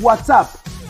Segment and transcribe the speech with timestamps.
[0.00, 0.48] WhatsApp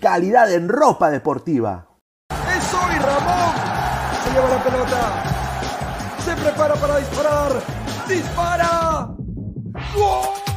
[0.00, 1.86] calidad en ropa deportiva.
[2.30, 3.54] ¡Es hoy Ramón!
[4.24, 5.22] Se lleva la pelota.
[6.24, 7.62] Se prepara para disparar.
[8.08, 9.08] ¡Dispara!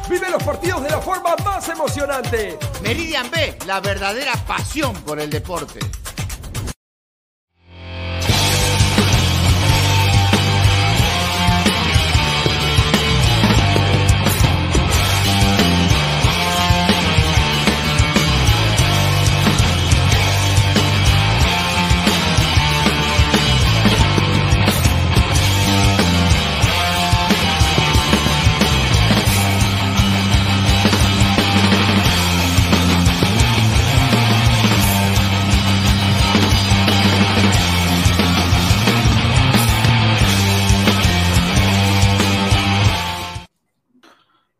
[0.08, 2.58] Vive los partidos de la forma más emocionante.
[2.82, 5.80] Meridian B, la verdadera pasión por el deporte.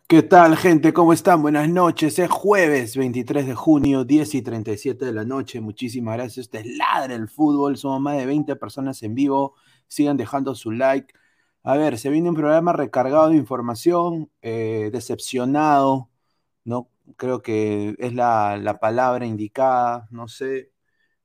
[0.07, 0.93] ¿Qué tal, gente?
[0.93, 1.41] ¿Cómo están?
[1.41, 2.19] Buenas noches.
[2.19, 5.61] Es jueves 23 de junio, 10 y 37 de la noche.
[5.61, 6.47] Muchísimas gracias.
[6.47, 7.77] Este es Ladre el Fútbol.
[7.79, 9.55] Somos más de 20 personas en vivo.
[9.89, 11.15] Sigan dejando su like.
[11.63, 16.11] A ver, se viene un programa recargado de información, eh, decepcionado,
[16.65, 16.91] ¿no?
[17.17, 20.07] Creo que es la, la palabra indicada.
[20.11, 20.73] No sé,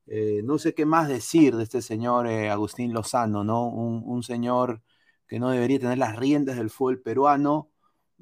[0.07, 3.67] eh, no sé qué más decir de este señor eh, Agustín Lozano, ¿no?
[3.67, 4.81] Un señor
[5.27, 7.68] que no debería tener las riendas del fútbol peruano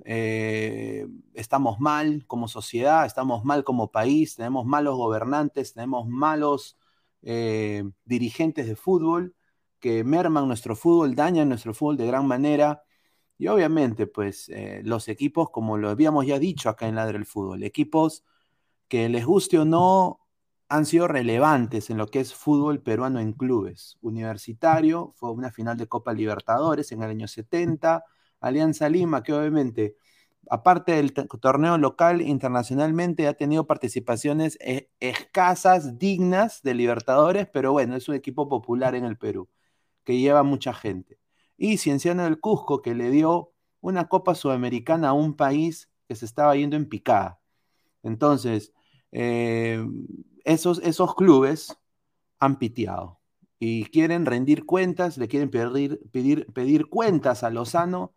[0.05, 6.77] eh, estamos mal como sociedad, estamos mal como país, tenemos malos gobernantes, tenemos malos
[7.23, 9.35] eh, dirigentes de fútbol
[9.79, 12.83] que merman nuestro fútbol, dañan nuestro fútbol de gran manera.
[13.37, 17.25] Y obviamente, pues eh, los equipos, como lo habíamos ya dicho acá en Ladre el
[17.25, 18.23] Fútbol, equipos
[18.87, 20.21] que les guste o no,
[20.69, 23.97] han sido relevantes en lo que es fútbol peruano en clubes.
[24.01, 28.03] Universitario fue una final de Copa Libertadores en el año 70
[28.39, 29.95] Alianza Lima, que obviamente,
[30.49, 37.95] aparte del torneo local, internacionalmente ha tenido participaciones eh, escasas, dignas de Libertadores, pero bueno,
[37.95, 39.49] es un equipo popular en el Perú,
[40.03, 41.19] que lleva mucha gente.
[41.57, 46.25] Y Cienciano del Cusco, que le dio una Copa Sudamericana a un país que se
[46.25, 47.39] estaba yendo en picada.
[48.03, 48.73] Entonces,
[49.11, 49.85] eh,
[50.45, 51.77] esos, esos clubes
[52.39, 53.19] han piteado
[53.59, 58.13] y quieren rendir cuentas, le quieren pedir, pedir, pedir cuentas a Lozano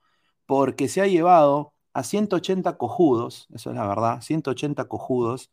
[0.51, 5.53] porque se ha llevado a 180 cojudos, eso es la verdad, 180 cojudos,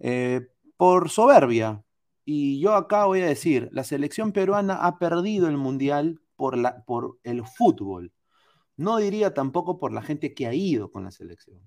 [0.00, 1.84] eh, por soberbia.
[2.24, 6.56] Y yo acá voy a decir, la selección peruana ha perdido el mundial por,
[6.86, 8.12] por el fútbol.
[8.76, 11.60] No diría tampoco por la gente que ha ido con la selección.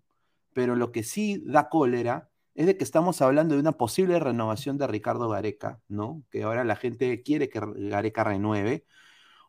[0.53, 4.77] Pero lo que sí da cólera es de que estamos hablando de una posible renovación
[4.77, 6.23] de Ricardo Gareca, ¿no?
[6.29, 8.85] Que ahora la gente quiere que Gareca renueve.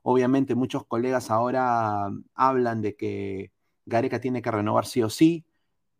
[0.08, 3.50] Obviamente muchos colegas ahora hablan de que
[3.86, 5.44] Gareca tiene que renovar sí o sí,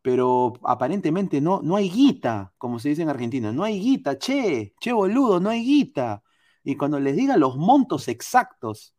[0.00, 4.75] pero aparentemente no, no hay guita, como se dice en Argentina, no hay guita, che,
[4.79, 6.23] che boludo, no hay guita.
[6.62, 8.94] Y cuando les diga los montos exactos,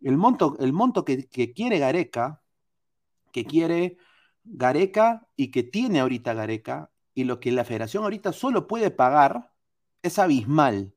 [0.00, 2.42] el monto, el monto que, que quiere Gareca,
[3.32, 3.98] que quiere
[4.44, 9.52] Gareca y que tiene ahorita Gareca, y lo que la federación ahorita solo puede pagar,
[10.02, 10.94] es abismal.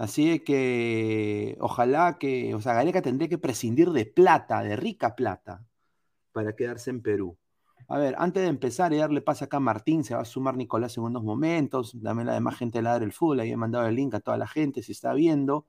[0.00, 5.62] Así que ojalá que, o sea, Gareca tendría que prescindir de plata, de rica plata,
[6.32, 7.36] para quedarse en Perú.
[7.86, 10.56] A ver, antes de empezar y darle paso acá a Martín, se va a sumar
[10.56, 13.86] Nicolás en unos momentos, también la demás gente de Ladre el Fútbol, ahí he mandado
[13.88, 15.66] el link a toda la gente si está viendo,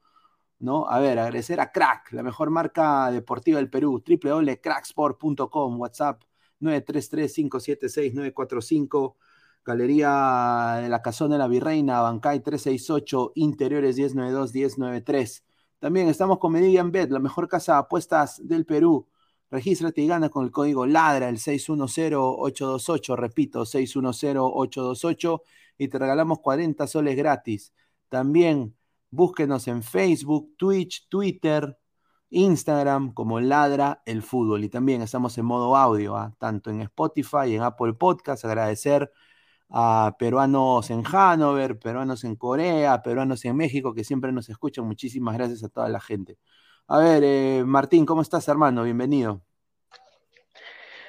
[0.59, 0.87] ¿no?
[0.87, 6.23] A ver, agradecer a Crack, la mejor marca deportiva del Perú, www.cracksport.com, WhatsApp
[6.61, 9.15] 933-576-945,
[9.63, 15.43] Galería de la Casona de la Virreina, Bancay 368, Interiores 1092-1093.
[15.79, 19.07] También estamos con Meridian Bet, la mejor casa de apuestas del Perú.
[19.49, 25.41] Regístrate y gana con el código LADRA, el 610-828, repito, 610-828,
[25.77, 27.73] y te regalamos 40 soles gratis.
[28.09, 28.75] También
[29.09, 31.77] búsquenos en Facebook, Twitch, Twitter,
[32.29, 34.63] Instagram como Ladra el Fútbol.
[34.63, 36.33] Y también estamos en modo audio, ¿ah?
[36.39, 38.45] tanto en Spotify en Apple Podcast.
[38.45, 39.11] Agradecer
[39.71, 44.85] a peruanos en Hanover, peruanos en Corea, peruanos en México, que siempre nos escuchan.
[44.85, 46.37] Muchísimas gracias a toda la gente.
[46.87, 48.83] A ver, eh, Martín, ¿cómo estás, hermano?
[48.83, 49.41] Bienvenido.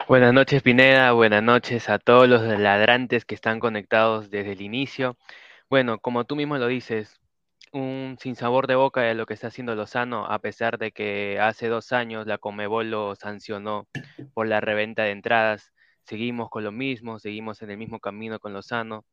[0.09, 1.13] Buenas noches, Pineda.
[1.13, 5.17] Buenas noches a todos los ladrantes que están conectados desde el inicio.
[5.69, 7.21] Bueno, como tú mismo lo dices,
[7.73, 11.69] un sinsabor de boca de lo que está haciendo Lozano, a pesar de que hace
[11.69, 13.89] dos años la Comebol lo sancionó
[14.35, 15.73] por la reventa de entradas
[16.05, 19.05] seguimos con lo mismo, seguimos en el mismo camino con Lozano.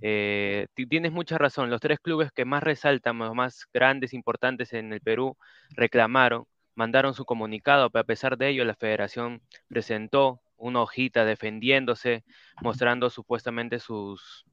[0.00, 4.92] Eh, tienes mucha razón, los tres clubes que más resaltan, los más grandes, importantes en
[4.92, 5.36] el Perú,
[5.70, 12.24] reclamaron mandaron su comunicado, pero a pesar de ello la federación presentó una hojita defendiéndose,
[12.62, 14.44] mostrando supuestamente sus,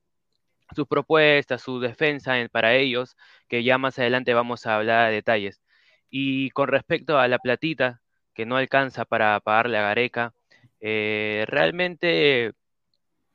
[0.89, 3.15] propuestas, su defensa para ellos,
[3.47, 5.61] que ya más adelante vamos a hablar de detalles.
[6.09, 8.01] Y con respecto a la platita,
[8.33, 10.33] que no alcanza para pagarle a Gareca,
[10.79, 12.53] eh, realmente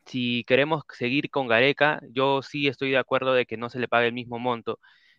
[0.07, 3.89] si queremos seguir con Gareca, yo sí estoy de acuerdo de que no se le
[3.89, 4.79] pague el mismo monto.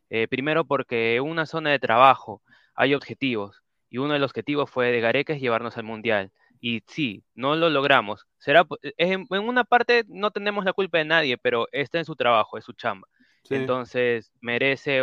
[0.09, 2.43] Eh, primero porque en una zona de trabajo
[2.75, 6.31] hay objetivos y uno de los objetivos fue de Gareca es llevarnos al Mundial.
[6.59, 8.25] Y sí, no lo logramos.
[8.37, 8.65] Será,
[8.97, 12.65] en, una parte no tenemos la culpa de nadie, pero está en su trabajo, es
[12.65, 13.07] su chamba.
[13.49, 15.01] Entonces merece,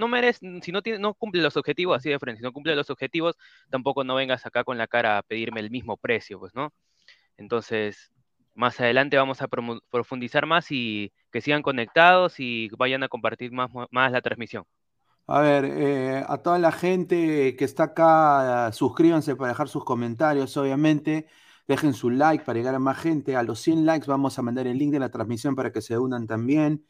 [0.00, 2.74] no merece, si no, tiene, no cumple los objetivos, así de frente, si no cumple
[2.74, 3.36] los objetivos,
[3.70, 6.72] tampoco no vengas acá con la cara a pedirme el mismo precio, pues, ¿no?
[7.36, 8.10] Entonces,
[8.54, 9.48] más adelante vamos a
[9.90, 14.64] profundizar más y que sigan conectados y vayan a compartir más, más la transmisión.
[15.26, 20.56] A ver, eh, a toda la gente que está acá, suscríbanse para dejar sus comentarios,
[20.56, 21.28] obviamente.
[21.68, 23.36] Dejen su like para llegar a más gente.
[23.36, 25.96] A los 100 likes vamos a mandar el link de la transmisión para que se
[25.96, 26.84] unan también.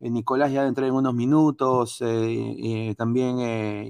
[0.00, 1.98] Eh, Nicolás ya debe entrar en unos minutos.
[2.00, 3.38] Eh, también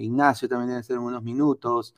[0.01, 1.95] Ignacio también debe entrar en unos minutos.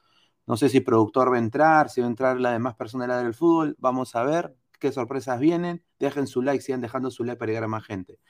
[0.47, 3.35] No sé si productor va a entrar, si va a entrar la demás personas del
[3.35, 3.77] fútbol.
[3.79, 5.85] Vamos a ver qué sorpresas vienen.
[5.99, 8.21] Dejen su like, sigan dejando su like para llegar a más gente.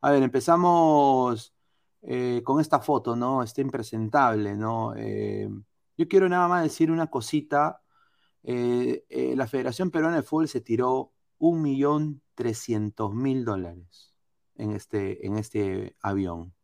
[0.00, 1.54] A ver, empezamos
[2.02, 3.42] eh, con esta foto, ¿no?
[3.42, 4.94] Está impresentable, ¿no?
[4.96, 5.48] Eh,
[5.96, 7.82] yo quiero nada más decir una cosita.
[8.44, 14.05] Eh, la Federación Peruana de Fútbol se tiró un millón trescientos mil dólares
[14.58, 16.54] en este, en este avión.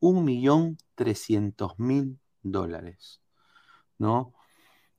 [0.00, 3.22] Un millón trescientos mil dólares,
[3.98, 4.34] ¿no?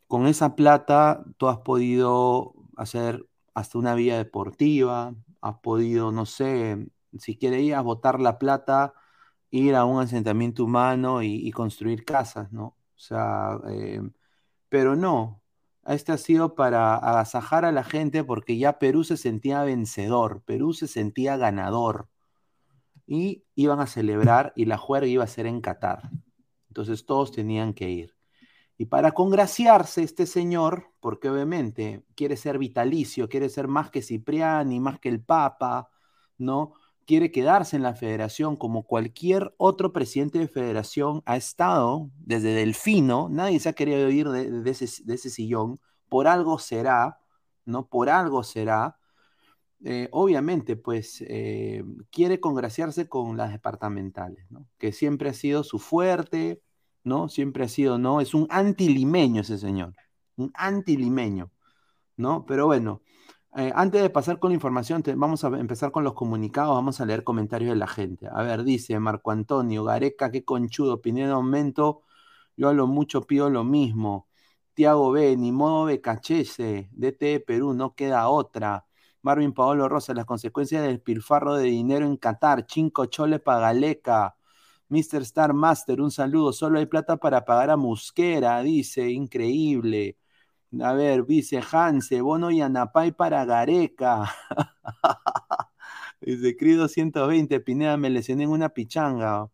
[0.08, 6.88] Con esa plata tú has podido hacer hasta una vía deportiva, has podido, no sé,
[7.20, 8.94] si querías botar la plata,
[9.52, 12.78] ir a un asentamiento humano y, construir casas, ¿no?
[12.96, 14.02] O sea, eh,
[14.70, 15.42] pero no,
[15.86, 20.74] este ha sido para agasajar a la gente porque ya Perú se sentía vencedor, Perú
[20.74, 22.10] se sentía ganador
[23.06, 26.10] y iban a celebrar y la juerga iba a ser en Qatar.
[26.68, 28.16] Entonces todos tenían que ir.
[28.82, 34.80] Y para congraciarse este señor, porque obviamente quiere ser vitalicio, quiere ser más que Cipriani,
[34.80, 35.92] más que el Papa,
[36.40, 36.74] ¿no?
[37.06, 43.30] Quiere quedarse en la federación como cualquier otro presidente de federación ha estado desde Delfino,
[43.30, 45.80] nadie se ha querido ir de, ese, sillón,
[46.10, 47.20] por algo será,
[47.66, 47.88] ¿no?
[47.88, 48.98] Por algo será.
[49.84, 54.68] Eh, obviamente, pues eh, quiere congraciarse con las departamentales, ¿no?
[54.78, 56.62] Que siempre ha sido su fuerte,
[57.04, 57.30] ¿no?
[57.30, 58.22] Siempre ha sido, ¿no?
[58.22, 59.96] Es un antilimeño ese señor,
[60.36, 61.52] un antilimeño,
[62.18, 62.46] ¿no?
[62.46, 63.02] Pero bueno,
[63.56, 67.06] eh, antes de pasar con la información, vamos a empezar con los comunicados, vamos a
[67.06, 68.28] leer comentarios de la gente.
[68.32, 72.04] A ver, dice Marco Antonio, Gareca, qué conchudo, de aumento,
[72.56, 74.28] yo a lo mucho pido lo mismo.
[74.74, 78.86] Tiago B, ni modo Becachese, DT de Perú, no queda otra.
[79.22, 84.36] Marvin Paolo Rosa, las consecuencias del pilfarro de dinero en Qatar, cinco chole pagaleca.
[84.90, 85.22] Mr.
[85.24, 86.54] Star Master, un saludo.
[86.54, 89.10] Solo hay plata para pagar a Musquera, dice.
[89.10, 90.18] Increíble.
[90.82, 94.32] A ver, dice Hanse, Bono y Anapay para Gareca.
[96.22, 99.50] dice Crido 120, Pineda, me lesioné en una pichanga.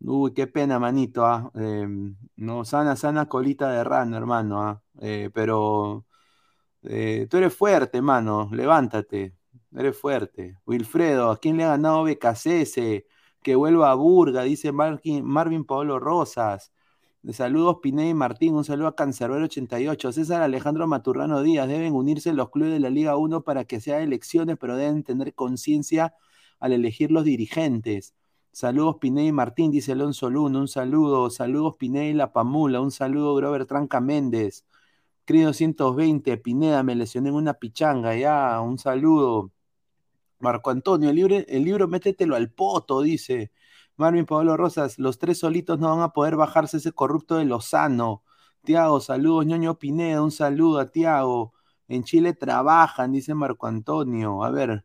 [0.00, 1.24] Uy, qué pena, manito.
[1.26, 1.50] Ah.
[1.54, 4.62] Em, no, sana, sana colita de rana, hermano.
[4.62, 4.82] Ah.
[5.00, 6.05] Eh, pero
[6.84, 8.48] eh, tú eres fuerte, mano.
[8.52, 9.34] Levántate.
[9.74, 10.58] Eres fuerte.
[10.66, 13.04] Wilfredo, ¿a quién le ha ganado BKCS?
[13.46, 16.72] que vuelva a Burga, dice Marvin, Pablo Rosas.
[17.22, 20.10] De saludos Pineda y Martín, un saludo a Cancerbero 88.
[20.10, 24.00] César Alejandro Maturrano Díaz, deben unirse los clubes de la Liga 1 para que sea
[24.02, 26.12] elecciones, pero deben tener conciencia
[26.58, 28.16] al elegir los dirigentes.
[28.50, 31.30] Saludos Pineda y Martín, dice Alonso Luna, un saludo.
[31.30, 34.64] Saludos Pineda y La Pamula, un saludo Grover Tranca Méndez.
[35.26, 39.50] Crido 120, Pineda, me lesioné en una pichanga, ya, un saludo.
[40.38, 43.50] Marco Antonio, el libro, el libro métetelo al poto, dice.
[43.96, 48.22] Marvin Pablo Rosas, los tres solitos no van a poder bajarse ese corrupto de Lozano.
[48.62, 51.54] Tiago, saludos, ñoño Pineda, un saludo a Tiago.
[51.88, 54.44] En Chile trabajan, dice Marco Antonio.
[54.44, 54.84] A ver,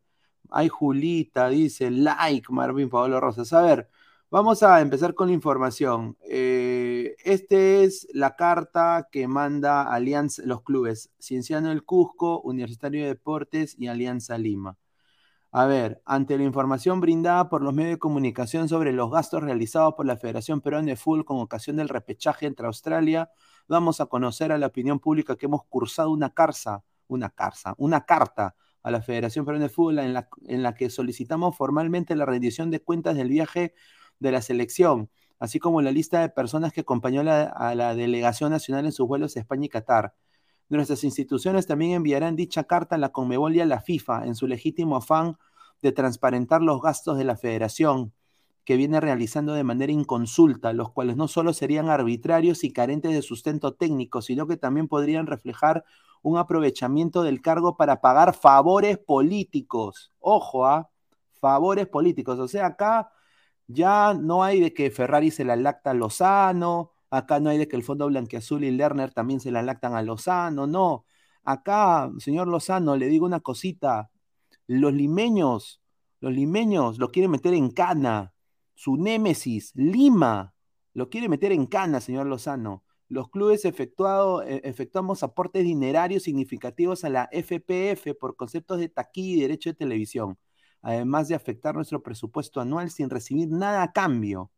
[0.50, 3.53] hay Julita, dice, like, Marvin Pablo Rosas.
[3.53, 3.90] A ver,
[4.31, 6.17] vamos a empezar con la información.
[6.21, 13.09] Eh, esta es la carta que manda Alianza, los clubes Cienciano del Cusco, Universitario de
[13.09, 14.77] Deportes y Alianza Lima.
[15.51, 19.95] A ver, ante la información brindada por los medios de comunicación sobre los gastos realizados
[19.95, 23.29] por la Federación Peruana de Fútbol con ocasión del repechaje entre Australia,
[23.67, 28.05] vamos a conocer a la opinión pública que hemos cursado una carta, una carta, una
[28.05, 32.25] carta a la Federación Peruana de Fútbol en la, en la que solicitamos formalmente la
[32.25, 33.73] rendición de cuentas del viaje
[34.21, 35.09] de la selección
[35.41, 39.35] así como la lista de personas que acompañó a la delegación nacional en sus vuelos
[39.35, 40.13] a España y Qatar.
[40.69, 44.45] Nuestras instituciones también enviarán dicha carta a la Conmebol y a la FIFA en su
[44.45, 45.37] legítimo afán
[45.81, 48.13] de transparentar los gastos de la federación
[48.65, 53.23] que viene realizando de manera inconsulta, los cuales no solo serían arbitrarios y carentes de
[53.23, 55.83] sustento técnico, sino que también podrían reflejar
[56.21, 60.13] un aprovechamiento del cargo para pagar favores políticos.
[60.19, 60.89] Ojo, a ¿ah?
[61.39, 62.37] favores políticos.
[62.37, 63.11] O sea, acá
[63.73, 67.67] ya no hay de que Ferrari se la lacta a Lozano, Acá no hay de
[67.67, 71.05] que el Fondo Blanqueazul y Lerner también se la lactan a Lozano, no.
[71.43, 74.09] Acá, señor Lozano, le digo una cosita.
[74.65, 75.81] Los limeños,
[76.21, 78.33] los limeños lo quieren meter en cana.
[78.75, 80.55] Su némesis, Lima,
[80.93, 82.85] lo quiere meter en cana, señor Lozano.
[83.09, 89.37] Los clubes efectuado, e, efectuamos aportes dinerarios significativos a la FPF por conceptos de taquilla
[89.37, 90.37] y derecho de televisión,
[90.81, 94.51] además de afectar nuestro presupuesto anual sin recibir nada a cambio.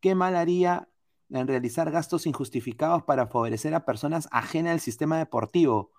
[0.00, 0.88] ¿Qué mal haría
[1.30, 5.90] en realizar gastos injustificados para favorecer a personas ajenas al sistema deportivo.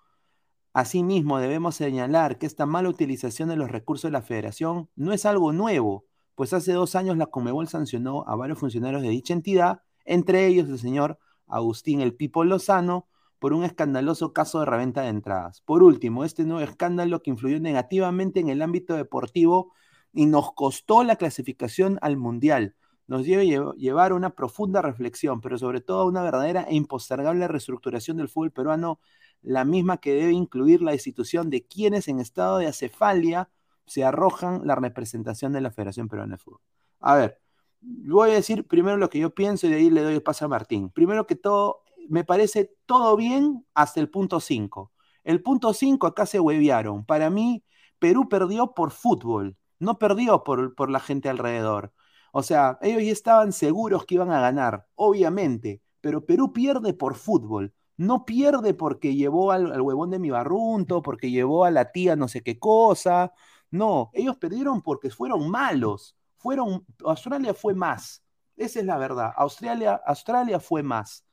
[0.72, 5.24] Asimismo, debemos señalar que esta mala utilización de los recursos de la federación no es
[5.24, 6.04] algo nuevo,
[6.34, 10.68] pues hace dos años la Comebol sancionó a varios funcionarios de dicha entidad, entre ellos
[10.68, 13.08] el señor Agustín El Pipo Lozano,
[13.38, 15.60] por un escandaloso caso de reventa de entradas.
[15.62, 19.72] Por último, este nuevo escándalo que influyó negativamente en el ámbito deportivo
[20.12, 22.74] y nos costó la clasificación al Mundial,
[23.06, 27.46] nos debe llevar a una profunda reflexión, pero sobre todo a una verdadera e impostergable
[27.46, 29.00] reestructuración del fútbol peruano,
[29.42, 33.48] la misma que debe incluir la institución de quienes en estado de acefalia
[33.86, 36.60] se arrojan la representación de la Federación Peruana de Fútbol.
[36.98, 37.40] A ver,
[37.80, 40.44] voy a decir primero lo que yo pienso y de ahí le doy el paso
[40.44, 40.90] a Martín.
[40.90, 44.92] Primero que todo, me parece todo bien hasta el punto 5.
[45.24, 47.04] El punto 5 acá se hueviaron.
[47.04, 47.64] Para mí,
[47.98, 51.92] Perú perdió por fútbol, no perdió por, por la gente alrededor.
[52.32, 57.14] O sea, ellos ya estaban seguros que iban a ganar, obviamente, pero Perú pierde por
[57.16, 57.74] fútbol.
[57.96, 62.28] No pierde porque llevó al, huevón de mi barrunto, porque llevó a la tía no
[62.28, 63.32] sé qué cosa.
[63.70, 66.16] No, ellos perdieron porque fueron malos.
[66.36, 68.22] Fueron, Australia fue más.
[68.56, 69.32] Esa es la verdad.
[69.36, 71.25] Australia, Australia fue más.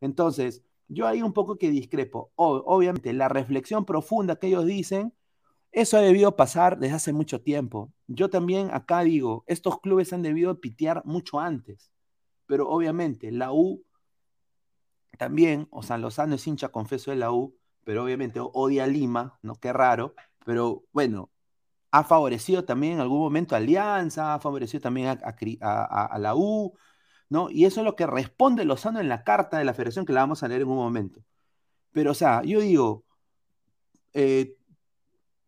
[0.00, 2.32] Entonces, yo ahí un poco que discrepo.
[2.36, 5.14] obviamente, la reflexión profunda que ellos dicen
[5.72, 7.92] eso ha debido pasar desde hace mucho tiempo.
[8.08, 11.92] Yo también acá digo, estos clubes han debido pitear mucho antes,
[12.46, 13.84] pero obviamente la U
[15.16, 19.38] también, o sea, Lozano es hincha, confeso, de la U, pero obviamente odia a Lima,
[19.42, 19.54] ¿no?
[19.54, 21.30] Qué raro, pero bueno,
[21.90, 26.74] ha favorecido también en algún momento a Alianza, ha favorecido también a, la U,
[27.30, 27.48] ¿no?
[27.48, 30.20] Y eso es lo que responde Lozano en la carta de la federación que la
[30.20, 31.24] vamos a leer en un momento.
[31.92, 33.04] Pero, o sea, yo digo,
[34.12, 34.56] eh,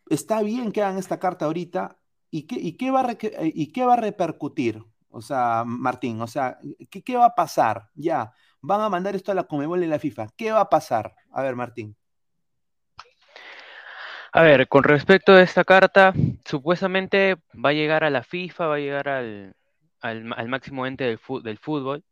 [0.09, 1.99] está bien que hagan esta carta ahorita
[2.31, 6.59] y qué, qué, va, a y qué va a repercutir, o sea, Martín, o sea,
[6.89, 7.91] ¿qué, ¿qué, va a pasar?
[7.95, 11.15] Ya, van a mandar esto a la Comebol y la FIFA, ¿qué va a pasar?
[11.33, 11.97] A ver, Martín.
[14.35, 16.15] A ver, con respecto a esta carta,
[16.47, 19.55] supuestamente va a llegar a la FIFA, va a llegar al,
[20.03, 22.05] al, máximo ente del, fútbol,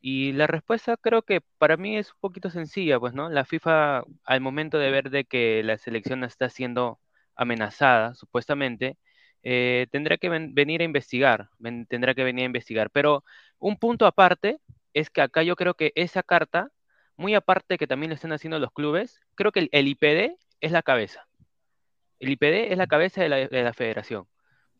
[0.00, 3.30] y la respuesta creo que para mí es un poquito sencilla, pues, ¿no?
[3.30, 7.00] La FIFA, al momento de ver de que la selección está siendo
[7.36, 8.98] amenazada, supuestamente,
[9.42, 11.48] eh, tendrá que venir a investigar,
[11.88, 12.90] tendrá que venir a investigar.
[12.90, 13.24] Pero
[13.58, 14.60] un punto aparte
[14.94, 16.70] es que acá yo creo que esa carta,
[17.16, 20.82] muy aparte que también lo están haciendo los clubes, creo que el, IPD es la
[20.82, 21.26] cabeza.
[22.18, 24.26] El IPD es la cabeza de la, federación.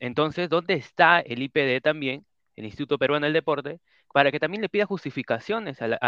[0.01, 3.81] Entonces, ¿dónde está el IPD también, el Instituto Peruano del Deporte,
[4.13, 5.99] para que también le pida justificaciones a la,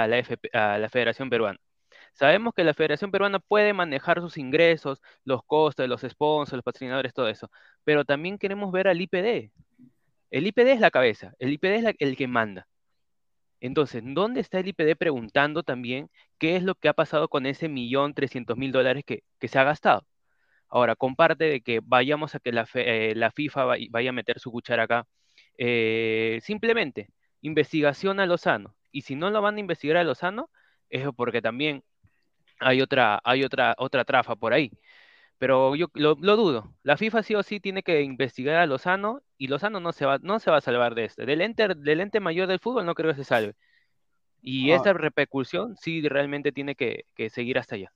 [0.79, 1.59] la Federación Peruana?
[2.15, 7.15] Sabemos que la Federación Peruana puede manejar sus ingresos, los costes, los sponsors, los patrocinadores,
[7.15, 7.51] todo eso,
[7.85, 9.53] pero también queremos ver al IPD.
[10.31, 12.67] El IPD es la cabeza, el IPD es el que manda.
[13.63, 17.69] Entonces, ¿dónde está el IPD preguntando también qué es lo que ha pasado con ese
[17.69, 20.05] millón trescientos mil dólares que, se ha gastado?
[20.69, 24.85] Ahora, comparte de que vayamos a que la, eh, FIFA vaya a meter su cuchara
[24.85, 25.07] acá.
[25.59, 27.11] Eh, simplemente,
[27.41, 28.75] investigación a Lozano.
[28.91, 30.51] Y si no lo van a investigar a Lozano,
[30.91, 31.83] es porque también
[32.61, 34.71] hay otra, hay otra, otra trafa por ahí.
[35.39, 36.73] Pero yo lo, dudo.
[36.85, 40.19] La FIFA sí o sí tiene que investigar a Lozano y Lozano no se va,
[40.19, 41.27] no se va a salvar de este.
[41.27, 43.57] Del ente, del ente mayor del fútbol no creo que se salve.
[44.41, 44.77] Y ah.
[44.77, 47.93] esta repercusión sí realmente tiene que, seguir hasta allá.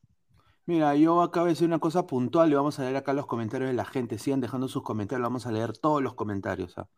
[0.64, 3.70] Mira, yo acabo de decir una cosa puntual y vamos a leer acá los comentarios
[3.70, 4.18] de la gente.
[4.18, 6.76] Sigan dejando sus comentarios, vamos a leer todos los comentarios.
[6.78, 6.88] ¿ah?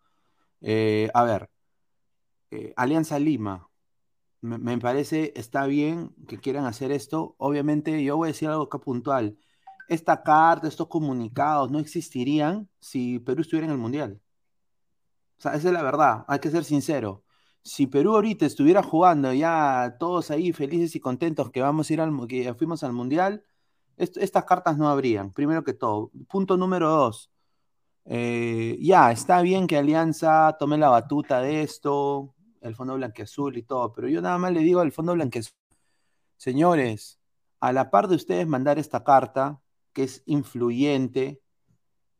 [0.60, 1.50] Eh, a ver,
[2.50, 3.68] eh, Alianza Lima,
[4.40, 7.34] me, parece, está bien que quieran hacer esto.
[7.38, 9.38] Obviamente, yo voy a decir algo acá puntual.
[9.88, 14.20] Esta carta, estos comunicados no existirían si Perú estuviera en el Mundial.
[15.38, 17.24] O sea, esa es la verdad, hay que ser sincero.
[17.62, 22.00] si Perú ahorita estuviera jugando ya todos ahí felices y contentos que vamos a ir
[22.00, 23.44] al que fuimos al mundial,
[23.96, 26.10] estas cartas no habrían, primero que todo.
[26.28, 27.30] Punto número dos.
[28.10, 33.62] Eh, ya, está bien que Alianza tome la batuta de esto, el Fondo Blanqueazul y
[33.62, 35.52] todo, pero yo nada más le digo al Fondo Blanqueazul,
[36.38, 37.20] señores,
[37.60, 39.60] a la par de ustedes mandar esta carta,
[39.92, 41.42] que es influyente,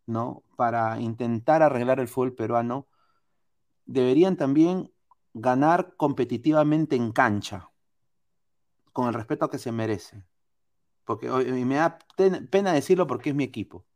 [0.05, 0.43] ¿no?
[0.57, 2.87] Para intentar arreglar el fútbol peruano,
[3.87, 4.93] deberían también
[5.33, 7.71] ganar competitivamente en cancha,
[8.93, 10.23] con el respeto que se merece.
[11.07, 11.99] Porque me da
[12.51, 13.88] pena decirlo porque es mi equipo.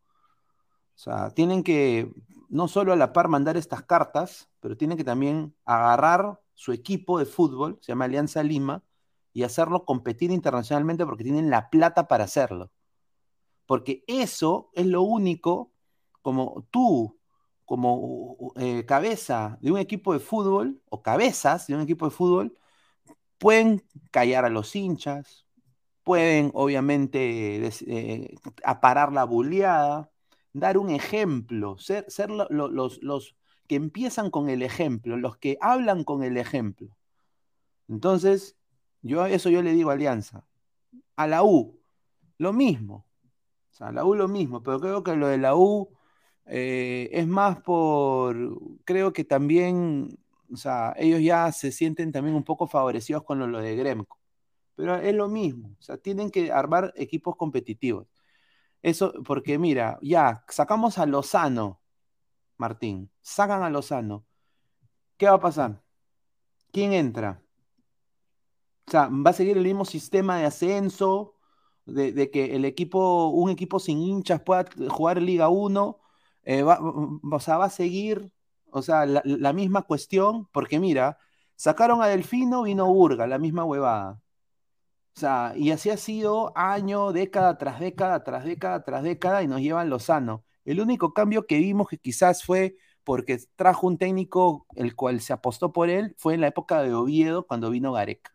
[1.02, 2.12] Sea, tienen que
[2.48, 7.18] no solo a la par mandar estas cartas, pero tienen que también agarrar su equipo
[7.18, 8.84] de fútbol, se llama Alianza Lima,
[9.32, 12.70] y hacerlo competir internacionalmente porque tienen la plata para hacerlo.
[13.66, 15.72] Porque eso es lo único,
[16.20, 17.18] como tú,
[17.64, 22.56] como eh, cabeza de un equipo de fútbol, o cabezas de un equipo de fútbol,
[23.38, 25.46] pueden callar a los hinchas,
[26.04, 30.11] pueden obviamente eh, aparar la bulleada,
[30.52, 33.36] dar un ejemplo, ser, los,
[33.66, 36.96] que empiezan con el ejemplo, los que hablan con el ejemplo.
[37.88, 38.56] Entonces,
[39.02, 40.46] yo eso yo le digo a Alianza.
[41.16, 41.80] A la U,
[42.38, 43.06] lo mismo.
[43.72, 45.88] O sea, a la U lo mismo, pero creo que lo de la U
[46.46, 48.36] eh, es más por,
[48.84, 50.18] creo que también,
[50.52, 54.18] o sea, ellos ya se sienten también un poco favorecidos con lo, de Gremco.
[54.74, 58.06] Pero es lo mismo, o sea, tienen que armar equipos competitivos.
[58.82, 61.80] Eso, porque mira, ya, sacamos a Lozano,
[62.56, 64.26] Martín, sacan a Lozano.
[65.16, 65.82] ¿Qué va a pasar?
[66.72, 67.42] ¿Quién entra?
[68.86, 71.36] O sea, va a seguir el mismo sistema de ascenso,
[71.86, 75.98] de, que el equipo, un equipo sin hinchas pueda jugar Liga 1.
[76.44, 78.32] Eh, o sea, va a seguir,
[78.70, 81.18] o sea, la, misma cuestión, porque mira,
[81.56, 84.20] sacaron a Delfino, vino Burga, la misma huevada.
[85.16, 89.48] O sea, y así ha sido año, década tras década, tras década, tras década, y
[89.48, 90.44] nos llevan Lozano.
[90.64, 95.32] El único cambio que vimos que quizás fue porque trajo un técnico el cual se
[95.32, 98.32] apostó por él, fue en la época de Oviedo, cuando vino Gareca.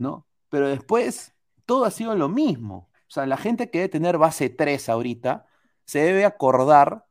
[0.00, 0.26] ¿no?
[0.48, 1.34] Pero después
[1.66, 2.90] todo ha sido lo mismo.
[3.08, 5.46] O sea, la gente que debe tener base 3 ahorita
[5.84, 7.06] se debe acordar,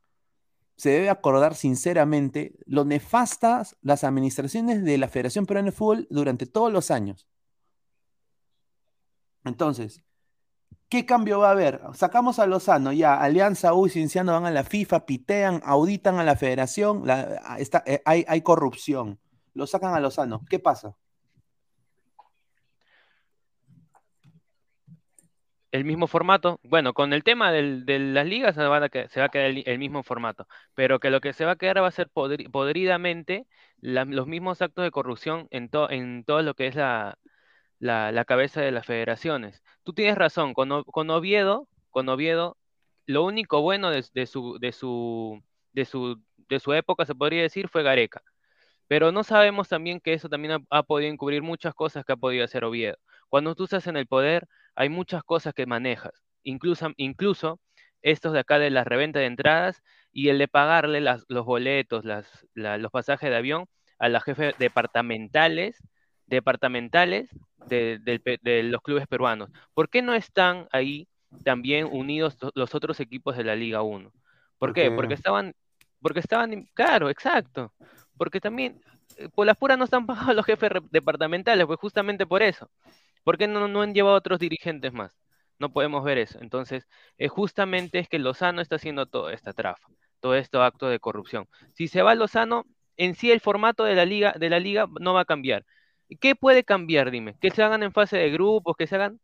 [0.75, 6.45] se debe acordar sinceramente lo nefastas las administraciones de la Federación Peruana de Fútbol durante
[6.47, 7.28] todos los años.
[9.49, 10.03] Entonces,
[10.89, 11.81] ¿qué cambio va a haber?
[11.93, 16.23] Sacamos a Lozano, ya, Alianza U y Cienciano van a la FIFA, pitean, auditan a
[16.23, 19.19] la federación, eh, hay, hay corrupción.
[19.53, 20.45] Lo sacan a Lozano.
[20.49, 20.95] ¿Qué pasa?
[25.71, 26.59] el mismo formato.
[26.63, 30.99] Bueno, con el tema de las ligas se va a, quedar el, mismo formato, pero
[30.99, 33.47] que lo que se va a quedar va a ser podridamente
[33.81, 37.17] los mismos actos de corrupción en, en todo lo que es la,
[38.25, 39.63] cabeza de las federaciones.
[39.83, 40.71] Tú tienes razón, con,
[41.09, 42.57] Oviedo, con Oviedo,
[43.05, 45.41] lo único bueno de, su, de, su,
[45.73, 48.21] de, su, de su época, se podría decir, fue Gareca.
[48.87, 52.43] Pero no sabemos también que eso también ha, podido encubrir muchas cosas que ha podido
[52.45, 52.97] hacer Oviedo.
[53.29, 57.59] Cuando tú estás en el poder, hay muchas cosas que manejas, incluso, incluso
[58.01, 62.03] estos de acá de la reventa de entradas y el de pagarle los boletos,
[62.55, 63.65] los pasajes de avión
[63.99, 65.77] a las jefes departamentales,
[66.29, 67.29] departamentales
[67.67, 69.49] de, los clubes peruanos.
[69.73, 71.07] ¿Por qué no están ahí
[71.43, 74.11] también unidos los otros equipos de la Liga 1?
[74.57, 74.91] ¿Por qué?
[74.91, 75.53] Porque estaban,
[76.01, 77.73] porque estaban, claro, exacto.
[78.17, 78.81] Porque también,
[79.17, 82.69] eh, por las puras no están pagados los jefes departamentales, pues justamente por eso.
[83.23, 85.17] ¿Por qué no, no han llevado otros dirigentes más?
[85.59, 86.39] No podemos ver eso.
[86.41, 86.87] Entonces,
[87.17, 89.87] eh, justamente es que Lozano está haciendo toda esta trafa,
[90.19, 91.47] todo este acto de corrupción.
[91.73, 92.65] Si se va Lozano,
[92.97, 95.65] en sí el formato de la liga, de la liga no va a cambiar.
[96.19, 97.11] ¿Qué puede cambiar?
[97.11, 97.35] Dime.
[97.39, 99.19] Que se hagan en fase de grupos, que se hagan.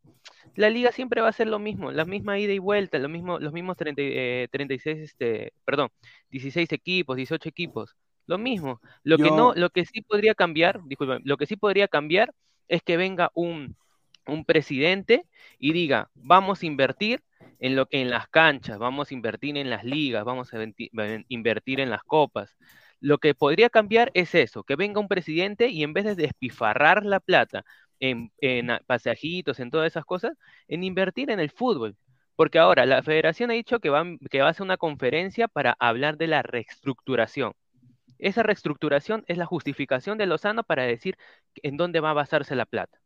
[0.55, 3.39] La liga siempre va a ser lo mismo, la misma ida y vuelta, lo mismo,
[3.39, 5.89] los mismos 30, 36, eh, este, perdón,
[6.29, 7.95] 16 equipos, 18 equipos.
[8.27, 8.81] Lo mismo.
[9.03, 12.33] Lo que no, lo que sí podría cambiar, disculpen, lo que sí podría cambiar
[12.67, 13.75] es que venga un
[14.27, 15.25] un presidente
[15.59, 17.23] y diga, vamos a invertir
[17.59, 20.57] en, lo, en las canchas, vamos a invertir en las ligas, vamos a
[21.29, 22.55] invertir en las copas.
[23.05, 27.05] Lo que podría cambiar es eso, que venga un presidente y en vez de despifarrar
[27.05, 27.63] la plata
[27.99, 28.31] en,
[28.87, 30.31] pasajitos, en todas esas cosas,
[30.67, 31.97] en invertir en el fútbol.
[32.35, 35.77] Porque ahora la federación ha dicho que va, que va a hacer una conferencia para
[35.79, 37.53] hablar de la reestructuración.
[38.17, 41.15] Esa reestructuración es la justificación de Lozano para decir
[41.61, 42.99] en dónde va a basarse la plata.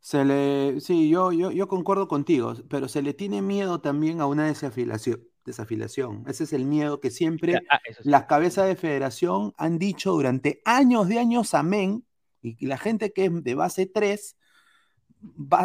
[0.00, 4.26] Se le, sí, yo, yo, yo concuerdo contigo, pero se le tiene miedo también a
[4.26, 6.24] una desafiliación, desafiliación.
[6.26, 11.08] Ese es el miedo que siempre ah, las cabezas de federación han dicho durante años
[11.08, 12.04] de años, amén,
[12.40, 14.36] y la gente que es de base 3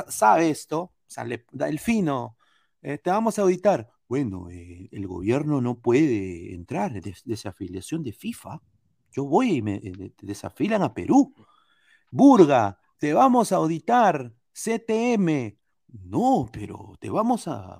[0.10, 2.38] sabe esto, o sea, le da el fino,
[2.82, 3.90] eh, te vamos a auditar.
[4.08, 8.62] Bueno, eh, el gobierno no puede entrar, de, desafiliación de FIFA.
[9.12, 11.34] Yo voy y me eh, desafilan a Perú.
[12.12, 15.58] Burga, te vamos a auditar, CTM,
[15.94, 17.80] no, pero te vamos a,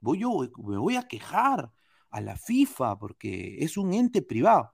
[0.00, 0.30] voy yo,
[0.64, 1.70] me voy a quejar
[2.10, 4.72] a la FIFA porque es un ente privado.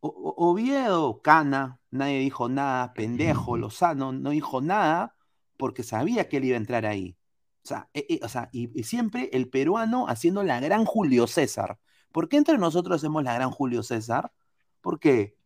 [0.00, 5.16] Oviedo, Cana, nadie dijo nada, pendejo, Lozano no dijo nada
[5.56, 7.16] porque sabía que él iba a entrar ahí.
[7.64, 11.78] O sea, e, e, o sea y, siempre el peruano haciendo la gran Julio César.
[12.12, 14.32] ¿Por qué entre nosotros hacemos la gran Julio César?
[14.80, 15.36] ¿Por qué?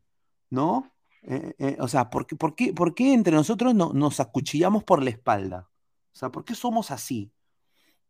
[0.51, 0.92] ¿No?
[1.23, 4.85] Eh, eh, o sea, ¿por qué, por qué, por qué entre nosotros no, nos acuchillamos
[4.85, 5.70] por la espalda?
[6.12, 7.33] O sea, ¿por qué somos así?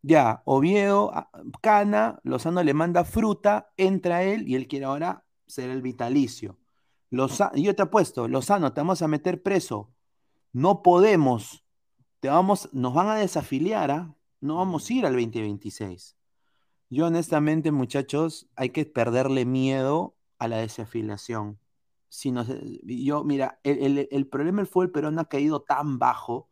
[0.03, 5.71] Ya, Oviedo, ah, Cana, Lozano le manda fruta, entra él y él quiere ahora ser
[5.71, 6.59] el vitalicio.
[7.11, 9.93] Lozano, yo te apuesto, Lozano, te vamos a meter preso.
[10.53, 11.65] No podemos,
[12.21, 14.17] te vamos, nos van a desafiliar, ¿ah?
[14.41, 16.17] no vamos a ir al 2026.
[16.89, 21.61] Yo honestamente, muchachos, hay que perderle miedo a la desafiliación.
[22.09, 22.33] Si
[22.83, 26.50] yo, mira, el, el problema del fútbol peruano ha caído tan bajo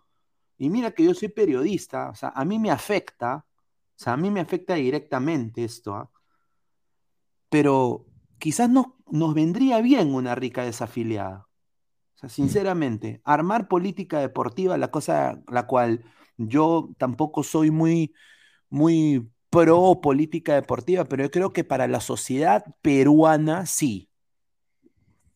[0.58, 4.16] y mira que yo soy periodista, o sea, a mí me afecta, o sea, a
[4.16, 6.10] mí me afecta directamente esto, ¿ah?
[7.48, 8.06] pero
[8.38, 11.48] quizás no, nos vendría bien una rica desafiliada.
[12.16, 16.04] O sea, sinceramente, armar política deportiva, la cosa la cual
[16.36, 18.12] yo tampoco soy muy,
[18.68, 24.08] muy pro política deportiva, pero yo creo que para la sociedad peruana sí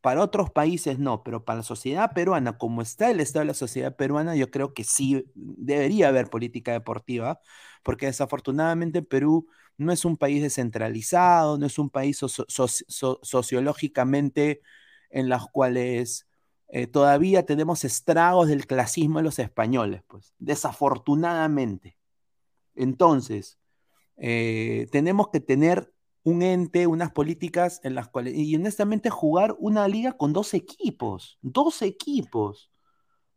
[0.02, 3.54] para otros países no, pero para la sociedad peruana, como está el estado de la
[3.54, 7.40] sociedad peruana, yo creo que sí debería haber política deportiva,
[7.84, 9.46] porque desafortunadamente Perú
[9.78, 14.60] no es un país descentralizado, no es un país sociológicamente
[15.10, 16.26] en los cuales
[16.68, 21.96] eh, todavía tenemos estragos del clasismo de los españoles, pues, desafortunadamente.
[22.74, 23.58] Entonces,
[24.16, 25.92] eh, tenemos que tener
[26.24, 31.38] un ente, unas políticas en las cuales, y honestamente jugar una liga con dos equipos,
[31.42, 32.70] dos equipos,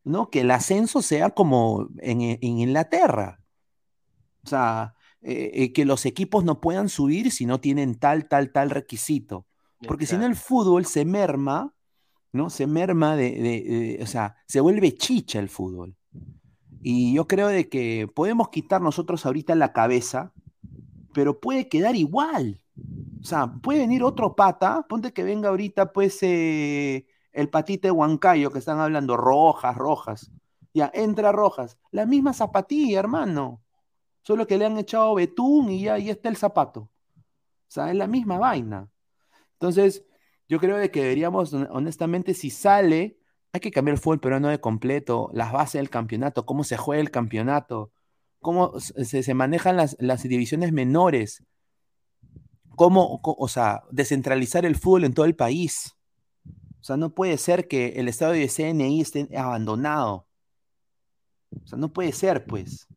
[0.03, 0.29] ¿no?
[0.29, 3.41] Que el ascenso sea como en, Inglaterra.
[4.43, 8.51] O sea, eh, eh, que los equipos no puedan subir si no tienen tal, tal,
[8.51, 9.47] tal requisito.
[9.87, 11.73] Porque si no el fútbol se merma,
[12.31, 12.49] ¿no?
[12.49, 15.95] Se merma de, o sea, se vuelve chicha el fútbol.
[16.81, 20.33] Y yo creo de que podemos quitar nosotros ahorita la cabeza,
[21.13, 22.61] pero puede quedar igual.
[22.77, 28.51] O sea, puede venir otro pata, ponte que venga ahorita pues eh, el patite Huancayo
[28.51, 30.31] que están hablando, rojas, rojas.
[30.73, 31.77] Ya, entra rojas.
[31.91, 33.63] La misma zapatilla, hermano.
[34.21, 36.81] Solo que le han echado betún y ya ahí está el zapato.
[36.81, 36.91] O
[37.67, 38.89] sea, es la misma vaina.
[39.53, 40.05] Entonces,
[40.47, 43.17] yo creo de que deberíamos, honestamente, si sale,
[43.53, 47.01] hay que cambiar el fútbol peruano de completo, las bases del campeonato, cómo se juega
[47.01, 47.91] el campeonato,
[48.41, 51.43] cómo se, se manejan las, las divisiones menores
[52.75, 55.95] cómo, o sea, descentralizar el fútbol en todo el país.
[56.79, 60.27] O sea, no puede ser que el estado de CNI esté abandonado.
[61.63, 62.87] O sea, no puede ser, pues.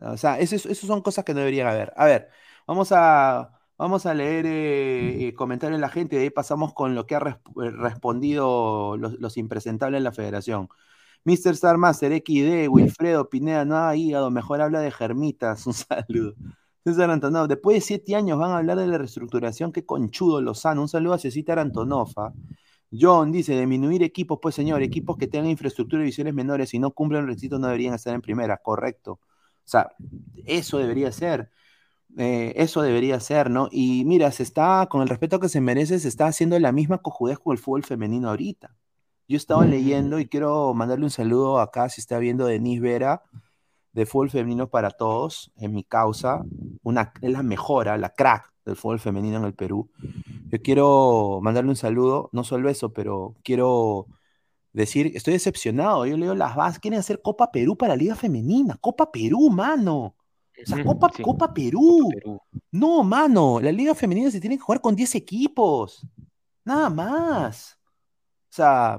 [0.00, 1.92] O sea, esas son cosas que no deberían haber.
[1.96, 2.28] A ver,
[2.66, 6.94] vamos a, vamos a leer eh, eh, comentarios de la gente y ahí pasamos con
[6.94, 10.68] lo que ha eh, respondido los, impresentables de la federación.
[11.24, 11.52] Mr.
[11.52, 15.66] Star Master, XD, Wilfredo Pineda, no ha hígado, mejor habla de germitas.
[15.66, 16.34] Un saludo.
[16.84, 20.82] César Antonov, después de siete años van a hablar de la reestructuración, qué conchudo Lozano.
[20.82, 22.34] Un saludo a Cecita Antonofa.
[22.92, 26.90] John dice, disminuir equipos, pues señor, equipos que tengan infraestructura y visiones menores y no
[26.92, 29.12] cumplen los requisitos no deberían estar en primera, correcto.
[29.12, 29.20] O
[29.64, 29.92] sea,
[30.44, 31.50] eso debería ser.
[32.18, 33.68] Eh, eso debería ser, ¿no?
[33.72, 36.98] Y mira, se está, con el respeto que se merece, se está haciendo la misma
[36.98, 38.76] cojudez con el fútbol femenino ahorita.
[39.26, 43.22] Yo estaba leyendo y quiero mandarle un saludo acá, si está viendo Denise Vera,
[43.94, 46.44] de fútbol femenino para todos, en mi causa,
[46.82, 49.88] una, es la mejora, la crack del fútbol femenino en el Perú.
[50.50, 54.08] Yo quiero mandarle un saludo, no solo eso, pero quiero
[54.72, 58.76] decir, estoy decepcionado, yo leo las bases, quieren hacer Copa Perú para la Liga Femenina,
[58.80, 60.16] Copa Perú, mano.
[60.60, 62.10] O sea, Copa, Copa, Perú.
[62.70, 66.06] No, mano, la Liga Femenina se tiene que jugar con 10 equipos.
[66.64, 67.78] Nada más.
[68.50, 68.98] O sea,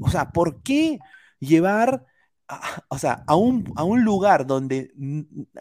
[0.00, 0.98] o sea, ¿por qué
[1.40, 2.04] llevar
[2.88, 4.92] o sea, a un, a un lugar donde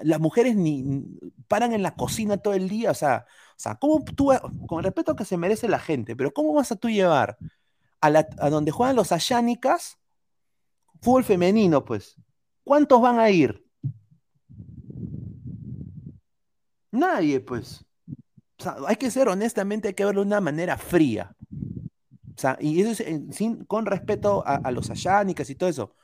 [0.04, 1.06] las mujeres ni
[1.48, 4.32] paran en la cocina todo el día, o sea, o sea, ¿cómo tú,
[4.68, 7.38] con el respeto que se merece la gente, pero cómo vas a tú llevar
[8.02, 9.98] a, la, a donde juegan los ayánicas,
[11.02, 12.16] fútbol femenino, pues?
[12.64, 13.66] ¿Cuántos van a ir?
[16.92, 17.86] Nadie, pues.
[18.60, 21.36] O sea, hay que ser honestamente, hay que verlo de una manera fría.
[22.38, 25.96] O sea, y eso es sin, con respeto a, los ayánicas y todo eso.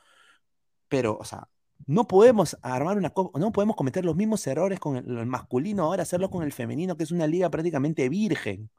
[0.94, 1.48] Pero, o sea,
[1.86, 6.30] no podemos armar una no podemos cometer los mismos errores con el, masculino ahora hacerlo
[6.30, 8.70] con el femenino, que es una liga prácticamente virgen.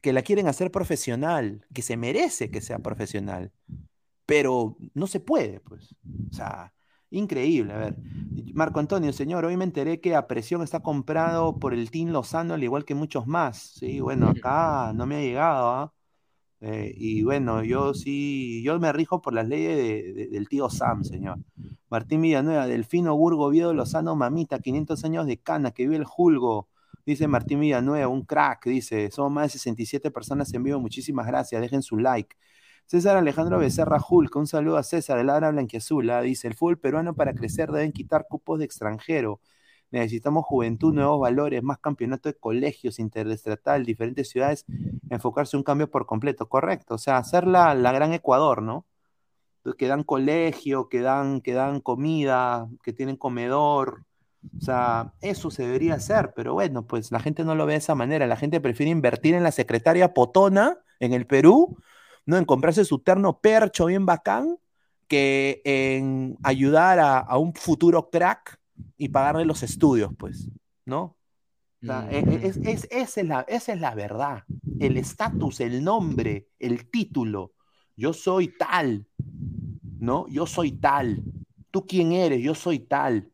[0.00, 3.50] Que la quieren hacer profesional, que se merece que sea profesional.
[4.24, 5.96] Pero no se puede, pues.
[6.30, 6.72] O sea,
[7.12, 7.96] Increíble, a ver.
[8.54, 12.54] Marco Antonio, señor, hoy me enteré que a presión está comprado por el Team Lozano,
[12.54, 13.58] al igual que muchos más.
[13.58, 15.92] Sí, bueno, acá no me ha llegado, ¿ah?
[15.92, 15.99] Eh,
[16.60, 21.38] y bueno, yo sí, yo me rijo por las leyes del tío Sam, señor.
[21.90, 26.68] Martín Villanueva, Delfino Burgo, Viedo Lozano, mamita, 500 años de cana, que vive el Julgo.
[27.06, 31.60] Dice Martín Villanueva, un crack, dice, somos más de 67 personas en vivo, muchísimas gracias,
[31.60, 32.36] dejen su like.
[32.86, 36.22] César Alejandro Becerra Hulk, un saludo a César, el Ara Blanquiazul, ¿ah?
[36.22, 39.40] dice, el fútbol peruano para crecer deben quitar cupos de extranjero.
[39.90, 44.64] Necesitamos juventud, nuevos valores, más campeonato de colegios, interestatal, diferentes ciudades,
[45.10, 46.94] enfocarse un cambio por completo, correcto.
[46.94, 48.86] O sea, hacer la, gran Ecuador, ¿no?
[49.78, 54.04] Que dan colegio, que dan, que dan comida, que tienen comedor.
[54.56, 57.78] O sea, eso se debería hacer, pero bueno, pues la gente no lo ve de
[57.78, 58.26] esa manera.
[58.26, 61.76] La gente prefiere invertir en la secretaria Potona en el Perú
[62.26, 62.36] ¿no?
[62.36, 64.56] En comprarse su terno percho bien bacán,
[65.08, 68.59] que en ayudar a, un futuro crack
[68.96, 70.48] y pagarle los estudios, pues,
[70.84, 71.16] ¿no?
[71.82, 74.44] E, e, es, es, esa, es la, esa es la verdad.
[74.78, 77.52] El estatus, el nombre, el título.
[77.96, 79.06] Yo soy tal,
[79.98, 80.26] ¿no?
[80.28, 81.22] Yo soy tal.
[81.70, 82.42] ¿Tú quién eres?
[82.42, 83.30] Yo soy tal.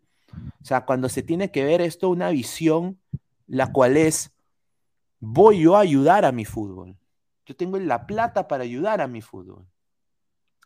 [0.61, 3.01] O sea, cuando se tiene que ver esto, una visión,
[3.47, 4.33] la cual es,
[5.21, 6.97] voy yo a ayudar a mi fútbol.
[7.47, 9.67] Yo tengo la plata para ayudar a mi fútbol.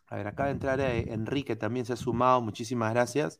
[0.07, 3.39] A ver, acaba de entrar eh, Enrique, también se ha sumado, muchísimas gracias.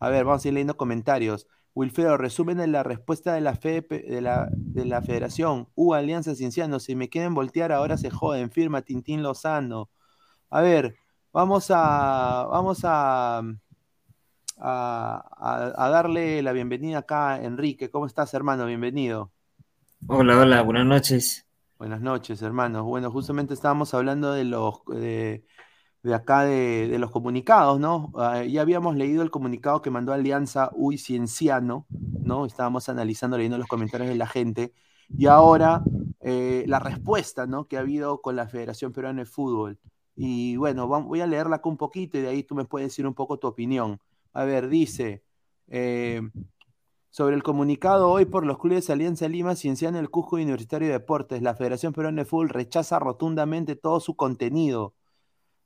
[0.00, 1.46] A ver, vamos a ir leyendo comentarios.
[1.74, 5.68] Wilfredo, resumen de la respuesta de la, fe, de la, de la Federación.
[5.74, 9.90] U Alianza Cienciano, si me quieren voltear ahora se joden, firma Tintín Lozano.
[10.50, 10.96] A ver,
[11.32, 13.42] vamos a, vamos a,
[14.58, 17.90] a, a darle la bienvenida acá a Enrique.
[17.90, 18.66] ¿Cómo estás, hermano?
[18.66, 19.30] Bienvenido.
[20.06, 21.46] Hola, hola, buenas noches.
[21.78, 22.84] Buenas noches, hermanos.
[22.84, 25.44] Bueno, justamente estábamos hablando de los de,
[26.04, 28.12] acá de, los comunicados, ¿no?
[28.16, 32.46] Ah, ya habíamos leído el comunicado que mandó Alianza Uy Cienciano, ¿no?
[32.46, 34.72] Estábamos analizando, leyendo los comentarios de la gente.
[35.08, 35.82] Y ahora
[36.20, 37.66] eh, la respuesta, ¿no?
[37.66, 39.78] Que ha habido con la Federación Peruana de Fútbol.
[40.16, 43.06] Y bueno, voy a leerla acá un poquito y de ahí tú me puedes decir
[43.06, 44.00] un poco tu opinión.
[44.32, 45.22] A ver, dice.
[45.68, 46.22] Eh,
[47.10, 51.42] sobre el comunicado hoy por los clubes Alianza Lima, Cienciano, el Cusco Universitario de Deportes,
[51.42, 54.94] la Federación Peruana de Fútbol rechaza rotundamente todo su contenido.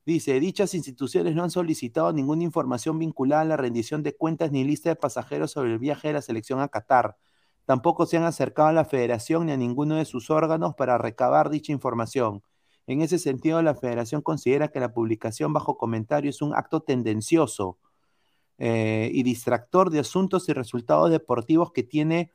[0.05, 4.65] Dice, dichas instituciones no han solicitado ninguna información vinculada a la rendición de cuentas ni
[4.65, 7.17] lista de pasajeros sobre el viaje de la selección a Qatar.
[7.67, 11.51] Tampoco se han acercado a la federación ni a ninguno de sus órganos para recabar
[11.51, 12.43] dicha información.
[12.89, 17.79] En ese sentido, la federación considera que la publicación bajo comentario es un acto tendencioso
[18.59, 22.33] eh, y distractor de asuntos y resultados deportivos que tiene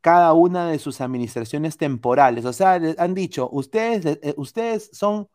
[0.00, 2.44] cada una de sus administraciones temporales.
[2.44, 5.28] O sea, han dicho, ustedes, eh, ustedes son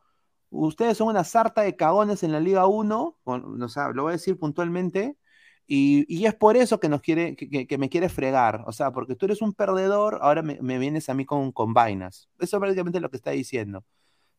[0.49, 4.38] ustedes son una sarta de cagones en la Liga 1, o lo voy a decir
[4.38, 5.17] puntualmente,
[5.71, 9.27] y, es por eso que, nos quiere, que, me quiere fregar, o sea, porque tú
[9.27, 12.27] eres un perdedor, ahora me, vienes a mí con, con vainas.
[12.39, 13.85] Eso es prácticamente lo que está diciendo.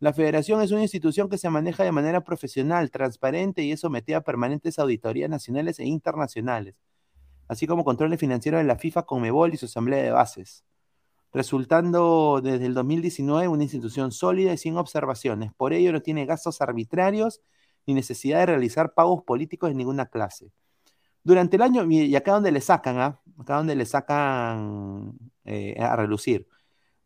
[0.00, 4.18] La federación es una institución que se maneja de manera profesional, transparente y es sometida
[4.18, 6.74] a permanentes auditorías nacionales e internacionales,
[7.48, 10.64] así como controles financieros de la FIFA, Conmebol y su asamblea de bases,
[11.32, 15.52] resultando desde el 2019 una institución sólida y sin observaciones.
[15.54, 17.40] Por ello no tiene gastos arbitrarios
[17.86, 20.52] ni necesidad de realizar pagos políticos de ninguna clase.
[21.22, 23.20] Durante el año, y acá donde le sacan, ¿ah?
[23.38, 25.12] acá donde le sacan
[25.44, 26.46] eh, a relucir.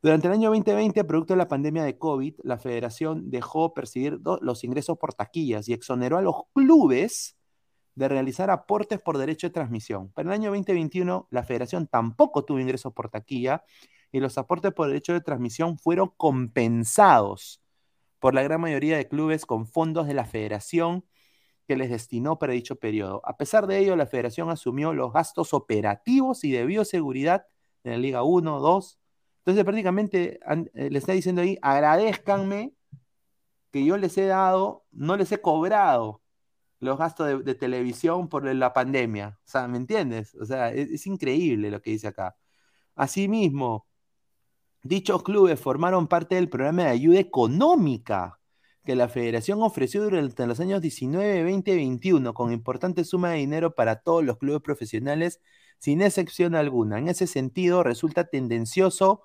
[0.03, 4.63] Durante el año 2020, producto de la pandemia de COVID, la federación dejó percibir los
[4.63, 7.37] ingresos por taquillas y exoneró a los clubes
[7.95, 10.11] de realizar aportes por derecho de transmisión.
[10.11, 13.65] Para el año 2021, la federación tampoco tuvo ingresos por taquilla
[14.15, 17.61] y los aportes por derecho de transmisión fueron compensados
[18.21, 21.05] por la gran mayoría de clubes con fondos de la federación
[21.67, 23.23] que les destinó para dicho periodo.
[23.25, 27.45] A pesar de ello, la federación asumió los gastos operativos y de bioseguridad
[27.83, 29.01] de la Liga 1, 2,
[29.39, 30.39] entonces prácticamente
[30.75, 32.73] eh, le está diciendo ahí, agradezcanme
[33.73, 36.23] que yo les he dado, no les he cobrado
[36.79, 39.41] los gastos de, televisión por la pandemia.
[39.45, 40.37] O sea, ¿me entiendes?
[40.37, 42.37] O sea, es, increíble lo que dice acá.
[42.95, 43.89] Asimismo,
[44.85, 48.39] dichos clubes formaron parte del programa de ayuda económica
[48.85, 53.39] que la federación ofreció durante los años 19, 20 y 21 con importante suma de
[53.39, 55.41] dinero para todos los clubes profesionales
[55.79, 56.99] sin excepción alguna.
[56.99, 59.23] En ese sentido, resulta tendencioso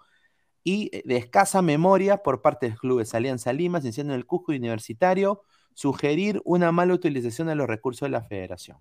[0.64, 5.43] y de escasa memoria por parte de los clubes Alianza Lima, Cienciano del Cusco Universitario,
[5.74, 8.78] sugerir una mala utilización de los recursos de la federación.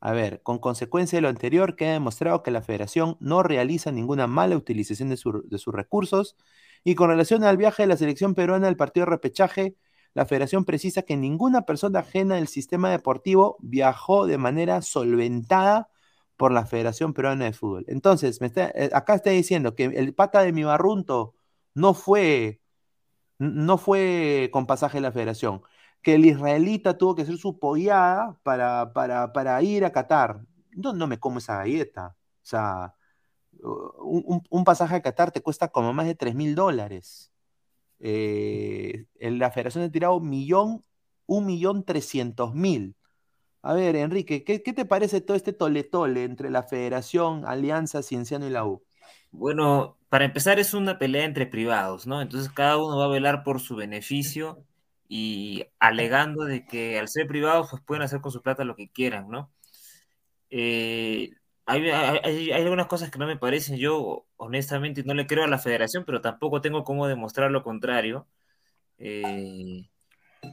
[0.00, 4.26] A ver, con consecuencia de lo anterior, queda demostrado que la federación no realiza ninguna
[4.26, 6.36] mala utilización de, sus recursos
[6.84, 9.76] y con relación al viaje de la selección peruana al partido de repechaje,
[10.14, 15.90] la federación precisa que ninguna persona ajena del sistema deportivo viajó de manera solventada
[16.36, 17.84] por la Federación Peruana de Fútbol.
[17.86, 21.34] Entonces, eh, acá está diciendo que el pata de mi barrunto
[21.74, 22.60] no fue,
[23.38, 25.62] no fue con pasaje de la federación,
[26.02, 30.40] que el israelita tuvo que hacer su pollada para, para, ir a Qatar.
[30.72, 32.16] No, no me como esa galleta.
[32.42, 32.94] O sea,
[33.62, 37.32] un, pasaje a Qatar te cuesta como más de 3 mil dólares.
[37.98, 40.84] Eh, la federación ha tirado millón,
[41.26, 42.96] un millón trescientos mil.
[43.62, 48.50] A ver, Enrique, ¿qué, te parece todo este tole-tole entre la Federación, Alianza, Cienciano y
[48.50, 48.82] la U?
[49.30, 52.22] Bueno, para empezar es una pelea entre privados, ¿no?
[52.22, 54.64] Entonces cada uno va a velar por su beneficio
[55.12, 58.90] y alegando de que al ser privados pues pueden hacer con su plata lo que
[58.90, 59.52] quieran, ¿no?
[60.50, 61.32] Eh,
[61.66, 66.04] hay, algunas cosas que no me parecen, yo honestamente no le creo a la federación,
[66.06, 68.28] pero tampoco tengo cómo demostrar lo contrario.
[68.98, 69.88] Eh,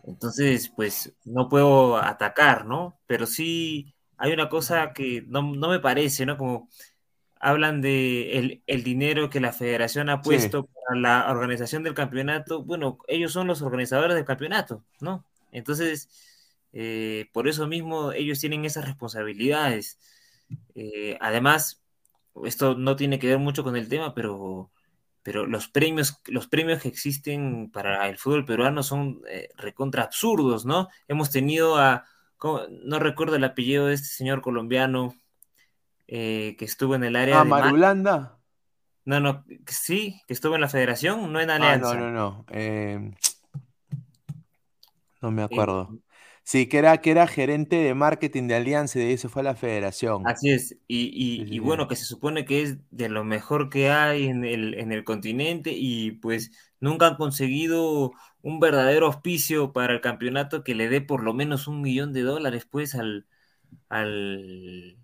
[0.05, 2.99] entonces, pues no puedo atacar, ¿no?
[3.05, 6.37] Pero sí hay una cosa que no, me parece, ¿no?
[6.37, 6.69] Como
[7.39, 12.63] hablan de el, dinero que la federación ha puesto para la organización del campeonato.
[12.63, 15.25] Bueno, ellos son los organizadores del campeonato, ¿no?
[15.51, 16.09] Entonces,
[16.73, 19.99] eh, por eso mismo ellos tienen esas responsabilidades.
[20.75, 21.81] Eh, además,
[22.45, 24.71] esto no tiene que ver mucho con el tema, pero
[25.27, 30.65] pero los premios, los premios que existen para el fútbol peruano son eh, recontra absurdos,
[30.65, 30.87] ¿no?
[31.09, 32.05] Hemos tenido a,
[32.81, 35.13] no recuerdo el apellido de este señor colombiano
[36.07, 38.39] eh, que estuvo en el área ah, Marulanda.
[39.05, 41.91] No, no, sí, que estuvo en la federación, no en Alianza.
[41.91, 42.45] Ah, no, no, no.
[42.49, 43.11] Eh,
[45.21, 45.97] no me acuerdo.
[46.43, 49.43] Sí, que era, que era gerente de marketing de Alianza y de eso fue a
[49.43, 50.25] la federación.
[50.25, 54.45] Así es, y, bueno, que se supone que es de lo mejor que hay en
[54.45, 60.63] el, en el continente y pues nunca han conseguido un verdadero auspicio para el campeonato
[60.63, 63.25] que le dé por lo menos un millón de dólares pues al,
[63.89, 64.97] al,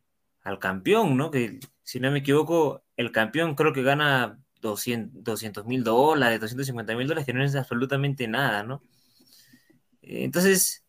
[0.60, 1.32] campeón, ¿no?
[1.32, 7.08] Que si no me equivoco, el campeón creo que gana 200 mil dólares, 250 mil
[7.08, 8.84] dólares, que no es absolutamente nada, ¿no?
[10.02, 10.84] Entonces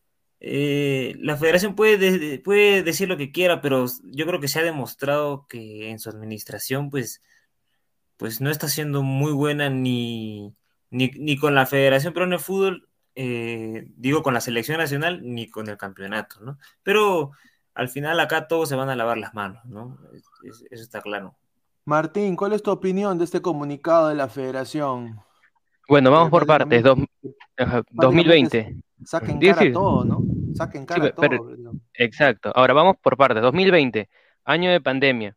[0.47, 4.63] eh, la federación puede, puede decir lo que quiera, pero yo creo que se ha
[4.63, 7.23] demostrado que en su administración, pues,
[8.19, 10.55] pues no está siendo muy buena ni,
[10.91, 15.69] ni, con la Federación Peruana de Fútbol, eh, digo con la selección nacional, ni con
[15.69, 16.59] el campeonato, ¿no?
[16.83, 17.33] Pero
[17.75, 19.99] al final acá todos se van a lavar las manos, ¿no?
[20.45, 21.35] eso está claro.
[21.85, 25.21] Martín, ¿cuál es tu opinión de este comunicado de la federación?
[25.87, 26.83] Bueno, vamos por partes.
[27.91, 28.77] 2020.
[29.05, 30.23] Saquen cara todo, ¿no?
[30.55, 31.29] Saquen cara todo.
[31.93, 32.53] exacto.
[32.55, 33.43] Ahora vamos por partes.
[33.43, 34.09] 2020,
[34.45, 35.37] año de pandemia.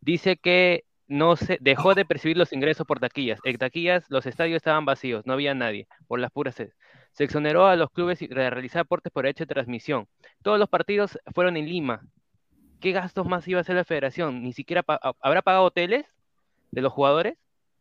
[0.00, 3.38] Dice que no se dejó de percibir los ingresos por taquillas.
[3.44, 6.74] En taquillas los estadios estaban vacíos, no había nadie, por las puras sedes.
[7.14, 10.06] Se exoneró a los clubes de realizar aportes por hecho de transmisión.
[10.42, 12.02] Todos los partidos fueron en Lima.
[12.80, 14.42] ¿Qué gastos más iba a hacer la federación?
[14.42, 14.84] Ni siquiera
[15.20, 16.04] habrá pagado hoteles
[16.70, 17.38] de los jugadores,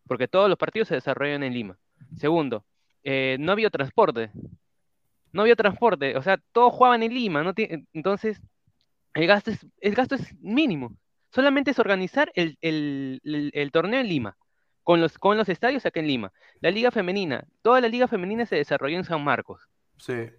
[0.07, 1.77] porque todos los partidos se desarrollan en Lima.
[2.15, 2.63] Segundo,
[3.03, 4.31] eh, no había transporte
[5.33, 7.53] no había transporte, o sea, todos jugaban en Lima,
[7.93, 8.39] entonces
[9.15, 10.95] el gasto, es, el gasto es mínimo.
[11.31, 12.57] Solamente es organizar el,
[13.73, 14.37] torneo en Lima,
[14.83, 16.31] con los, con los estadios acá en Lima.
[16.59, 19.61] La liga femenina, toda la liga femenina se desarrolló en San Marcos.
[19.97, 20.29] Sí.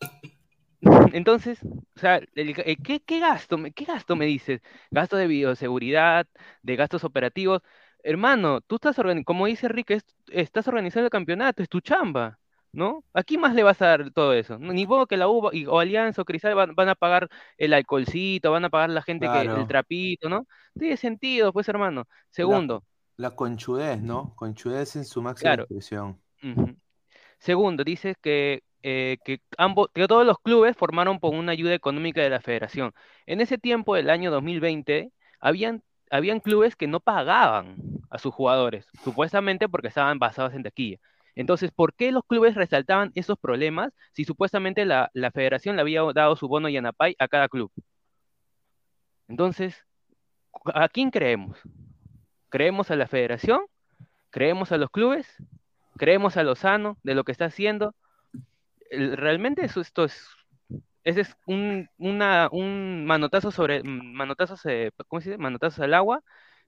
[1.12, 4.60] Entonces, o sea, ¿qué, ¿qué, gasto, ¿qué gasto me dices?
[4.90, 6.26] Gasto de bioseguridad,
[6.62, 7.62] de gastos operativos.
[8.02, 12.38] Hermano, tú estás organizando, como dice Rick, estás organizando el campeonato, es tu chamba.
[12.74, 13.04] ¿no?
[13.12, 14.58] ¿A quién más le vas a dar todo eso?
[14.58, 18.64] Ni modo que la U o Alianza o Cristal van, a pagar el alcoholcito, van
[18.64, 20.46] a pagar la gente que el trapito, ¿no?
[20.76, 22.08] Tiene sentido, pues, hermano.
[22.30, 22.84] Segundo.
[23.16, 24.34] La, conchudez, ¿no?
[24.36, 26.20] Conchudez en su máxima expresión.
[27.38, 32.22] Segundo, dice que, eh, que, ambos, que todos los clubes formaron por una ayuda económica
[32.22, 32.92] de la federación.
[33.26, 37.76] En ese tiempo, del año 2020, habían, habían clubes que no pagaban
[38.10, 40.98] a sus jugadores, supuestamente porque estaban basados en taquilla.
[41.34, 46.36] Entonces, ¿por qué los clubes resaltaban esos problemas si supuestamente la, federación le había dado
[46.36, 47.72] su bono Yanapay a cada club?
[49.28, 49.84] Entonces,
[50.74, 51.58] ¿a quién creemos?
[52.54, 53.62] ¿Creemos a la federación?
[54.30, 55.26] ¿Creemos a los clubes?
[55.96, 57.96] ¿Creemos a Lozano de lo que está haciendo?
[58.92, 60.24] Realmente eso, esto es
[61.02, 64.62] ese es un, una, un manotazo sobre, manotazos,
[65.08, 65.42] ¿cómo se dice?
[65.42, 66.22] Manotazos al agua,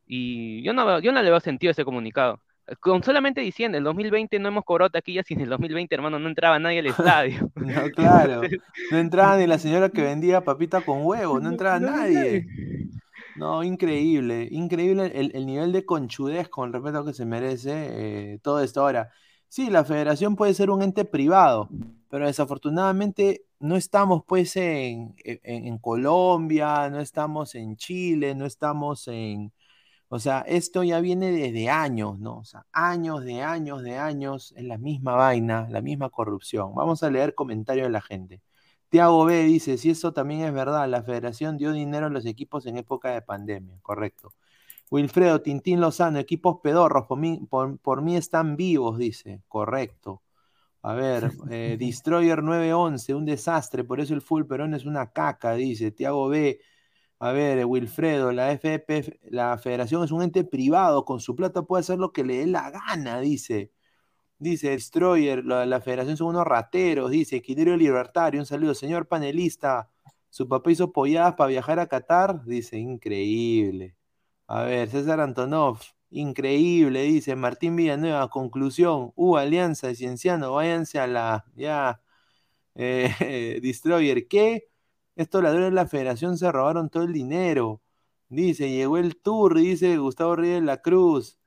[0.05, 2.41] y yo no, yo no le veo sentido ese comunicado.
[2.81, 6.29] Con solamente diciendo, el 2020 no hemos cobrado taquillas y en el 2020, hermano, no
[6.29, 7.49] entraba nadie al estadio.
[7.55, 8.41] no, claro.
[8.91, 12.45] No entraba ni la señora que vendía papita con huevo, no entraba nadie.
[13.39, 18.39] No, increíble, increíble el, nivel de conchudez con respecto a lo que se merece eh,
[18.43, 18.81] todo esto.
[18.81, 19.11] Ahora,
[19.49, 21.69] sí, la federación puede ser un ente privado,
[22.09, 29.53] pero desafortunadamente no estamos pues en, en Colombia, no estamos en Chile, no estamos en,
[30.09, 32.39] o sea, esto ya viene desde años, ¿no?
[32.39, 36.75] O sea, años de años de años en la misma vaina, la misma corrupción.
[36.75, 38.41] Vamos a leer comentarios de la gente.
[38.89, 42.67] Tiago B dice, si eso también es verdad, la federación dio dinero a los equipos
[42.67, 44.35] en época de pandemia, correcto.
[44.91, 50.23] Wilfredo Tintín Lozano, equipos pedorros, por mí, por, mí están vivos, dice, correcto.
[50.83, 55.55] A ver, eh, Destroyer 911, un desastre, por eso el full perón es una caca,
[55.55, 55.91] dice.
[55.91, 56.61] Tiago B,
[57.19, 61.81] a ver, Wilfredo, la FP, la federación es un ente privado, con su plata puede
[61.81, 63.73] hacer lo que le dé la gana, dice.
[64.39, 69.91] Dice Destroyer, la, federación son unos rateros, dice Equilibrio Libertario, un saludo, señor panelista.
[70.29, 73.97] Su papá hizo polladas para viajar a Qatar, dice, increíble.
[74.47, 75.81] A ver, César Antonov,
[76.11, 82.03] increíble, dice Martín Villanueva, conclusión, uh, Alianza de Cienciano, váyanse a la, ya,
[82.75, 84.69] eh, Destroyer, ¿qué?
[85.17, 87.83] Estos ladrones de la federación se robaron todo el dinero.
[88.29, 91.39] Dice, llegó el tour, dice Gustavo Ríos de la Cruz.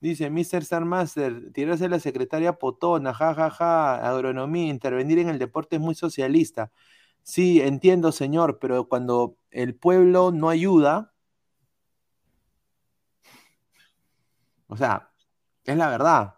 [0.00, 0.62] Dice, Mr.
[0.62, 5.82] Star Master, tirarse la secretaria potona, jajaja, ja, ja, agronomía, intervenir en el deporte es
[5.82, 6.72] muy socialista.
[7.22, 11.12] Sí, entiendo, señor, pero cuando el pueblo no ayuda,
[14.68, 15.10] o sea,
[15.64, 16.36] es la verdad.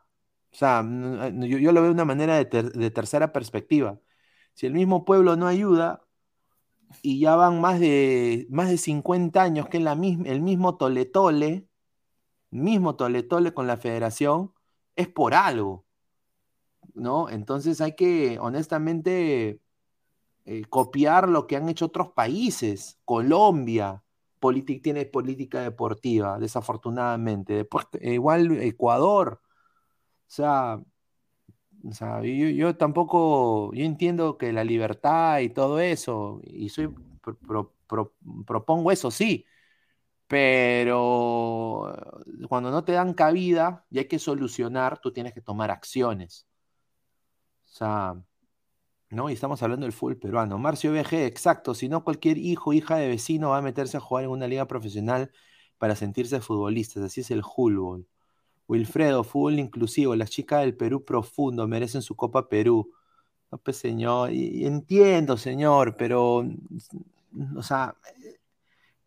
[0.53, 4.01] O sea, yo, lo veo de una manera de, de tercera perspectiva.
[4.55, 6.03] Si el mismo pueblo no ayuda,
[7.01, 11.67] y ya van más de, más de 50 años que la misma, el mismo toletole,
[12.53, 14.53] mismo toletole con la federación,
[14.97, 15.87] es por algo,
[16.95, 17.29] ¿no?
[17.31, 19.61] Entonces hay que, honestamente,
[20.45, 23.01] eh, copiar lo que han hecho otros países.
[23.05, 24.03] Colombia
[24.83, 27.69] tiene política deportiva, desafortunadamente.
[28.03, 29.41] igual Ecuador.
[29.43, 30.81] O sea,
[31.85, 36.95] o sea, yo, tampoco, yo entiendo que la libertad y todo eso, y soy,
[38.47, 39.45] propongo eso, sí,
[40.33, 41.95] pero
[42.49, 46.47] cuando no te dan cabida y hay que solucionar, tú tienes que tomar acciones.
[47.67, 48.15] O sea,
[49.11, 49.29] ¿no?
[49.29, 50.57] Y estamos hablando del fútbol peruano.
[50.57, 54.01] Marcio BG, exacto, si no cualquier hijo o hija de vecino va a meterse a
[54.01, 55.31] jugar en una liga profesional
[55.77, 58.07] para sentirse futbolistas, así es el fútbol.
[58.69, 62.91] Wilfredo, fútbol inclusivo, las chicas del Perú profundo merecen su Copa Perú.
[63.51, 66.47] No, pues señor, entiendo, señor, pero,
[67.55, 67.95] o sea,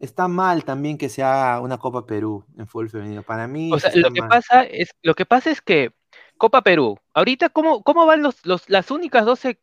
[0.05, 3.23] está mal también que se haga una Copa Perú en fútbol femenino.
[3.23, 3.71] Para mí.
[3.73, 5.91] O sea, lo que, pasa es, lo que pasa es que
[6.37, 9.59] Copa Perú, ahorita, ¿cómo, cómo van los, los, las únicas 12,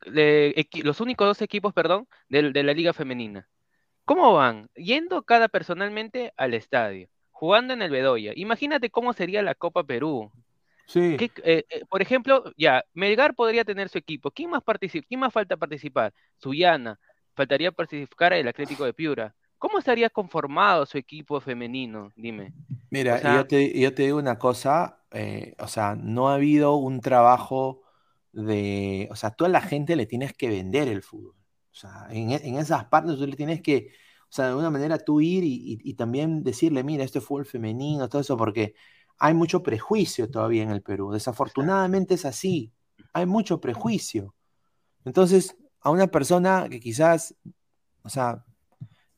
[0.83, 3.49] los únicos dos equipos, perdón, de, de la Liga Femenina?
[4.05, 4.69] ¿Cómo van?
[4.75, 7.09] Yendo cada personalmente al estadio
[7.43, 8.33] jugando en el Bedoya.
[8.37, 10.31] Imagínate cómo sería la Copa Perú.
[10.87, 11.17] Sí.
[11.19, 14.31] Eh, eh, por ejemplo, ya, Melgar podría tener su equipo.
[14.31, 15.05] ¿Quién más, participa?
[15.09, 16.15] ¿Quién más falta participar?
[16.37, 17.01] Suyana.
[17.35, 19.35] Faltaría participar el Atlético de Piura.
[19.63, 22.11] ¿Cómo estaría conformado su equipo femenino?
[22.17, 22.53] Dime.
[22.91, 27.83] Mira, yo, te, digo una cosa, eh, o sea, no ha habido un trabajo
[28.33, 31.37] de, o sea, toda la gente le tienes que vender el fútbol.
[31.71, 33.93] O sea, en, en esas partes tú le tienes que,
[34.23, 38.23] o sea, de alguna manera tú ir y, también decirle, mira, este fútbol femenino, todo
[38.23, 38.75] eso, porque
[39.17, 41.13] hay mucho prejuicio todavía en el Perú.
[41.13, 42.73] Desafortunadamente es así.
[43.13, 44.35] Hay mucho prejuicio.
[45.05, 47.37] Entonces, a una persona que quizás,
[48.03, 48.45] o sea,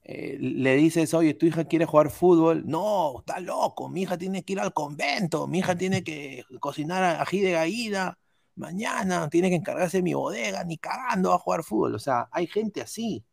[0.04, 2.64] eh, le dices, oye, tu hija quiere jugar fútbol.
[2.66, 7.20] No, está loco, mi hija tiene que ir al convento, mi hija tiene que cocinar
[7.20, 8.18] ají de gallina,
[8.56, 11.94] mañana tiene que encargarse de mi bodega, ni cagando a jugar fútbol.
[11.94, 13.24] O sea, hay gente así.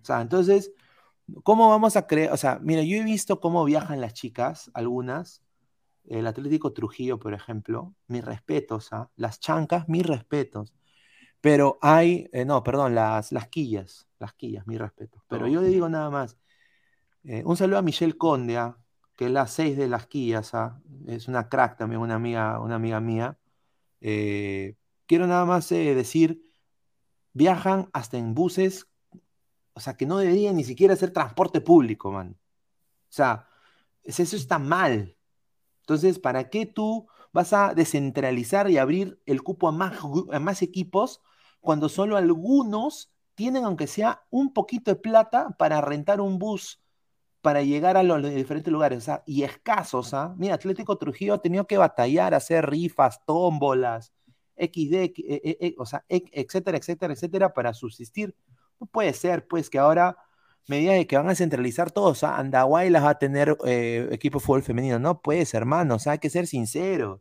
[0.00, 0.72] O sea, entonces,
[1.44, 2.32] ¿Cómo vamos a creer?
[2.32, 5.42] O sea, mira, yo he visto cómo viajan las chicas, algunas.
[6.04, 9.10] El Atlético Trujillo, por ejemplo, mis respetos, ¿ah?
[9.14, 10.72] Las chancas, mis respetos.
[11.40, 15.22] Pero hay, eh, no, perdón, las, las quillas, las quillas, mis respetos.
[15.28, 16.36] Pero yo le digo nada más,
[17.24, 18.76] eh, un saludo a Michelle Conde, ¿ah?
[19.16, 20.80] que es la seis de las quillas, ¿ah?
[21.06, 23.38] es una crack también, una amiga, una amiga mía.
[24.00, 24.76] Eh,
[25.06, 26.42] quiero nada más decir,
[27.32, 28.88] viajan hasta en buses
[29.78, 32.36] o sea, que no debería ni siquiera ser transporte público, man.
[32.36, 33.46] O sea,
[34.02, 35.16] eso está mal.
[35.82, 39.96] Entonces, ¿para qué tú vas a descentralizar y abrir el cupo a más,
[40.32, 41.22] a más equipos
[41.68, 46.80] cuando solo algunos tienen aunque sea un poquito de plata para rentar un bus
[47.42, 50.34] para llegar a los, diferentes lugares, sea, y escasos, ¿ah?
[50.38, 54.14] Mira, Atlético Trujillo ha tenido que batallar, hacer rifas, tómbolas,
[54.56, 58.34] XD, e, e, e, o sea, etcétera, etcétera, etcétera, para subsistir.
[58.80, 60.16] No puede ser, pues, que ahora,
[60.68, 64.08] medida de que van a centralizar todo, o sea, Andahuay las va a tener eh,
[64.10, 64.98] equipo de fútbol femenino.
[64.98, 67.20] No puede ser, hermano, o sea, hay que ser sinceros.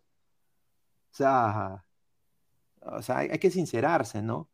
[1.12, 1.84] O sea,
[2.91, 4.49] o sea, hay, que sincerarse, ¿no?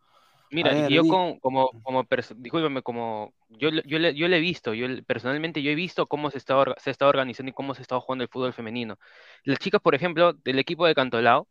[0.52, 4.88] Mira, yo como, como, como discúlpame, como yo, yo, le, yo le he visto, yo
[5.06, 8.24] personalmente yo he visto cómo se está, se está organizando y cómo se está jugando
[8.24, 9.00] el fútbol femenino.
[9.44, 11.48] Las chicas, por ejemplo, del equipo de Cantolao,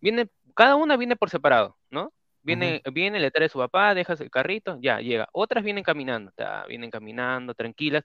[0.00, 2.12] vienen, cada una viene por separado, ¿no?
[2.42, 5.28] Viene, viene, le trae a su papá, dejas el carrito, ya, llega.
[5.32, 6.32] Otras vienen caminando,
[6.68, 8.02] vienen caminando, tranquilas.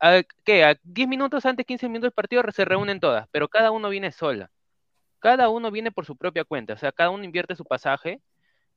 [0.00, 0.64] a, ¿Qué?
[0.64, 4.10] A 10 minutos antes, 15 minutos del partido se reúnen todas, pero cada uno viene
[4.10, 4.50] sola.
[5.20, 8.20] Cada uno viene por su propia cuenta, o sea, cada uno invierte su pasaje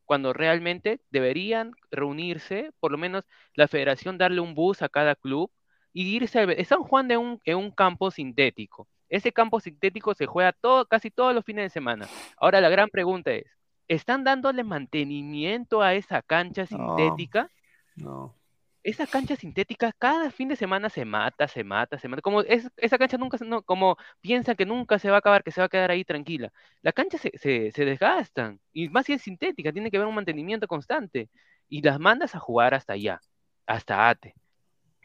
[0.05, 3.25] cuando realmente deberían reunirse, por lo menos
[3.55, 5.49] la federación darle un bus a cada club
[5.93, 6.43] y irse a...
[6.43, 8.87] Están jugando en un, en un campo sintético.
[9.07, 12.07] Ese campo sintético se juega todo, casi todos los fines de semana.
[12.37, 13.45] Ahora la gran pregunta es,
[13.87, 17.49] ¿están dándole mantenimiento a esa cancha sintética?
[17.95, 18.35] no
[18.83, 22.21] esa cancha sintética cada fin de semana se mata, se mata, se mata.
[22.21, 25.61] Como esa cancha nunca, no, como piensan que nunca se va a acabar, que se
[25.61, 26.51] va a quedar ahí tranquila.
[26.81, 28.59] La cancha se, se, desgastan.
[28.73, 31.29] Y más si es sintética, tiene que haber un mantenimiento constante.
[31.69, 33.21] Y las mandas a jugar hasta allá,
[33.65, 34.35] hasta ATE.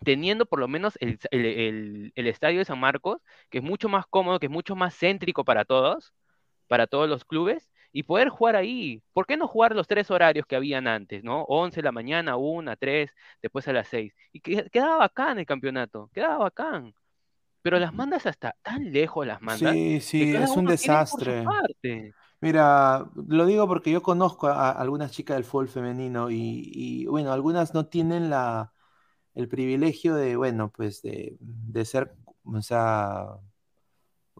[0.04, 1.18] Teniendo por lo menos el,
[2.14, 3.20] el estadio de San Marcos,
[3.50, 6.14] que es mucho más cómodo, que es mucho más céntrico para todos,
[6.68, 9.02] para todos los clubes, y poder jugar ahí.
[9.12, 11.42] ¿Por qué no jugar los tres horarios que habían antes, ¿no?
[11.44, 13.10] 11 de la mañana, 1, 3,
[13.42, 14.12] después a las 6.
[14.32, 16.94] Y quedaba bacán el campeonato, quedaba bacán.
[17.62, 19.72] Pero las mandas hasta tan lejos las mandas.
[19.72, 21.44] Sí, sí, es un desastre.
[22.40, 27.74] Mira, lo digo porque yo conozco a, algunas chicas del fútbol femenino y, bueno, algunas
[27.74, 28.72] no tienen la,
[29.34, 32.14] el privilegio de, bueno, pues de, de ser,
[32.44, 33.38] o sea,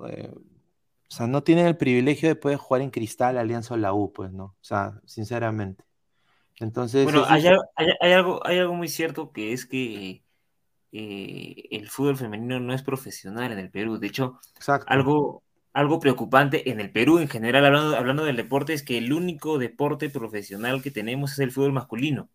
[0.07, 0.33] eh,
[1.11, 4.13] o sea, no tienen el privilegio de poder jugar en Cristal, Alianza o la U,
[4.13, 4.45] pues, ¿no?
[4.45, 5.85] O sea, sinceramente.
[6.61, 7.05] Entonces.
[7.05, 10.23] Bueno, hay, algo, hay algo muy cierto que es que
[10.93, 13.99] eh, el fútbol femenino no es profesional en el Perú.
[13.99, 14.39] De hecho,
[14.87, 15.43] algo,
[15.73, 19.59] algo preocupante en el Perú en general, hablando, hablando del deporte, es que el único
[19.59, 22.29] deporte profesional que tenemos es el fútbol masculino.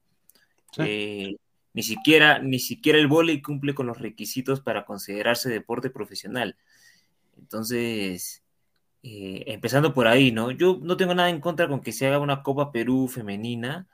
[0.77, 1.35] Eh,
[1.73, 6.55] ni siquiera, ni siquiera el vóley cumple con los requisitos para considerarse deporte profesional.
[7.37, 8.42] Entonces,
[9.03, 10.51] eh, empezando por ahí, ¿no?
[10.51, 13.87] Yo no tengo nada en contra con que se haga una Copa Perú femenina,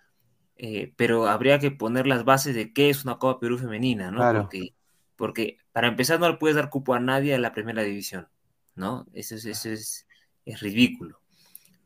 [0.56, 4.30] eh, pero habría que poner las bases de qué es una Copa Perú femenina, ¿no?
[4.32, 4.76] Porque,
[5.16, 8.28] porque para empezar no le puedes dar cupo a nadie a la primera división,
[8.76, 9.08] ¿no?
[9.14, 10.08] Eso es, eso es,
[10.46, 11.20] es ridículo,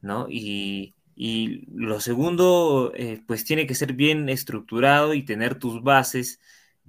[0.01, 0.27] ¿no?
[0.29, 6.39] Y, y lo segundo, eh, pues tiene que ser bien estructurado y tener tus bases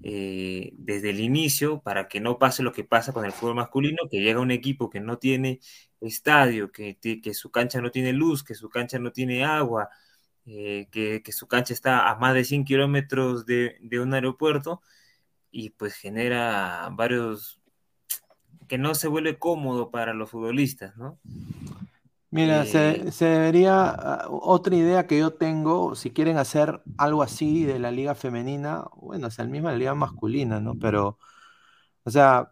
[0.02, 4.08] eh, desde el inicio para que no pase lo que pasa con el fútbol masculino,
[4.10, 5.60] que llega un equipo que no tiene
[6.06, 9.90] estadio, que, que su cancha no tiene luz, que su cancha no tiene agua,
[10.46, 14.82] eh, que, su cancha está a más de 100 kilómetros de, de un aeropuerto
[15.50, 17.60] y pues genera varios
[18.68, 21.18] que no se vuelve cómodo para los futbolistas, ¿no?
[22.30, 27.78] Mira, se, debería, ah, otra idea que yo tengo, si quieren hacer algo así de
[27.78, 30.74] la liga femenina, bueno, o sea, el mismo la liga masculina, ¿no?
[30.74, 31.18] Pero,
[32.04, 32.50] o sea,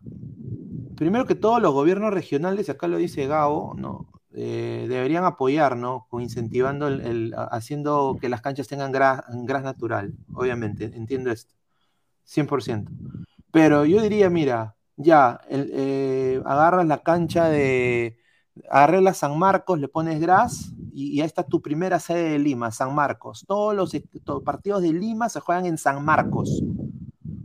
[0.96, 4.09] primero que todo, los gobiernos regionales, acá lo dice Gabo, ¿no?
[4.34, 6.07] Eh, deberían apoyar, ¿no?
[6.12, 9.22] Incentivando, el, haciendo que las canchas tengan gras,
[9.62, 11.55] natural, obviamente, entiendo esto,
[12.24, 12.88] 100%.
[13.50, 18.18] Pero yo diría, mira, ya, eh, agarras la cancha de
[18.70, 22.94] arreglas San Marcos, le pones Gras y, ahí está tu primera sede de Lima, San
[22.94, 23.44] Marcos.
[23.46, 23.94] Todos los
[24.44, 26.62] partidos de Lima se juegan en San Marcos,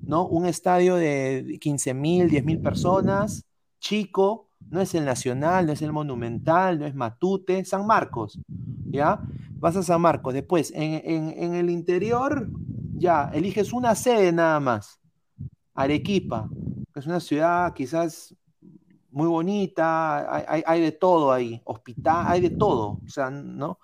[0.08, 0.26] ¿no?
[0.26, 3.45] Un estadio de 15 mil, 10 mil personas,
[3.80, 8.39] chico, no es el Nacional, no es el Monumental, no es Matute, San Marcos,
[8.89, 9.22] ¿ya?
[9.60, 10.34] Vas a San Marcos.
[10.34, 12.49] Después, en el interior,
[12.97, 14.99] ya, eliges una sede nada más,
[15.76, 16.49] Arequipa,
[16.93, 18.36] que es una ciudad quizás
[19.12, 23.80] muy bonita, hay, de todo ahí, hospital, hay de todo, o sea, ¿no?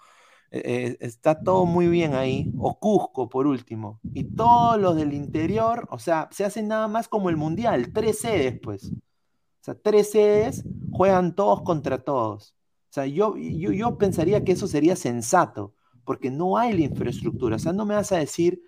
[0.56, 5.88] Eh, está todo muy bien ahí, o Cusco por último, y todos los del interior,
[5.90, 10.12] o sea, se hacen nada más como el Mundial, tres sedes pues, o sea, tres
[10.12, 12.54] sedes juegan todos contra todos,
[12.92, 15.74] o sea, yo, yo, yo pensaría que eso sería sensato,
[16.06, 18.62] porque no hay la infraestructura, o sea, no me vas a decir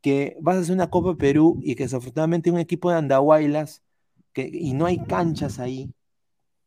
[0.00, 3.82] que vas a hacer una Copa Perú y que desafortunadamente un equipo de Andahuaylas
[4.32, 5.92] que, y no hay canchas ahí,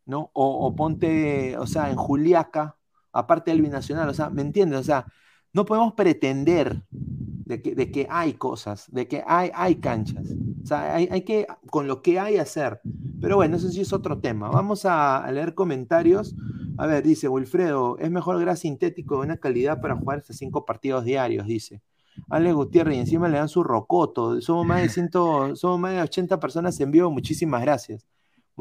[0.06, 0.30] ¿no?
[0.34, 2.78] O, ponte, o sea, en Juliaca,
[3.14, 4.80] aparte del binacional, o sea, ¿me entiendes?
[4.80, 5.06] O sea,
[5.54, 10.32] no podemos pretender de que, de que hay cosas, de que hay, hay canchas.
[10.64, 12.80] O sea, hay, hay que, con lo que hay hacer.
[13.20, 14.50] Pero bueno, eso sí es otro tema.
[14.50, 16.36] Vamos a, leer comentarios.
[16.78, 20.66] A ver, dice Wilfredo, es mejor gras sintético de una calidad para jugar hasta cinco
[20.66, 21.82] partidos diarios, dice.
[22.30, 24.40] Ale Gutiérrez, y encima le dan su rocoto.
[24.42, 28.06] Somos más de, ciento, somos más de 80 personas en vivo, muchísimas gracias.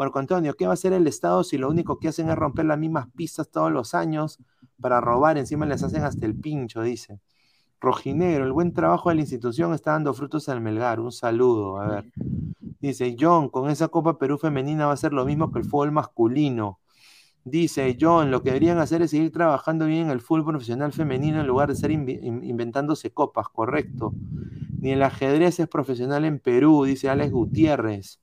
[0.00, 2.64] Marco Antonio, ¿qué va a hacer el Estado si lo único que hacen es romper
[2.64, 4.38] las mismas pistas todos los años
[4.80, 5.36] para robar?
[5.36, 7.20] Encima les hacen hasta el pincho, dice.
[7.82, 11.00] Rojinegro, el buen trabajo de la institución está dando frutos al Melgar.
[11.00, 12.12] Un saludo, a ver.
[12.80, 15.92] Dice John, con esa Copa Perú femenina va a ser lo mismo que el fútbol
[15.92, 16.80] masculino.
[17.44, 21.42] Dice John, lo que deberían hacer es seguir trabajando bien en el fútbol profesional femenino
[21.42, 24.14] en lugar de ser inventándose copas, correcto.
[24.78, 28.18] Ni el ajedrez es profesional en Perú, dice Alex Gutiérrez.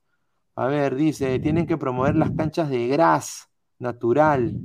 [0.58, 3.48] A ver, dice, tienen que promover las canchas de gras
[3.78, 4.56] natural.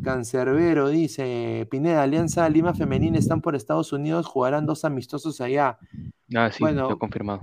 [0.00, 5.76] Cancerbero dice, Pineda, Alianza Lima Femenina están por Estados Unidos, jugarán dos amistosos allá.
[6.36, 7.42] Ah, sí, bueno, lo confirmado.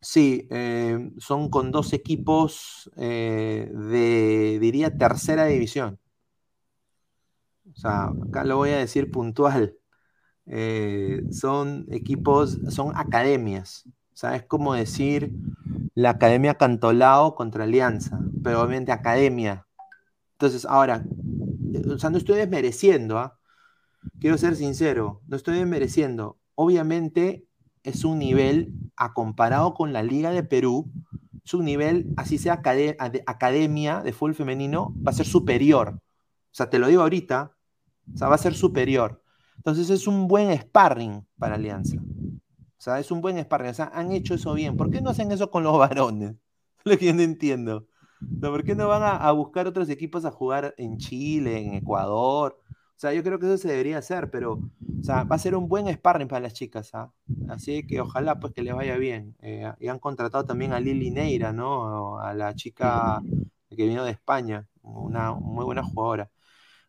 [0.00, 6.00] Sí, eh, son con dos equipos eh, de, diría, tercera división.
[7.72, 9.76] O sea, acá lo voy a decir puntual.
[10.46, 13.84] Eh, son equipos, son academias.
[13.86, 15.30] O sea, es como decir
[15.96, 19.66] la Academia Cantolao contra Alianza, pero obviamente Academia.
[20.32, 21.06] Entonces, ahora,
[21.90, 23.38] o sea, no estoy desmereciendo, ¿ah?
[24.20, 26.38] quiero ser sincero, no estoy desmereciendo.
[26.54, 27.48] Obviamente
[27.82, 30.92] es un nivel, a comparado con la Liga de Perú,
[31.42, 32.60] es un nivel, así sea
[33.26, 35.94] academia de fútbol femenino, va a ser superior.
[35.94, 37.56] O sea, te lo digo ahorita,
[38.12, 39.22] o sea, va a ser superior.
[39.56, 41.96] Entonces es un buen sparring para Alianza.
[42.78, 43.70] O sea, es un buen sparring.
[43.70, 44.76] O sea, han hecho eso bien.
[44.76, 46.34] ¿Por qué no hacen eso con los varones?
[46.84, 47.86] Lo que yo no entiendo.
[48.40, 52.58] ¿Por qué no van a, buscar otros equipos a jugar en Chile, en Ecuador?
[52.68, 55.54] O sea, yo creo que eso se debería hacer, pero o sea, va a ser
[55.54, 56.94] un buen sparring para las chicas.
[56.94, 57.12] ¿ah?
[57.48, 59.36] Así que ojalá pues que les vaya bien.
[59.40, 62.18] Eh, y han contratado también a Lili Neira, ¿no?
[62.18, 63.20] A la chica
[63.68, 66.30] que vino de España, una muy buena jugadora.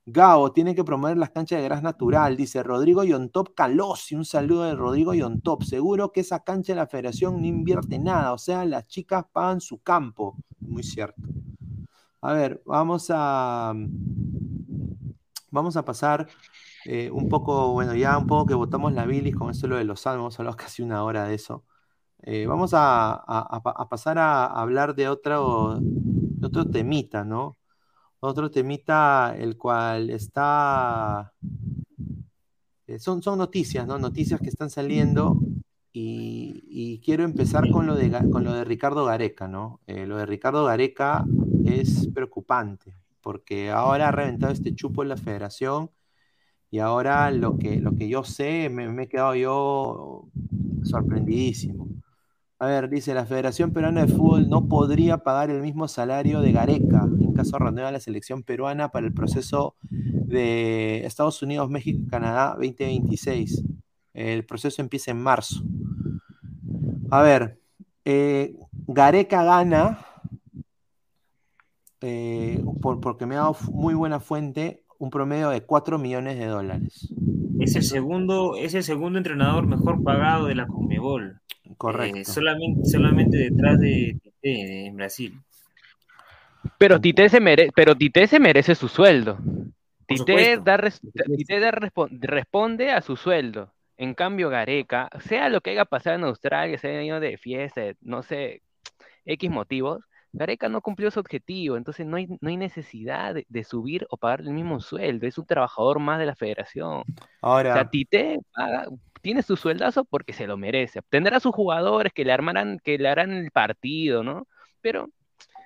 [0.10, 4.16] Gao, tiene que promover las canchas de gras natural, dice Rodrigo Yontop Calosi.
[4.16, 5.64] Un saludo de Rodrigo Yontop.
[5.64, 9.60] Seguro que esa cancha de la federación no invierte nada, o sea, las chicas pagan
[9.60, 10.38] su campo.
[10.62, 11.22] Muy cierto.
[12.22, 13.74] A ver, vamos a.
[15.51, 16.28] Vamos a pasar
[16.86, 19.84] eh, un poco, bueno, ya un poco que votamos la bilis con eso lo de
[19.84, 21.66] los salmos, hablamos casi una hora de eso.
[22.24, 27.58] Eh, vamos a, pasar a hablar de otro, de otro temita, ¿no?
[28.20, 31.34] Otro temita, el cual está...
[32.88, 33.97] Eh, son, son noticias, ¿no?
[33.99, 35.39] Noticias que están saliendo
[35.91, 39.82] y, quiero empezar con lo de, con lo de Ricardo Gareca, ¿no?
[39.88, 41.26] Eh, lo de Ricardo Gareca
[41.65, 45.91] es preocupante porque ahora ha reventado este chupo en la federación
[46.72, 50.30] y ahora lo que, lo que yo sé, me, me he quedado yo
[50.84, 51.89] sorprendidísimo.
[52.60, 56.51] A ver, dice, la Federación Peruana de Fútbol no podría pagar el mismo salario de
[56.51, 62.08] Gareca en caso renueva la selección peruana para el proceso de Estados Unidos, México y
[62.08, 63.64] Canadá 2026.
[64.16, 65.64] El proceso empieza en marzo.
[67.12, 67.60] A ver,
[68.05, 68.55] eh,
[68.88, 69.99] Gareca gana,
[72.01, 77.14] eh, porque me ha dado muy buena fuente, un promedio de 4 millones de dólares.
[77.60, 81.39] Es el segundo, es el segundo entrenador mejor pagado de la Conmebol.
[81.78, 82.17] Correcto.
[82.17, 85.39] Eh, solamente, solamente detrás de Tite en Brasil.
[86.78, 87.39] Pero Tite se,
[87.75, 89.38] pero Tite se merece su sueldo.
[90.07, 90.78] Tite, da,
[92.21, 93.73] responde a su sueldo.
[93.97, 98.21] En cambio, Gareca, sea lo que haya pasado en Australia, sea año de fiesta, no
[98.21, 98.61] sé,
[99.25, 100.03] X motivos,
[100.38, 104.42] Gareca no cumplió su objetivo, entonces no hay, no hay necesidad de, subir o pagar
[104.42, 107.04] el mismo sueldo, es un trabajador más de la federación.
[107.42, 108.88] Ahora, o sea, Tite paga,
[109.22, 111.02] tiene su sueldazo porque se lo merece.
[111.10, 114.48] Tendrá sus jugadores que le armarán, que le harán el partido, ¿no?
[114.82, 115.10] Pero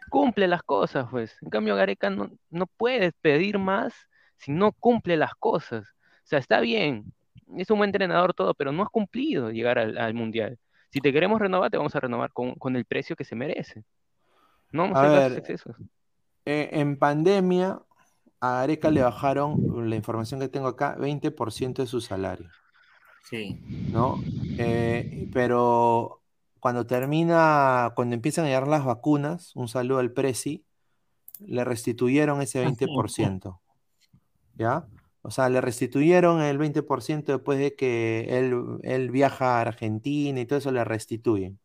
[0.10, 1.38] cumple las cosas, pues.
[1.42, 3.94] En cambio, Gareca no, no puede pedir más
[4.38, 5.86] si no cumple las cosas.
[6.24, 7.14] O sea, está bien,
[7.58, 10.58] es un buen entrenador todo, pero no has cumplido llegar al, mundial.
[10.90, 13.84] Si te queremos renovar, te vamos a renovar con, el precio que se merece.
[14.72, 15.76] No vamos a, ver, excesos.
[16.46, 17.82] Eh, en pandemia,
[18.40, 22.50] a Gareca le bajaron, la información que tengo acá, 20% de su salario.
[23.30, 23.60] Sí.
[23.92, 24.22] ¿No?
[24.58, 26.22] Eh, pero
[26.60, 30.66] cuando termina, cuando empiezan a llegar las vacunas, un saludo al Prezi,
[31.40, 33.60] le restituyeron ese 20%.
[34.56, 34.88] ¿Ya?
[35.22, 40.46] O sea, le restituyeron el 20% después de que él, él viaja a Argentina y
[40.46, 41.60] todo eso le restituyen.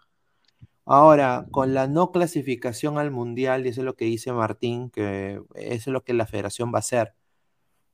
[0.86, 5.42] Ahora, con la no clasificación al Mundial, y eso es lo que dice Martín, que
[5.56, 7.14] eso es lo que la federación va a hacer,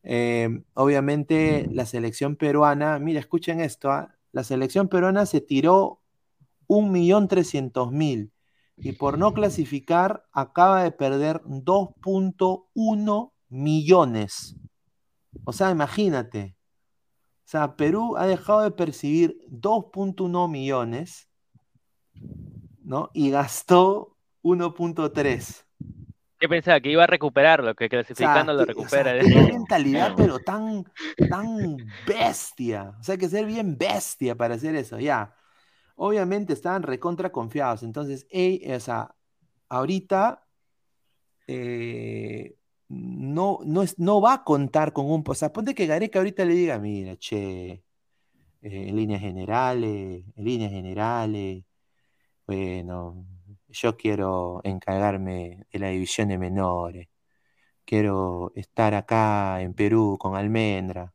[0.05, 4.15] eh, obviamente la selección peruana, mira, escuchen esto, ¿ah?
[4.33, 6.01] la selección peruana se tiró
[6.67, 8.33] un millón trescientos mil
[8.77, 14.57] y por no clasificar acaba de perder 2.1 millones.
[15.45, 16.57] O sea, imagínate.
[17.45, 21.29] O sea, Perú ha dejado de percibir 2.1 millones,
[22.93, 23.11] ¿no?
[23.15, 25.65] Y gastó 1.3.
[26.43, 29.15] Yo pensaba que iba a recuperarlo, que clasificando lo recupera.
[29.19, 30.85] O sea, mentalidad, pero tan,
[31.31, 32.95] tan bestia.
[33.01, 35.35] O sea, hay que ser bien bestia para hacer eso, ya.
[35.97, 37.83] Obviamente estaban recontra confiados.
[37.83, 39.15] Entonces, o sea,
[39.71, 40.45] ahorita
[41.47, 42.57] eh,
[42.89, 45.25] no, no, es, no va a contar con un.
[45.27, 47.83] O sea, ponte que Gareca ahorita le diga, mira, che, eh,
[48.61, 51.65] en líneas generales, en líneas generales,
[52.47, 53.27] bueno,
[53.69, 57.09] yo quiero encargarme de la división de menores,
[57.85, 61.15] quiero estar acá en Perú con Almendra,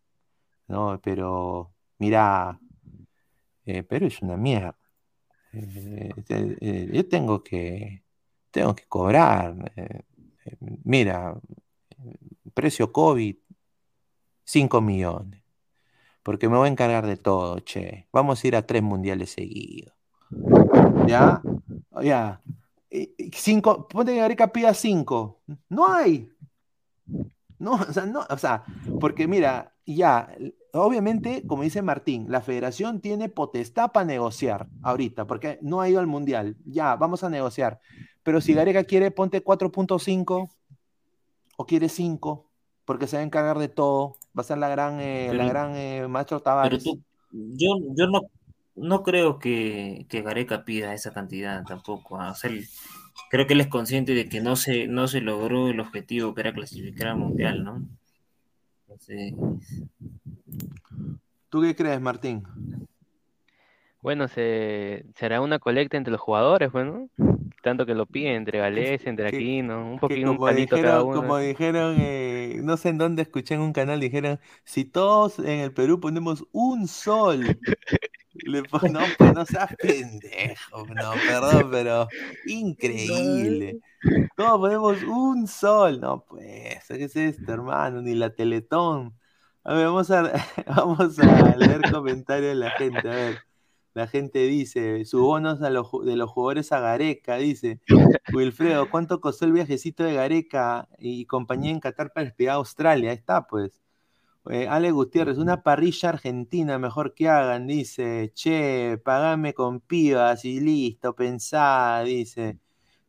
[0.68, 1.00] ¿no?
[1.02, 2.60] Pero mira,
[3.66, 4.78] eh, Perú es una mierda.
[5.54, 8.04] Eh, yo tengo que,
[8.52, 9.56] tengo que cobrar.
[10.84, 11.40] mira,
[12.54, 13.38] precio COVID,
[14.46, 15.44] 5 millones.
[16.24, 18.08] Porque me voy a encargar de todo, che.
[18.12, 19.97] Vamos a ir a tres mundiales seguidos.
[21.08, 21.42] ¿Ya?
[22.02, 22.42] Ya.
[23.34, 25.42] Cinco, ponte que Gareca pida cinco.
[25.70, 26.30] No hay.
[27.60, 28.64] No, o sea, no, o sea,
[29.00, 30.30] porque mira, ya,
[30.74, 36.00] obviamente, como dice Martín, la federación tiene potestad para negociar ahorita, porque no ha ido
[36.00, 36.56] al mundial.
[36.66, 37.80] Ya, vamos a negociar.
[38.24, 40.50] Pero si Gareca quiere, ponte 4.5
[41.58, 42.46] o quiere 5,
[42.86, 44.18] porque se va a encargar de todo.
[44.38, 46.84] Va a ser la gran, eh, la gran eh, maestro Tavares.
[46.84, 46.98] Pero
[47.32, 48.22] yo, yo no,
[48.78, 52.20] no creo que, que, Gareca pida esa cantidad tampoco.
[52.22, 52.34] ¿ah?
[53.30, 56.42] creo que él es consciente de que no se, no se logró el objetivo que
[56.42, 57.84] era clasificar al mundial, ¿no?
[61.50, 62.44] ¿Tú qué crees, Martín?
[64.02, 67.10] Bueno, se, será una colecta entre los jugadores, bueno.
[67.64, 71.22] Tanto que lo piden entre Galés, entre Aquino, un poquito, un palito cada uno.
[71.22, 75.60] Como dijeron, eh, no sé en dónde escuché en un canal, dijeron, si todos en
[75.60, 77.60] el Perú ponemos un sol,
[78.46, 82.08] le no, pues no seas pendejo, no, perdón, pero
[82.46, 83.80] increíble.
[84.36, 88.02] Todos ponemos un sol, no, pues, ¿qué es esto, hermano?
[88.02, 89.14] Ni la Teletón.
[89.64, 90.32] A ver, vamos a,
[90.68, 93.38] vamos a leer comentarios de la gente, a ver.
[93.94, 97.82] La gente dice, su bonos de los jugadores a Gareca, dice.
[98.32, 103.10] Wilfredo, ¿cuánto costó el viajecito de Gareca y compañía en Qatar para despegar a Australia?
[103.10, 103.82] Ahí está, pues.
[104.50, 108.32] Eh, Ale Gutiérrez, una parrilla argentina mejor que hagan, dice.
[108.34, 112.60] Che, pagame con pibas y listo, pensá, dice.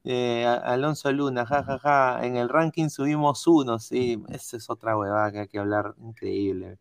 [0.05, 2.27] Eh, Alonso Luna, jajaja, ja, ja.
[2.27, 6.79] en el ranking subimos uno, sí, esa es otra huevada que hay que hablar, increíble.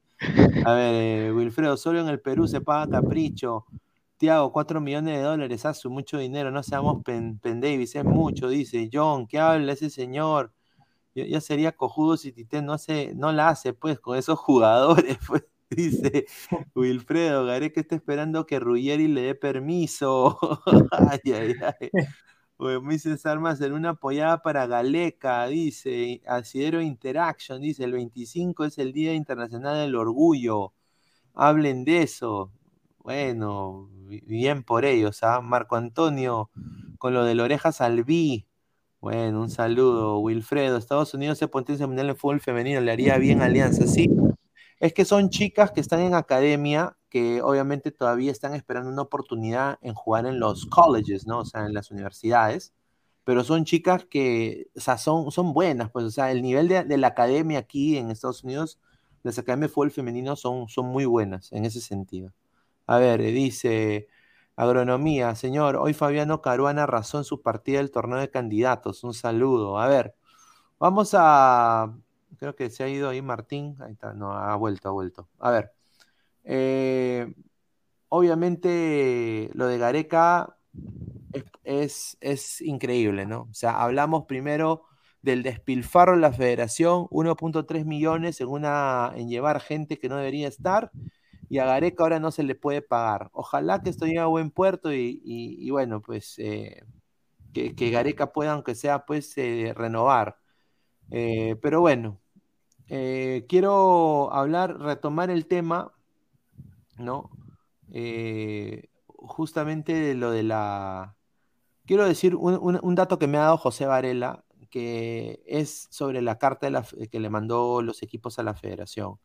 [0.66, 3.66] A ver, eh, Wilfredo, solo en el Perú se paga capricho.
[4.18, 8.90] Tiago, 4 millones de dólares, hace mucho dinero, no seamos pen, Davis, es mucho, dice
[8.92, 10.52] John, ¿qué habla ese señor?
[11.26, 15.46] Ya, sería cojudo si Tite no, hace, no la hace, pues, con esos jugadores, pues,
[15.70, 16.26] dice
[16.76, 20.40] Wilfredo, Gareca está esperando que Ruggeri le dé permiso.
[20.92, 21.90] ay, ay, ay.
[22.90, 28.94] Dice Armas en una apoyada para Galeca, dice Asidero Interaction, dice el 25 es el
[28.94, 30.74] Día Internacional del Orgullo.
[31.36, 32.52] Hablen de eso.
[33.00, 35.42] Bueno, bien por ellos, ¿ah?
[35.42, 36.50] Marco Antonio,
[37.00, 38.47] con lo de la oreja salví.
[39.08, 40.20] Bueno, un saludo.
[40.20, 44.10] Wilfredo, Estados Unidos se potencia mundial en fútbol femenino, le haría bien alianza, sí.
[44.82, 49.80] Es que son chicas que están en academia, que obviamente todavía están esperando una oportunidad
[49.82, 51.40] en jugar en los colleges, ¿no?
[51.40, 52.74] O sea, en las universidades.
[53.24, 56.84] Pero son chicas que, o sea, son, son buenas, pues, o sea, el nivel de,
[56.84, 58.78] de la academia aquí en Estados Unidos,
[59.24, 62.34] las academias de fútbol femenino son, son muy buenas en ese sentido.
[62.88, 64.10] A ver, dice
[64.58, 69.04] Agronomía, señor, hoy Fabiano Caruana razón su partida del torneo de candidatos.
[69.04, 69.80] Un saludo.
[69.80, 70.16] A ver,
[70.80, 71.96] vamos a.
[72.40, 73.78] Creo que se ha ido ahí Martín.
[73.80, 75.30] Ahí está, no, ha vuelto, ha vuelto.
[75.40, 75.74] A ver.
[76.44, 77.32] Eh,
[78.10, 80.58] obviamente lo de Gareca
[81.64, 83.48] es, es, increíble, ¿no?
[83.52, 84.86] O sea, hablamos primero
[85.22, 90.48] del despilfarro en la federación, 1.3 millones en, una, en llevar gente que no debería
[90.48, 90.92] estar,
[91.50, 93.30] y a Gareca ahora no se le puede pagar.
[93.34, 96.84] Ojalá que esto llegue a buen puerto y, bueno, pues eh,
[97.54, 100.38] que, Gareca pueda, aunque sea, pues eh, renovar.
[101.12, 102.20] Eh, pero bueno,
[102.88, 105.94] quiero hablar, retomar el tema,
[106.98, 107.30] ¿no?
[109.08, 111.16] justamente de lo de la...
[111.86, 116.70] Quiero decir un, dato que me ha dado José Varela, que es sobre la carta
[117.12, 119.20] que le mandó los equipos a la federación.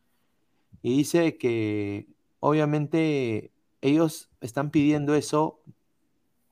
[0.81, 2.07] Y dice que
[2.39, 3.51] obviamente
[3.81, 5.61] ellos están pidiendo eso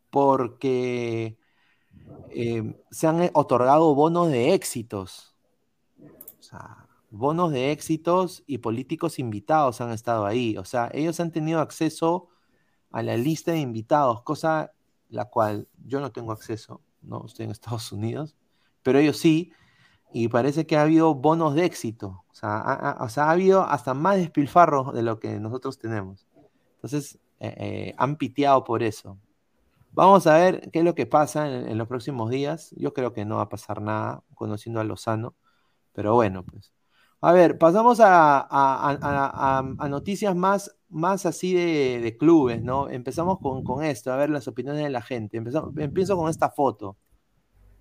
[0.10, 1.38] porque
[2.30, 5.36] eh, se han otorgado bonos de éxitos.
[6.40, 10.58] O sea, bonos de éxitos y políticos invitados han estado ahí.
[10.58, 12.30] O sea, ellos han tenido acceso
[12.92, 14.74] a la lista de invitados, cosa
[15.10, 17.26] la cual yo no tengo acceso, ¿no?
[17.26, 18.36] Estoy en Estados Unidos,
[18.82, 19.52] pero ellos sí,
[20.14, 22.24] y parece que ha habido bonos de éxito.
[22.32, 26.28] O sea, ha, habido hasta más despilfarro de lo que nosotros tenemos.
[26.76, 29.18] Entonces, eh, eh, han piteado por eso.
[29.94, 32.74] Vamos a ver qué es lo que pasa en, los próximos días.
[32.78, 35.36] Yo creo que no va a pasar nada conociendo a Lozano,
[35.94, 36.74] pero bueno, pues.
[37.22, 42.90] A ver, pasamos a, noticias más, más así de, clubes, ¿no?
[42.90, 45.38] Empezamos con, esto, a ver las opiniones de la gente.
[45.38, 46.98] empiezo con esta foto,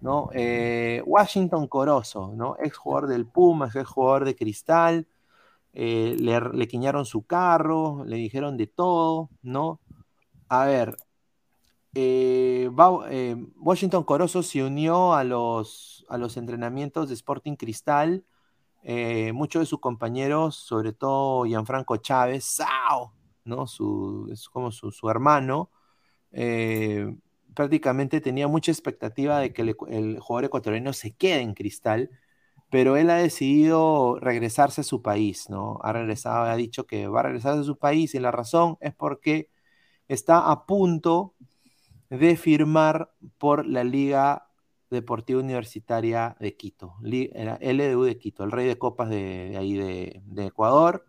[0.01, 0.31] ¿no?
[0.35, 2.57] Eh, Washington Corozo, ¿no?
[2.59, 5.07] Ex jugador del Pumas, ex jugador de Cristal.
[5.73, 9.81] Eh, le, le quiñaron su carro, le dijeron de todo, ¿no?
[10.49, 10.97] A ver,
[11.95, 12.69] eh,
[13.59, 18.25] Washington Corozo se unió a los, a los entrenamientos de Sporting Cristal.
[19.35, 23.13] Muchos de sus compañeros, sobre todo Gianfranco Chávez, ¡sao!
[23.45, 23.67] ¿no?
[23.67, 25.71] Su, es como su, hermano,
[27.55, 32.11] prácticamente tenía mucha expectativa de que el, jugador ecuatoriano se quede en Cristal,
[32.71, 35.81] pero él ha decidido regresarse a su país, ¿no?
[35.83, 38.95] Ha regresado, ha dicho que va a regresar a su país y la razón es
[38.95, 39.51] porque
[40.09, 41.35] está a punto
[42.11, 44.49] de firmar por la Liga
[44.91, 51.07] Deportiva Universitaria de Quito, LDU de Quito, el rey de copas de, ahí de, Ecuador,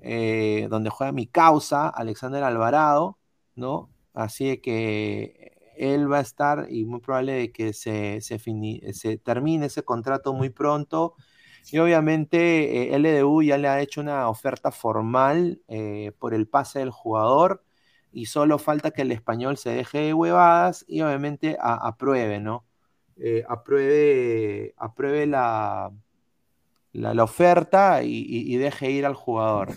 [0.00, 3.18] eh, donde juega mi causa, Alexander Alvarado,
[3.54, 3.90] ¿no?
[4.12, 8.38] Así que él va a estar y muy probable de que se, se,
[9.18, 11.14] termine ese contrato muy pronto.
[11.70, 16.80] Y obviamente eh, LDU ya le ha hecho una oferta formal eh, por el pase
[16.80, 17.64] del jugador
[18.12, 22.64] y solo falta que el español se deje de huevadas y obviamente apruebe, ¿no?
[23.16, 25.92] Eh, apruebe, apruebe la,
[26.92, 29.72] la, oferta y, deje ir al jugador.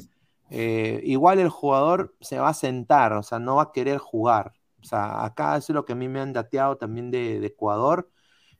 [0.49, 4.53] Eh, igual el jugador se va a sentar, o sea, no va a querer jugar.
[4.87, 8.09] Sea, acá es lo que a mí me han dateado también de, Ecuador,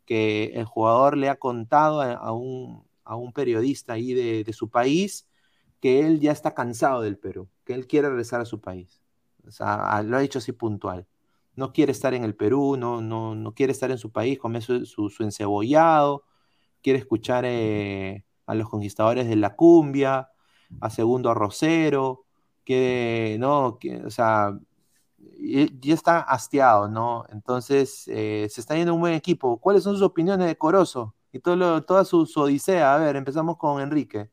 [0.05, 2.85] que el jugador le ha contado a, un,
[3.33, 5.27] periodista ahí de, su país
[5.79, 9.01] que él ya está cansado del Perú, que él quiere regresar a su país.
[9.47, 11.07] O sea, lo ha dicho así puntual.
[11.55, 14.63] No quiere estar en el Perú, no, no, no quiere estar en su país, comer
[14.63, 16.23] su, su, encebollado,
[16.83, 20.29] quiere escuchar eh, a los conquistadores de la cumbia,
[20.81, 22.25] a Segundo Arrocero,
[22.65, 24.59] que, no, que, o sea,
[25.39, 27.25] ya está hastiado, ¿no?
[27.31, 29.59] Entonces, eh, se está yendo un buen equipo.
[29.59, 31.15] ¿Cuáles son sus opiniones de Corozo?
[31.31, 32.95] Y todo toda su, su, odisea.
[32.95, 34.29] A ver, empezamos con Enrique.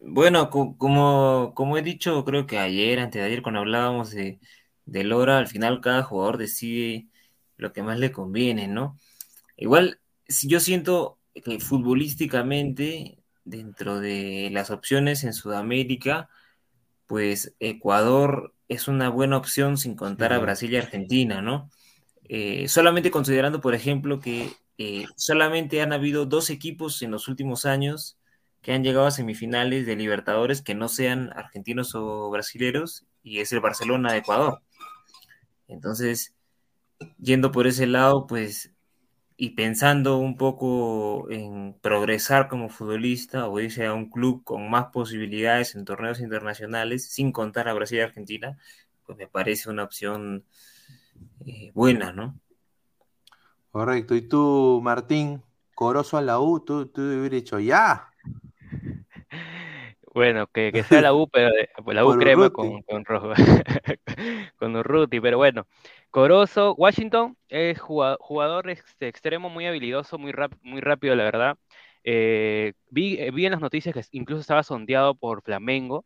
[0.00, 4.40] Bueno, como, como he dicho, creo que ayer, antes de ayer, cuando hablábamos de,
[4.84, 7.08] de Lora, al final cada jugador decide
[7.56, 8.98] lo que más le conviene, ¿no?
[9.56, 16.28] Igual, yo siento que futbolísticamente, dentro de las opciones en Sudamérica,
[17.06, 21.70] pues Ecuador es una buena opción sin contar a Brasil y Argentina, ¿no?
[22.28, 27.66] Eh, solamente considerando, por ejemplo, que eh, solamente han habido dos equipos en los últimos
[27.66, 28.18] años
[28.62, 33.52] que han llegado a semifinales de Libertadores que no sean argentinos o brasileros, y es
[33.52, 34.62] el Barcelona de Ecuador.
[35.68, 36.34] Entonces,
[37.18, 38.71] yendo por ese lado, pues,
[39.42, 44.92] y pensando un poco en progresar como futbolista o irse a un club con más
[44.92, 48.56] posibilidades en torneos internacionales, sin contar a Brasil y Argentina,
[49.04, 50.44] pues me parece una opción
[51.44, 52.38] eh, buena, ¿no?
[53.72, 54.14] Correcto.
[54.14, 55.42] ¿Y tú, Martín,
[55.74, 58.11] Corozo a la U, tú, tú hubieras dicho ya?
[60.14, 61.50] Bueno, que, sea la U, pero
[61.84, 63.04] pues, la U crema con, con,
[64.56, 65.66] con Urruti, pero bueno.
[66.10, 71.56] Corozo, Washington es jugador, este, extremo muy habilidoso, muy, muy rápido, la verdad.
[72.04, 76.04] Eh, vi, eh, vi, en las noticias que incluso estaba sondeado por Flamengo.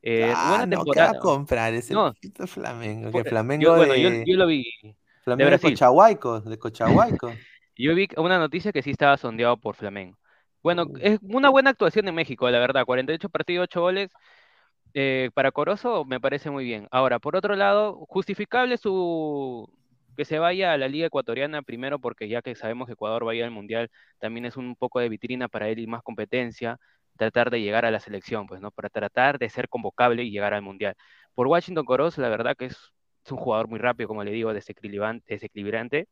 [0.00, 2.14] Eh, ah, no, ¿qué va a comprar ese no,
[2.46, 3.10] Flamengo?
[3.10, 4.64] Que Flamengo yo, bueno, yo, lo vi.
[5.22, 7.30] Flamengo de, Cochahuayco, de Cochahuayco.
[7.76, 10.16] yo vi una noticia que sí estaba sondeado por Flamengo.
[10.62, 12.84] Bueno, es una buena actuación en México, la verdad.
[12.84, 14.10] 48 partidos, 8 goles.
[14.94, 16.88] Eh, para Corozo me parece muy bien.
[16.90, 19.68] Ahora, por otro lado, justificable su
[20.16, 23.32] que se vaya a la Liga Ecuatoriana primero porque ya que sabemos que Ecuador va
[23.32, 26.78] a ir al Mundial, también es un poco de vitrina para él y más competencia,
[27.16, 28.70] tratar de llegar a la selección, pues, ¿no?
[28.70, 30.96] Para tratar de ser convocable y llegar al Mundial.
[31.34, 32.76] Por Washington Corozo, la verdad que es,
[33.30, 36.08] un jugador muy rápido, como le digo, desequilibrante,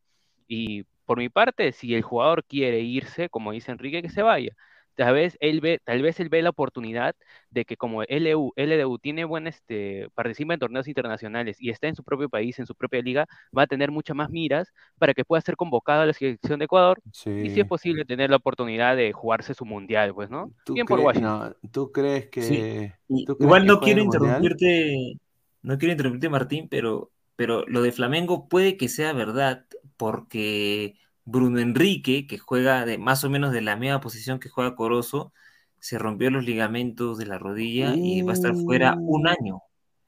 [0.53, 4.51] y por mi parte, si el jugador quiere irse, como dice Enrique, que se vaya.
[4.95, 7.15] tal vez él ve, tal vez él ve la oportunidad
[7.49, 11.95] de que como LU, LDU tiene buen, este, participa en torneos internacionales y está en
[11.95, 13.27] su propio país, en su propia liga,
[13.57, 16.65] va a tener muchas más miras para que pueda ser convocado a la selección de
[16.65, 20.51] Ecuador y si es posible tener la oportunidad de jugarse su mundial, pues, ¿no?
[20.73, 21.55] Bien por Washington.
[21.71, 22.93] ¿Tú crees que...
[23.07, 25.17] Igual no quiero interrumpirte,
[25.61, 29.65] no quiero interrumpirte Martín, pero, pero lo de Flamengo puede que sea verdad
[29.97, 34.75] porque Bruno Enrique, que juega de más o menos de la misma posición que juega
[34.75, 35.33] Corozo,
[35.79, 39.61] se rompió los ligamentos de la rodilla y va a estar fuera un año.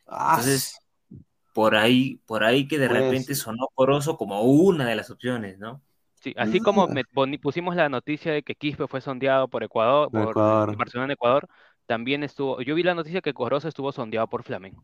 [0.05, 0.79] Entonces,
[1.53, 5.57] por ahí, por ahí que de pues repente sonó Corozo como una de las opciones,
[5.59, 5.81] ¿no?
[6.15, 6.87] Sí, así como
[7.41, 11.49] pusimos la noticia de que Quispe fue sondeado por Ecuador, por, Barcelona de Ecuador,
[11.85, 14.81] también estuvo, yo vi la noticia que Corozo estuvo sondeado por Flamengo.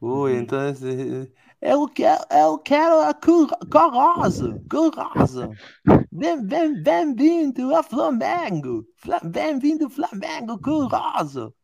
[0.00, 1.30] Uy, entonces.
[1.62, 5.50] Eu quero, eu quero a Corozo, Corozo.
[6.10, 8.86] Vem, vem, bem-vindo a Flamengo.
[9.22, 11.54] Bem-vindo Flamengo, Corozo.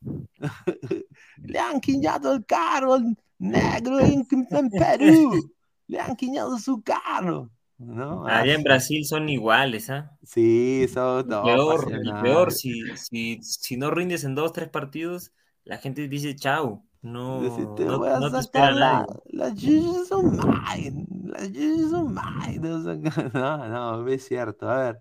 [0.00, 3.00] Le han quinhado el carro
[3.38, 5.52] negro en, en Perú.
[5.86, 7.50] Le han quinhado su carro.
[7.76, 8.26] ¿no?
[8.26, 10.10] Allá en Brasil son iguales, ¿ah?
[10.22, 11.86] Sí, son peor,
[12.22, 15.32] peor si, si, si no rindes en dos, tres partidos,
[15.64, 16.87] la gente dice chao.
[17.00, 17.40] No,
[17.76, 19.60] te no, voy a no sacar la, las
[20.08, 23.30] son mine, las son mine.
[23.34, 24.68] No, no, es cierto.
[24.68, 25.00] A ver,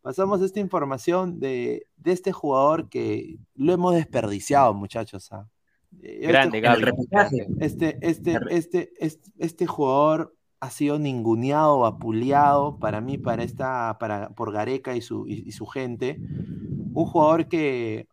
[0.00, 5.30] pasamos esta información de, de este jugador que lo hemos desperdiciado, muchachos.
[5.32, 5.46] ¿ah?
[6.02, 6.62] Eh, Grande,
[7.60, 14.30] este, este, este, este, este, jugador ha sido ninguneado, vapuleado para mí, para esta, para,
[14.30, 16.18] por Gareca y su, y su gente.
[16.94, 18.08] Un jugador que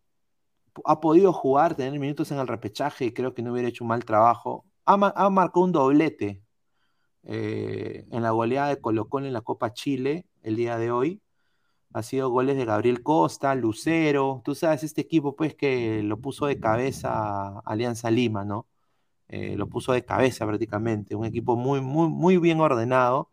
[0.85, 3.89] ha podido jugar, tener minutos en el repechaje y creo que no hubiera hecho un
[3.89, 4.65] mal trabajo.
[4.85, 6.41] Ha, marcado un doblete
[7.23, 11.21] eh, en la goleada de Colo Colo en la Copa Chile el día de hoy.
[11.93, 14.41] Ha sido goles de Gabriel Costa, Lucero.
[14.45, 18.67] Tú sabes, este equipo pues que lo puso de cabeza Alianza Lima, ¿no?
[19.27, 21.15] Eh, lo puso de cabeza prácticamente.
[21.15, 23.29] Un equipo muy, muy, muy bien ordenado,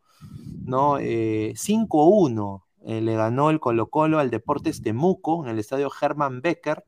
[0.64, 0.98] ¿no?
[0.98, 6.84] 5-1 eh, le ganó el Colo Colo al Deportes Temuco en el estadio Herman Becker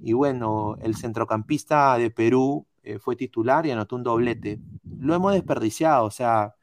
[0.00, 4.60] y bueno, el centrocampista de Perú eh, fue titular y anotó un doblete.
[4.98, 6.54] Lo hemos desperdiciado, o sea,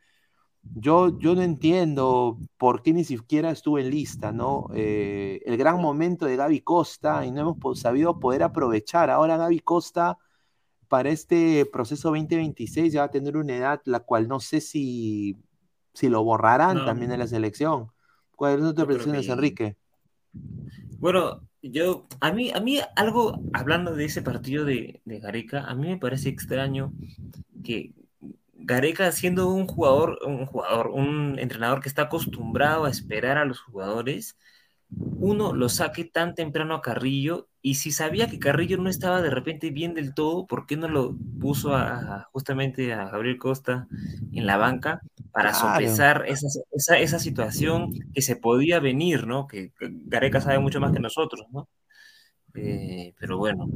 [0.74, 4.68] yo, yo no entiendo por qué ni siquiera estuvo en lista, ¿no?
[4.74, 9.10] Eh, el gran momento de Gaby Costa y no hemos sabido poder aprovechar.
[9.10, 10.18] Ahora Gaby Costa
[10.88, 15.38] para este proceso 2026 ya va a tener una edad la cual no sé si,
[15.94, 17.92] si lo borrarán también en la selección.
[18.36, 19.78] ¿Cuáles son tus impresiones, Enrique?
[21.00, 21.42] Bueno,
[21.72, 25.88] yo, a mí, a mí algo, hablando de ese partido de, de Gareca, a mí
[25.88, 26.94] me parece extraño
[27.64, 27.94] que
[28.54, 33.60] Gareca siendo un jugador, un jugador, un entrenador que está acostumbrado a esperar a los
[33.60, 34.38] jugadores,
[34.90, 39.30] uno lo saque tan temprano a Carrillo y si sabía que Carrillo no estaba de
[39.30, 43.88] repente bien del todo, ¿por qué no lo puso a, justamente a Gabriel Costa
[44.32, 49.48] en la banca para sopesar esa, esa, situación que se podía venir, ¿no?
[49.48, 51.68] Que, Gareca sabe mucho más que nosotros, ¿no?
[52.54, 53.68] Eh, pero bueno,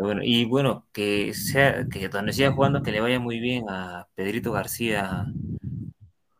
[0.00, 4.08] bueno, y bueno, que sea, que donde siga jugando, que le vaya muy bien a
[4.14, 5.26] Pedrito García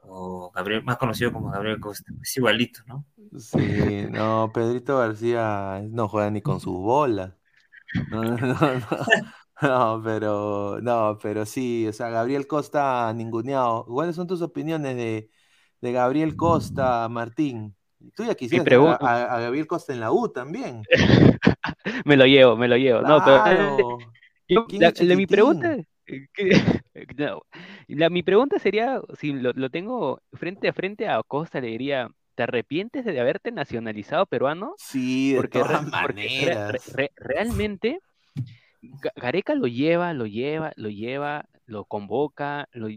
[0.03, 3.05] o Gabriel, más conocido como Gabriel Costa, es igualito, ¿no?
[3.39, 7.35] Sí, no, Pedrito García no juega ni con sus bolas.
[8.11, 8.57] No, no,
[9.63, 13.85] no, pero, no, pero sí, o sea, Gabriel Costa ninguneado.
[13.87, 15.31] ¿Cuáles son tus opiniones de,
[15.81, 17.75] de Gabriel Costa, Martín?
[18.15, 20.83] Tú ya quisieras a, Gabriel Costa en la U también.
[22.05, 23.01] me lo llevo, me lo llevo.
[23.03, 23.99] No, pero
[25.17, 25.77] mi pregunta,
[27.89, 32.11] la, mi pregunta sería, si lo, lo, tengo frente a frente a Costa, le diría,
[32.35, 34.75] ¿te arrepientes de haberte nacionalizado peruano?
[34.79, 36.93] Sí, de porque, todas maneras.
[37.17, 38.01] realmente
[39.17, 42.89] Gareca lo lleva, lo lleva, lo lleva, lo convoca, lo,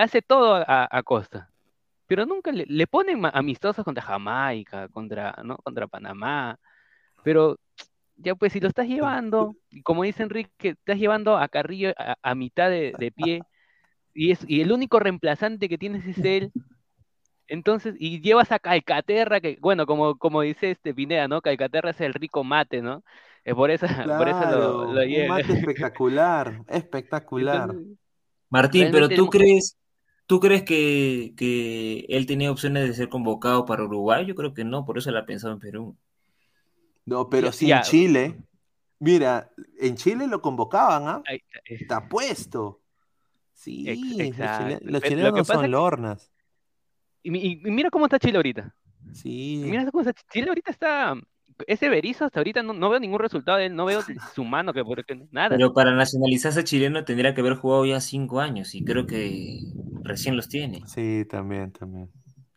[0.00, 1.50] hace todo a, Costa.
[2.06, 5.56] Pero nunca le, ponen amistosos contra Jamaica, contra, ¿no?
[5.58, 6.58] contra Panamá.
[7.22, 7.58] Pero
[8.16, 12.68] ya pues si lo estás llevando, como dice Enrique, estás llevando a Carrillo a, mitad
[12.68, 13.42] de, de, pie,
[14.14, 16.52] y, es, y el único reemplazante que tienes es él,
[17.48, 21.40] entonces, y llevas a Calcaterra, que, bueno, como, como dice este Pineda, ¿no?
[21.42, 23.02] Calcaterra es el rico mate, ¿no?
[23.44, 23.86] Es por eso,
[24.18, 27.74] por eso lo, lo Un mate espectacular, espectacular.
[28.48, 29.76] Martín, pero tú crees,
[30.26, 34.26] ¿tú crees que, que, él tenía opciones de ser convocado para Uruguay?
[34.26, 35.96] Yo creo que no, por eso la ha pensado en Perú.
[37.04, 38.38] No, pero sí en Chile.
[38.98, 39.50] Mira,
[39.80, 41.22] en Chile lo convocaban, ¿ah?
[41.64, 42.82] Está puesto.
[43.52, 43.84] Sí,
[44.82, 46.31] los, chilenos, son lornas.
[47.22, 48.74] Y, mira cómo está Chile ahorita.
[49.12, 49.62] Sí.
[49.64, 51.14] Mira esa cosa, Chile ahorita está.
[51.66, 54.00] Ese Berizzo hasta ahorita no, no veo ningún resultado de él, no veo
[54.34, 55.56] su mano, que porque nada.
[55.56, 59.60] Pero para nacionalizarse chileno tendría que haber jugado ya cinco años y creo que
[60.02, 60.82] recién los tiene.
[60.86, 62.10] Sí, también, también.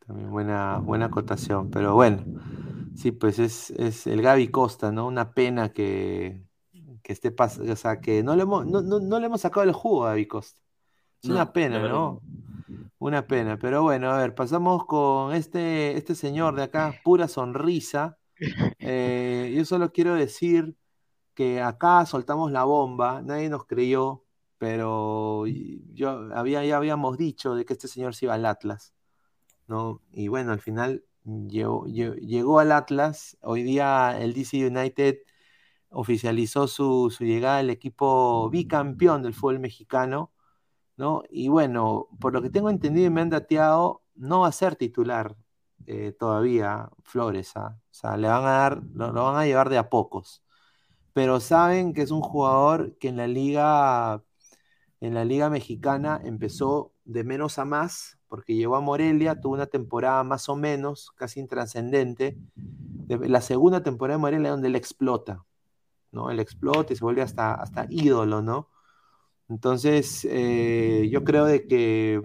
[0.05, 1.69] También buena, buena acotación.
[1.71, 2.23] Pero bueno,
[2.95, 5.07] sí, pues es, es el Gaby Costa, ¿no?
[5.07, 6.43] Una pena que,
[7.03, 9.63] que esté pasando, o sea, que no le hemos, no, no, no le hemos sacado
[9.65, 10.61] el jugo a Gaby Costa.
[11.23, 12.21] Es No, una pena, verdad ¿no?
[13.05, 18.17] Una pena, pero bueno, a ver, pasamos con este, este señor de acá, pura sonrisa.
[18.79, 20.77] Eh, yo solo quiero decir
[21.35, 24.25] que acá soltamos la bomba, nadie nos creyó,
[24.59, 28.93] pero yo había, ya habíamos dicho de que este señor se iba al Atlas,
[29.67, 30.01] ¿no?
[30.11, 35.17] Y bueno, al final llegó, lle- llegó al Atlas, hoy día el DC United
[35.89, 40.31] oficializó su, su llegada al equipo bicampeón del fútbol mexicano.
[40.97, 41.23] ¿No?
[41.29, 44.75] Y bueno, por lo que tengo entendido y me han dateado, no va a ser
[44.75, 45.35] titular
[45.87, 47.77] eh, todavía Flores, ¿ah?
[47.91, 50.43] O sea, le van a dar, lo, van a llevar de a pocos.
[51.13, 54.23] Pero saben que es un jugador que en la liga,
[55.01, 59.67] en la liga mexicana empezó de menos a más, porque llegó a Morelia, tuvo una
[59.67, 62.37] temporada más o menos, casi intrascendente.
[62.55, 65.45] De- La segunda temporada de Morelia donde él explota,
[66.11, 66.31] ¿no?
[66.31, 68.69] Él explota y se vuelve hasta, hasta ídolo, ¿no?
[69.49, 72.21] Entonces, eh, yo creo de que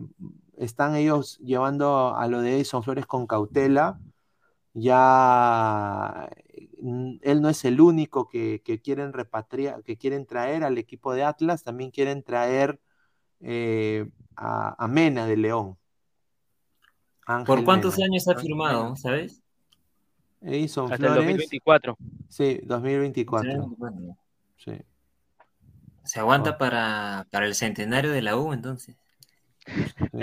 [0.57, 3.99] están ellos llevando a lo de Edison Flores con cautela.
[4.73, 6.31] Ya
[6.81, 11.13] mm, él no es el único que, que quieren repatriar, que quieren traer al equipo
[11.13, 12.79] de Atlas, también quieren traer
[13.41, 15.77] eh, a, a Mena de León.
[17.27, 18.07] ¿Por Ángel cuántos Mena.
[18.07, 19.43] años ha firmado, sabes?
[20.43, 21.97] Edison Hasta el Flores, 2024.
[22.29, 23.75] sí, 2024.
[23.77, 24.17] Bueno,
[24.57, 24.73] Sí.
[26.05, 26.59] Se aguanta Oh.
[26.59, 28.97] para, para el centenario de la U, entonces.
[30.13, 30.19] Sí,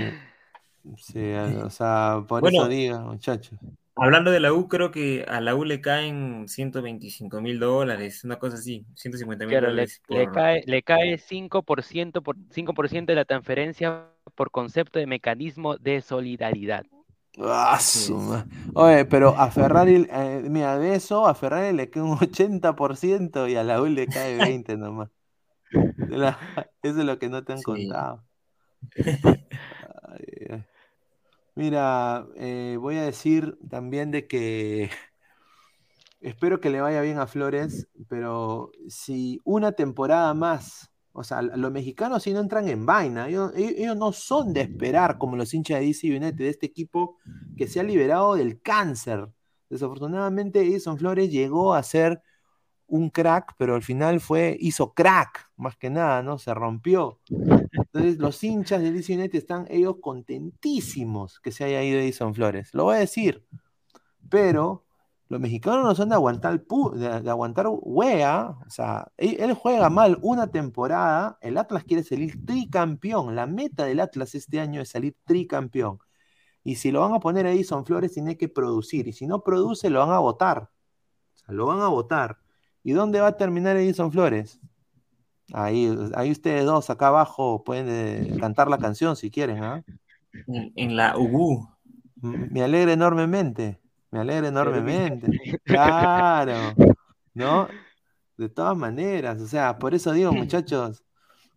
[0.97, 1.33] Sí,
[1.63, 2.63] o sea, por Bueno.
[2.63, 3.59] eso digo, muchachos.
[3.95, 8.37] Hablando de la U, creo que a la U le caen 125 mil dólares, una
[8.37, 10.01] cosa así, 150 mil Claro, dólares.
[10.07, 14.05] le por- cae, le cae 5%, por, 5% de la transferencia
[14.35, 16.85] por concepto de mecanismo de solidaridad.
[17.39, 22.01] Ah, su ma- Oye, pero a Ferrari, eh, mira, de eso a Ferrari le cae
[22.01, 25.09] un 80% y a la U le cae 20 nomás.
[26.09, 26.37] La-
[26.81, 27.63] eso es lo que no te han Sí.
[27.65, 28.23] contado.
[30.03, 30.63] Ay, ay.
[31.55, 34.91] Mira, eh, voy a decir también de que
[36.21, 41.71] espero que le vaya bien a Flores, pero si una temporada más, o sea, los
[41.71, 45.53] mexicanos si no entran en vaina, ellos, ellos- ellos no son de esperar como los
[45.53, 47.17] hinchas de DC United, de este equipo
[47.57, 49.27] que se ha liberado del cáncer.
[49.69, 52.21] Desafortunadamente, Edison Flores llegó a ser
[52.87, 56.37] un crack, pero al final fue, hizo crack, más que nada, ¿no?
[56.39, 57.19] Se rompió.
[57.71, 62.73] Entonces, los hinchas de DC United están ellos contentísimos que se haya ido Edison Flores.
[62.73, 63.45] Lo voy a decir.
[64.29, 64.85] Pero
[65.29, 68.57] los mexicanos no son de aguantar, pu- de, aguantar wea.
[68.65, 71.37] O sea, él, juega mal una temporada.
[71.41, 73.35] El Atlas quiere salir tricampeón.
[73.35, 75.99] La meta del Atlas este año es salir tricampeón.
[76.63, 79.07] Y si lo van a poner Edison Flores, tiene que producir.
[79.07, 80.69] Y si no produce, lo van a votar.
[81.47, 82.39] Lo van a votar.
[82.83, 84.59] ¿Y dónde va a terminar Edison Flores?
[85.53, 89.83] Ahí, ahí ustedes dos acá abajo pueden eh, cantar la canción si quieren, ¿ah?
[90.47, 91.67] En, en la UBU.
[92.23, 93.79] M- Me alegra enormemente,
[94.11, 95.29] me alegra enormemente.
[95.63, 96.75] Claro,
[97.33, 97.67] ¿no?
[98.37, 101.03] De todas maneras, o sea, por eso digo, muchachos,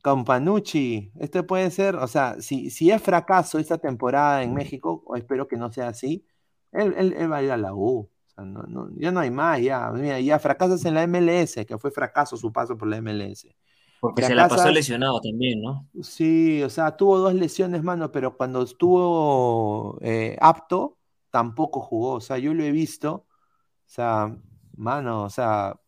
[0.02, 5.16] Campanucci, este puede ser, o sea, si, si es fracaso esta temporada en México, o
[5.16, 6.24] espero que no sea así,
[6.72, 8.08] él, él- él va a ir a la U.
[8.32, 11.66] O sea, no, no- ya no hay más, ya, mira, ya fracasas en la MLS,
[11.66, 13.56] que fue fracaso su paso por la MLS.
[13.98, 15.88] Porque se la pasó lesionado también, ¿no?
[16.02, 20.98] Sí, o sea, tuvo dos lesiones, mano, pero cuando estuvo eh, apto,
[21.30, 22.14] tampoco jugó.
[22.14, 23.26] O sea, yo lo he visto.
[23.86, 24.36] O sea,
[24.76, 25.80] mano, o sea,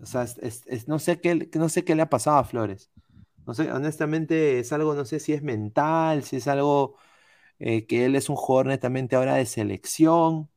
[0.00, 2.44] o sea, es- es- es- no sé qué, no sé qué le ha pasado a
[2.44, 2.90] Flores.
[3.46, 6.96] No sé, honestamente es algo, no sé si es mental, si es algo
[7.60, 10.50] eh, que él es un jugador netamente ahora de selección,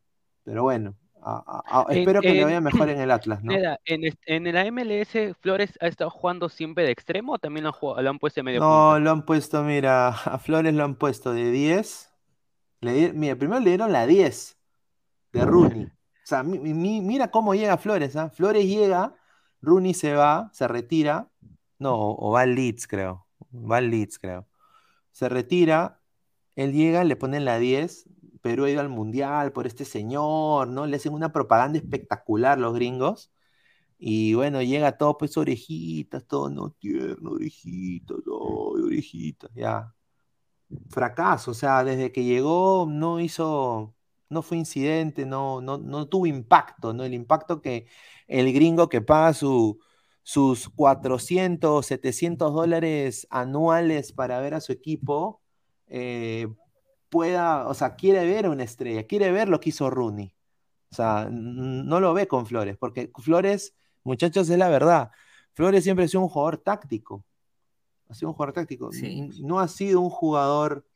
[0.50, 3.44] pero bueno, a- a- a- En- espero que le en- vaya mejor en el Atlas,
[3.44, 3.54] ¿no?
[3.86, 7.74] En, en la MLS, ¿Flores ha estado jugando siempre de extremo o también lo han,
[7.74, 10.96] jugado- lo han puesto de medio No, lo han puesto, mira, a Flores lo han
[10.96, 12.12] puesto de 10.
[12.82, 14.58] Le di- mira, primero le dieron la 10
[15.34, 15.84] de Rooney.
[15.86, 15.90] O
[16.30, 18.30] sea, mi- mi- mira cómo llega Flores, ¿ah?
[18.30, 19.16] Flores llega,
[19.62, 21.30] Rooney se va, se retira.
[21.80, 23.28] No, o, o va al Leeds, creo.
[23.54, 24.48] Va al Leeds, creo.
[25.12, 26.00] Se retira,
[26.56, 28.06] él llega, le ponen la 10.
[28.40, 30.86] Perú ha ido al Mundial por este señor, ¿no?
[30.88, 33.32] Le hacen una propaganda espectacular los gringos.
[34.00, 39.94] Y bueno, llega todo, pues orejitas, todo, no tierno, orejitas, ay, orejitas, ya.
[40.90, 43.96] Fracaso, o sea, desde que llegó no hizo,
[44.30, 47.04] no fue incidente, no, no, no tuvo impacto, ¿no?
[47.04, 47.88] El impacto que
[48.28, 49.80] el gringo que paga su,
[50.24, 55.42] sus 400, 700 dólares anuales para ver a su equipo,
[55.88, 56.48] eh,
[57.10, 60.34] pueda, o sea, quiere ver una estrella, quiere ver lo que hizo Rooney.
[60.92, 65.12] O sea, no lo ve con Flores, porque Flores, muchachos, es la verdad.
[65.54, 67.24] Flores siempre ha sido un jugador táctico.
[68.10, 68.90] Ha sido un jugador táctico.
[69.42, 70.88] No ha sido un jugador,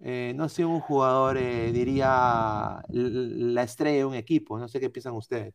[0.00, 4.58] eh, no ha sido un jugador, eh, diría, la estrella de un equipo.
[4.58, 5.54] No sé qué piensan ustedes.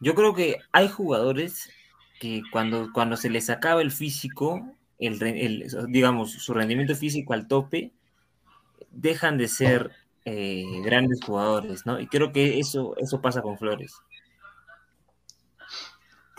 [0.00, 1.70] Yo creo que hay jugadores
[2.20, 4.66] que cuando, cuando se les acaba el físico,
[4.98, 7.92] el, digamos, su rendimiento físico al tope,
[8.96, 9.92] dejan de ser
[10.24, 12.00] eh, grandes jugadores, ¿no?
[12.00, 13.94] Y creo que eso, eso pasa con Flores.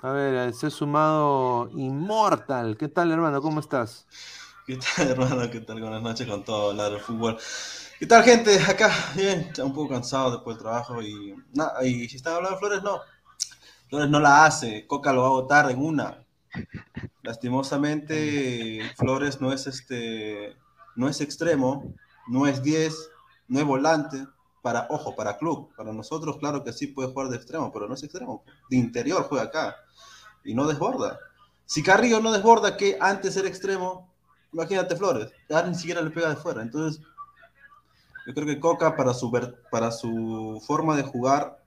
[0.01, 2.77] A ver, se ha sumado Immortal.
[2.77, 3.41] ¿Qué tal, hermano?
[3.41, 4.05] ¿Cómo estás?
[4.65, 5.49] ¿Qué tal, hermano?
[5.49, 5.79] ¿Qué tal?
[5.81, 7.37] Buenas noches con todo hablar del fútbol.
[7.99, 8.59] ¿Qué tal, gente?
[8.59, 12.57] Acá, bien, ya un poco cansado después del trabajo y nada, y si están hablando
[12.57, 12.99] de Flores, no.
[13.89, 16.23] Flores no la hace, Coca lo va a votar en una.
[17.23, 20.55] Lastimosamente, Flores no es este,
[20.95, 21.95] no es extremo,
[22.27, 22.93] no es 10,
[23.47, 24.25] no es volante,
[24.61, 27.93] para, ojo, para club, para nosotros, claro que sí puede jugar de extremo, pero no
[27.93, 29.75] es extremo, de interior juega acá
[30.43, 31.19] y no desborda.
[31.65, 34.13] Si Carrillo no desborda, que antes era extremo,
[34.51, 36.61] imagínate Flores, ya ni siquiera le pega de fuera.
[36.61, 37.01] Entonces,
[38.25, 39.31] yo creo que Coca para su,
[39.71, 41.63] para su forma de jugar,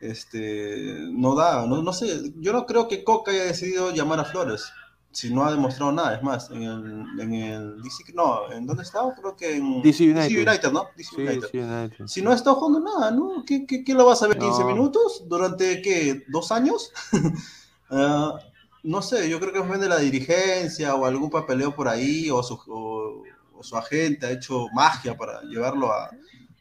[0.00, 4.24] este, no da, no, no sé, yo no creo que Coca haya decidido llamar a
[4.24, 4.72] Flores
[5.14, 6.16] si no ha demostrado nada.
[6.16, 9.14] Es más, en el, en el DC, no, ¿en dónde estaba?
[9.14, 10.88] Creo que en DC United, ¿no?
[10.96, 12.06] DC United.
[12.06, 13.44] Si no ha estado jugando nada, ¿no?
[13.46, 15.24] ¿Qué, qué, qué lo vas a ver 15 minutos?
[15.26, 16.24] ¿Durante qué?
[16.28, 16.92] ¿Dos años?
[17.90, 18.38] Ah,
[18.82, 22.42] no sé, yo creo que depende de la dirigencia o algún papeleo por ahí o
[22.42, 23.22] su, o,
[23.62, 26.10] su agente ha hecho magia para llevarlo a,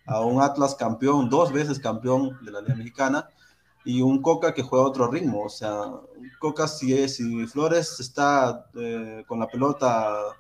[0.06, 3.30] a un Atlas campeón, dos veces campeón de la Liga Mexicana
[3.86, 5.44] y un Coca que juega otro ritmo.
[5.44, 5.92] O sea,
[6.40, 10.36] Coca si, es, si Flores está eh, con la pelota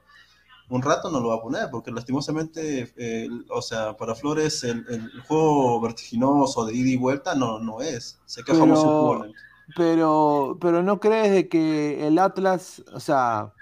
[0.69, 4.83] un rato no lo va a poner, porque lastimosamente, eh, o sea, para Flores el,
[5.27, 8.19] juego vertiginoso de ida y vuelta no, no es.
[8.25, 9.33] Se quejamos pero,
[9.75, 13.53] pero, pero no crees de que el Atlas, o sea,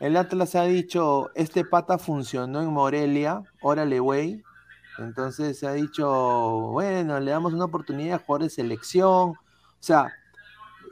[0.00, 4.42] el Atlas ha dicho, este pata funcionó en Morelia, órale, güey,
[4.98, 6.08] entonces se ha dicho,
[6.72, 9.30] bueno, le damos una oportunidad a jugar de selección.
[9.30, 9.36] O
[9.80, 10.12] sea,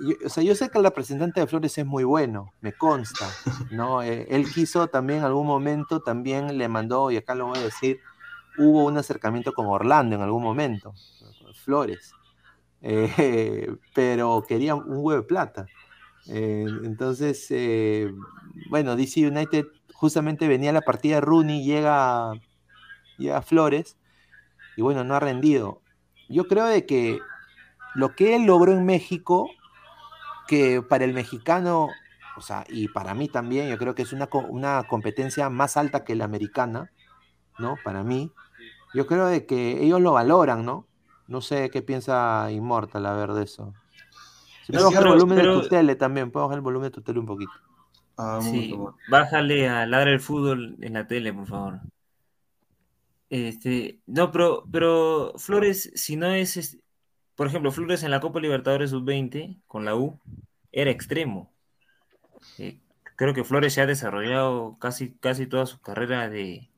[0.01, 3.29] yo, o sea, yo sé que el representante de Flores es muy bueno, me consta,
[3.71, 4.03] ¿no?
[4.03, 7.63] Eh, él quiso también en algún momento, también le mandó, y acá lo voy a
[7.63, 8.01] decir,
[8.59, 10.95] hubo un acercamiento con Orlando en algún momento,
[11.65, 12.13] Flores,
[12.81, 15.67] eh, pero quería un huevo de plata.
[16.29, 17.49] Eh, entonces,
[18.71, 22.33] bueno, DC United justamente venía la partida de Rooney, llega
[23.29, 23.97] a Flores,
[24.77, 25.83] y bueno, no ha rendido.
[26.29, 27.19] Yo creo de que
[27.95, 29.51] lo que él logró en México,
[30.47, 31.89] que para el mexicano,
[32.37, 36.05] o sea, y para mí también, yo creo que es una, una competencia más alta
[36.05, 36.91] que la americana,
[37.59, 37.77] ¿no?
[37.85, 38.33] Para mí.
[38.95, 40.87] Yo creo de que ellos lo valoran, ¿no?
[41.29, 43.73] No sé qué piensa Immortal a ver de eso.
[44.65, 47.03] Si puedo bajar el volumen de tu tele también, puedo bajar el volumen de tu
[47.03, 47.53] tele un poquito.
[48.17, 48.77] Ah, sí,
[49.09, 51.81] bájale a Ladra el Fútbol en la tele, por favor.
[53.31, 56.79] Este, no, pero, pero Flores, si no es,
[57.37, 60.19] por ejemplo, Flores en la Copa Libertadores Sub-20 con la U,
[60.73, 61.53] era extremo.
[62.59, 62.81] Eh,
[63.17, 66.69] creo que Flores se ha desarrollado casi, casi toda su carrera de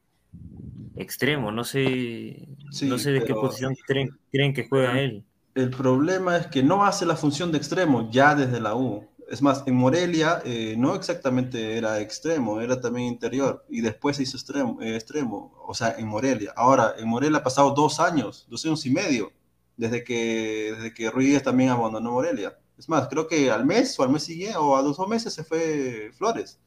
[0.96, 1.52] extremo.
[1.52, 2.48] No sé,
[2.82, 5.24] no sé de qué posición creen, creen que juega él.
[5.54, 9.06] El problema es que no hace la función de extremo ya desde la U.
[9.32, 14.24] Es más, en Morelia eh, no exactamente era extremo, era también interior y después se
[14.24, 16.52] hizo extremo, eh, extremo, o sea, en Morelia.
[16.54, 19.32] Ahora, en Morelia ha pasado dos años, dos años y medio,
[19.74, 22.58] desde que, desde que Ruiz también abandonó Morelia.
[22.76, 25.44] Es más, creo que al mes o al mes siguiente o a dos meses se
[25.44, 26.60] fue Flores.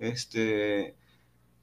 [0.00, 0.96] Este,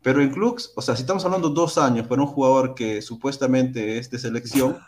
[0.02, 3.98] pero en clubs, o sea, si estamos hablando dos años para un jugador que supuestamente
[3.98, 4.80] es de selección,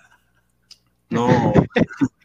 [1.10, 1.28] no,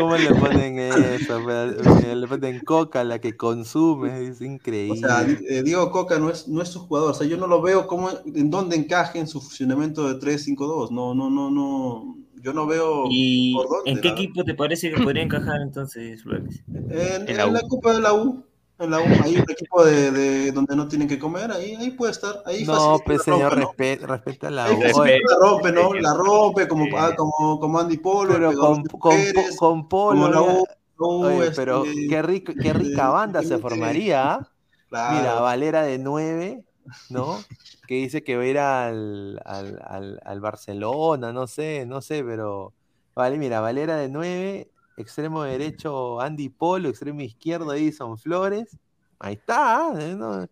[0.00, 1.40] ¿Cómo le ponen eso?
[2.14, 4.92] Le ponen Coca, la que consume, es increíble.
[4.92, 7.46] O sea, eh, Diego Coca no es, no es su jugador, o sea, yo no
[7.46, 12.16] lo veo como en dónde encaje en su funcionamiento de 3-5-2, no, no, no, no,
[12.42, 13.54] yo no veo ¿Y
[13.84, 16.62] ¿En qué equipo te parece que podría encajar entonces, Flores?
[16.68, 18.44] En, la, Copa de la U.
[18.80, 21.90] En la U, hay un equipo de, de, donde no tienen que comer, ahí, ahí
[21.90, 22.42] puede estar.
[22.46, 24.80] Ahí no, pues señor, respeta, respeta la U.
[24.80, 25.92] La rompe, ¿no?
[25.92, 28.32] La rompe como, ah, como, como Andy Polo.
[28.32, 29.16] Pero con, con,
[29.58, 30.30] con, Polo.
[30.30, 30.64] La U,
[31.02, 34.48] Oye, pero este, qué, rico, qué rica banda se formaría.
[34.90, 36.64] Mira, Valera de 9,
[37.10, 37.38] ¿no?
[37.86, 42.24] Que dice que va a ir al, al, al, al Barcelona, no sé, no sé,
[42.24, 42.72] pero.
[43.14, 44.70] Vale, mira, Valera de 9,
[45.00, 48.78] extremo derecho Andy Polo, extremo izquierdo Edison Flores.
[49.18, 49.92] Ahí está.
[49.98, 50.14] ¿eh?
[50.14, 50.46] ¿no?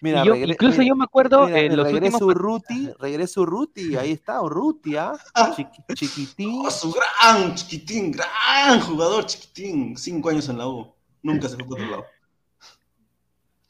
[0.00, 3.96] Mira, yo- incluso mira, yo me acuerdo mira, en los regresa últimos Urruti, regresa Urruti,
[3.96, 5.12] ahí está Urruti, ¿ah?
[5.56, 6.62] Chiqui- chiquitín.
[6.66, 9.96] Oh, su gran chiquitín, gran jugador chiquitín.
[9.96, 10.92] Cinco años en la U.
[11.22, 12.04] Nunca se fue por otro lado.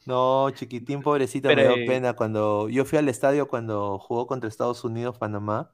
[0.05, 4.27] No, chiquitín, pobrecito, Pero, me dio eh, pena cuando yo fui al estadio cuando jugó
[4.27, 5.71] contra Estados Unidos, Panamá,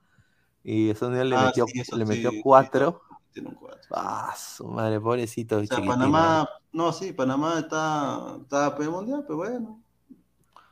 [0.63, 3.01] y Estados Unidos le Ah, metió, sí, eso le metió sí, cuatro.
[3.39, 3.81] Tiene un cuatro.
[3.93, 5.87] Ah, su madre, pobrecito, O sea, chiquitín.
[5.87, 9.81] Panamá, no, sí, Panamá está, está a mundial, pero bueno.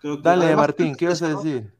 [0.00, 1.72] Creo que- Dale, además, Martín, ¿qué vas a decir?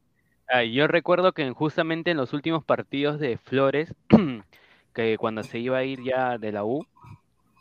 [0.49, 3.93] Ah, yo recuerdo que en- justamente en los últimos partidos de Flores,
[4.95, 6.87] que cuando se iba a ir ya de la U,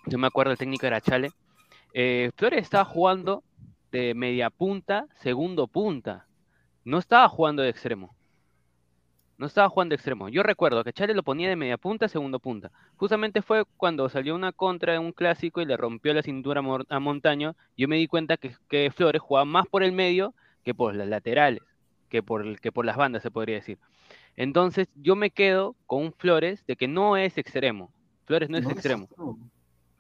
[0.06, 1.32] yo me acuerdo el técnico era Chale,
[1.94, 3.44] eh, Flores estaba jugando
[3.92, 6.28] de media punta, segundo punta,
[6.86, 8.15] no estaba jugando de extremo.
[9.38, 10.30] No estaba jugando de extremo.
[10.30, 12.72] Yo recuerdo que Chale lo ponía de media punta, segundo punta.
[12.96, 16.96] Justamente fue cuando salió una contra en un clásico y le rompió la cintura a
[16.96, 17.56] a Montaño.
[17.76, 20.34] Yo me di cuenta que, que Flores jugaba más por el medio
[20.64, 21.62] que por las laterales,
[22.10, 23.78] que por, el- que por las bandas, se podría decir.
[24.38, 27.92] Entonces, yo me quedo con un Flores de que no es extremo.
[28.26, 29.10] Flores no es No, extremo.
[29.18, 29.38] no.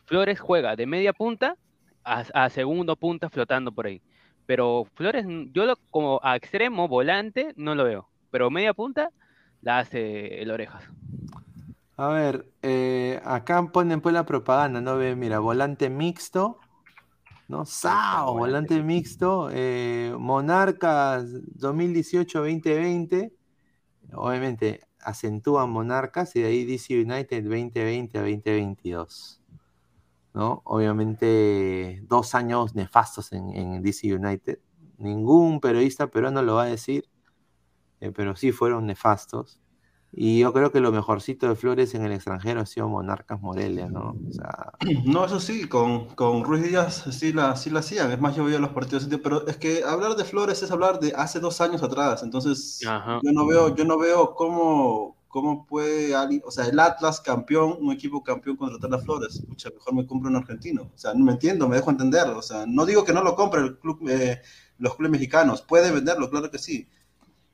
[0.06, 1.58] Flores juega de media punta
[2.04, 4.02] a, a segundo punta flotando por ahí.
[4.46, 8.08] Pero Flores, yo lo- como a extremo, volante, no lo veo.
[8.32, 9.10] Pero media punta
[9.66, 10.84] la hace el Orejas.
[11.98, 14.96] A ver, eh, acá ponen pues la propaganda, ¿no?
[14.98, 16.60] Ve, mira, volante mixto,
[17.48, 17.66] ¿no?
[17.66, 18.38] ¡Sao!
[18.38, 21.26] Volante mixto, eh, Monarcas
[21.58, 23.32] 2018-2020,
[24.14, 29.42] obviamente acentúan Monarcas y de ahí DC United 2020 a 2022,
[30.36, 30.62] ¿no?
[30.66, 34.60] Obviamente dos años nefastos en, en DC United,
[35.00, 37.10] ningún periodista peruano lo va a decir,
[38.00, 39.60] eh, pero sí fueron nefastos.
[40.18, 43.90] Y yo creo que lo mejorcito de Flores en el extranjero ha sido Monarcas Morelia,
[43.90, 44.16] ¿no?
[44.30, 44.72] O sea,
[45.06, 48.12] No, eso sí, con, con Ruiz Díaz sí la, sí la hacían.
[48.14, 51.14] Es más, yo veía los partidos, pero es que hablar de Flores es hablar de
[51.18, 52.24] hace dos años atrás.
[52.24, 53.20] Entonces, Ajá.
[53.22, 57.76] yo no veo, yo no veo cómo, cómo puede alguien, o sea, el Atlas campeón,
[57.82, 59.44] un equipo campeón contratar a Flores.
[59.46, 60.84] Pucha, mejor me compro un argentino.
[60.96, 62.26] O sea, no me entiendo, me dejo entender.
[62.30, 64.42] O sea, no digo que no lo compre el club, eh,
[64.78, 66.88] los clubes mexicanos, puede venderlo, claro que sí.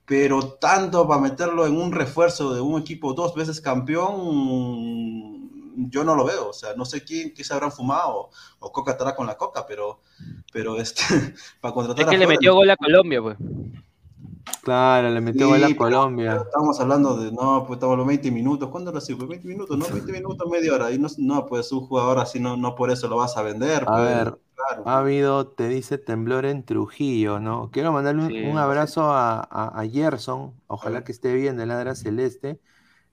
[0.06, 5.49] Pero tanto para meterlo en un refuerzo de un equipo dos veces campeón,
[5.90, 6.49] yo no lo veo.
[6.49, 8.30] O sea, no sé quién, qué se habrán fumado
[8.60, 10.02] o Coca estará con la Coca, pero,
[10.52, 11.03] pero este,
[11.61, 13.38] para contratar Es que a le Flores- metió gol a Colombia, pues.
[14.64, 16.48] Claro, le metió Sí, gol a Colombia.
[16.48, 18.70] Estamos hablando de, no, pues estamos a los 20 minutos.
[18.70, 19.16] ¿Cuándo así?
[19.16, 19.90] Pues 20 minutos, ¿no?
[19.92, 20.92] 20 minutos, media hora.
[20.92, 23.94] Y no, no pues un jugador así, no, no por eso lo vas a vender.
[23.94, 24.84] A pues, ver, claro.
[24.84, 27.72] ha habido, te dice temblor en Trujillo, ¿no?
[27.72, 28.36] Quiero mandarle un, Sí.
[28.40, 32.60] un abrazo a, a, a Gerson, ojalá que esté bien de Ladra Celeste.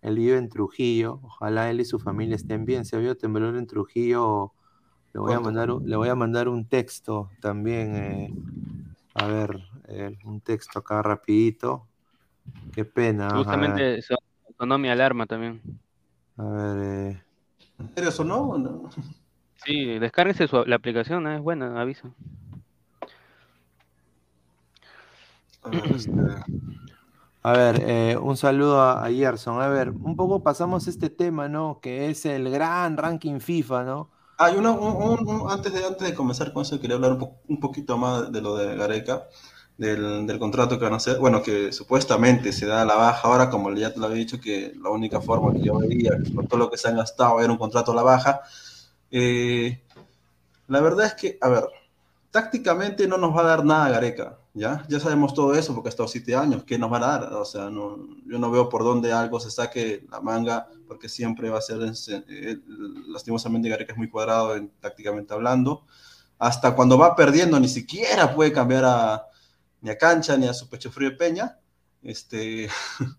[0.03, 2.85] Él vive en Trujillo, ojalá él y su familia estén bien.
[2.85, 4.55] Si ha habido temblor en Trujillo,
[5.15, 7.97] le voy a mandar, un- le voy a mandar un texto también.
[7.97, 8.37] eh,
[9.15, 11.87] a ver, eh, un texto acá rapidito.
[12.73, 13.29] Qué pena.
[13.37, 14.17] Justamente so-
[14.59, 15.61] sonó mi alarma también.
[16.37, 16.79] A ver,
[17.13, 17.23] eh,
[17.79, 18.41] ¿En serio eso no?
[18.51, 18.91] ¿O no?
[19.65, 21.37] Sí, descárguese su- la aplicación, ¿eh?
[21.37, 22.15] es buena, aviso.
[25.63, 26.11] A ver, este,
[27.43, 29.61] A ver, eh, un saludo a, a Gerson.
[29.63, 31.79] A ver, un poco pasamos este tema, ¿no?
[31.81, 34.11] Que es el gran ranking FIFA, ¿no?
[34.39, 37.19] Hay uno, un- un- un- antes, de, antes de comenzar con eso, quería hablar un,
[37.19, 39.25] po- un poquito más de lo de Gareca,
[39.79, 41.19] del, del contrato que van a hacer.
[41.19, 44.75] Bueno, que supuestamente se da la baja ahora, como ya te lo había dicho, que
[44.83, 47.59] la única forma que yo veía, por todo lo que se han gastado, era un
[47.59, 48.41] contrato a la baja.
[49.11, 49.81] Eh,
[50.67, 51.65] la verdad es que, a ver,
[52.31, 54.85] tácticamente no nos va a dar nada Gareca, ¿ya?
[54.89, 57.33] Ya sabemos todo eso porque ha estado siete años, ¿qué nos va a dar?
[57.33, 57.97] O sea, no,
[58.27, 61.79] yo no veo por dónde algo se saque la manga, porque siempre va a ser,
[62.29, 62.59] eh,
[63.07, 65.85] lastimosamente Gareca es muy cuadrado en, tácticamente hablando,
[66.39, 69.28] hasta cuando va perdiendo ni siquiera puede cambiar a,
[69.81, 71.59] ni a cancha ni a su pecho frío de Peña,
[72.03, 72.69] este...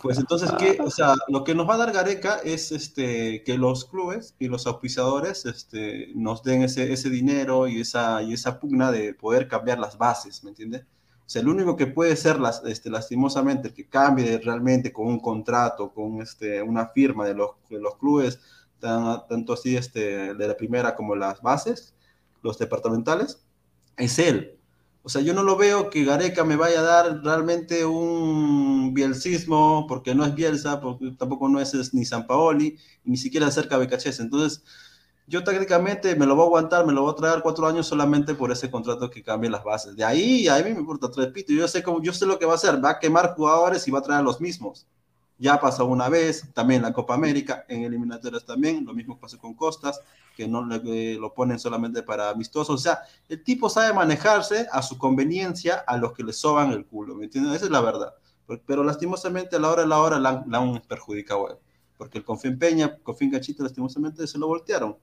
[0.00, 0.78] Pues entonces, ¿qué?
[0.82, 4.48] O sea, lo que nos va a dar Gareca es este, que los clubes y
[4.48, 9.46] los auspiciadores este, nos den ese, ese dinero y esa, y esa pugna de poder
[9.46, 10.84] cambiar las bases, ¿me entiendes?
[11.18, 15.06] O sea, el único que puede ser las, este, lastimosamente el que cambie realmente con
[15.06, 18.40] un contrato, con este, una firma de los, de los clubes,
[18.80, 21.94] tan- tanto así este, de la primera como las bases,
[22.42, 23.44] los departamentales,
[23.98, 24.58] es él.
[25.06, 29.84] O sea, yo no lo veo que Gareca me vaya a dar realmente un bielcismo,
[29.86, 33.84] porque no es Bielsa, porque tampoco no es, ni San Paoli, ni siquiera cerca de
[33.84, 34.22] Becachese.
[34.22, 34.64] Entonces,
[35.26, 38.34] yo técnicamente me lo voy a aguantar, me lo voy a traer cuatro años solamente
[38.34, 39.94] por ese contrato que cambie las bases.
[39.94, 41.54] De ahí, a mí me importa tres pitos.
[41.54, 42.82] Yo sé, cómo, yo sé lo que va a hacer.
[42.82, 44.86] Va a quemar jugadores y va a traer a los mismos.
[45.38, 49.52] Ya pasó una vez, también la Copa América, en eliminatorias también, lo mismo pasó con
[49.52, 50.00] Costas,
[50.36, 52.74] que no le, lo ponen solamente para amistosos.
[52.74, 56.86] O sea, el tipo sabe manejarse a su conveniencia a los que le soban el
[56.86, 57.56] culo, ¿me entiendes?
[57.56, 58.14] Esa es la verdad.
[58.66, 61.60] Pero, lastimosamente a la hora de la hora la, la han perjudicado,
[61.96, 64.96] porque el Confín Peña, Confín Cachito, lastimosamente se lo voltearon.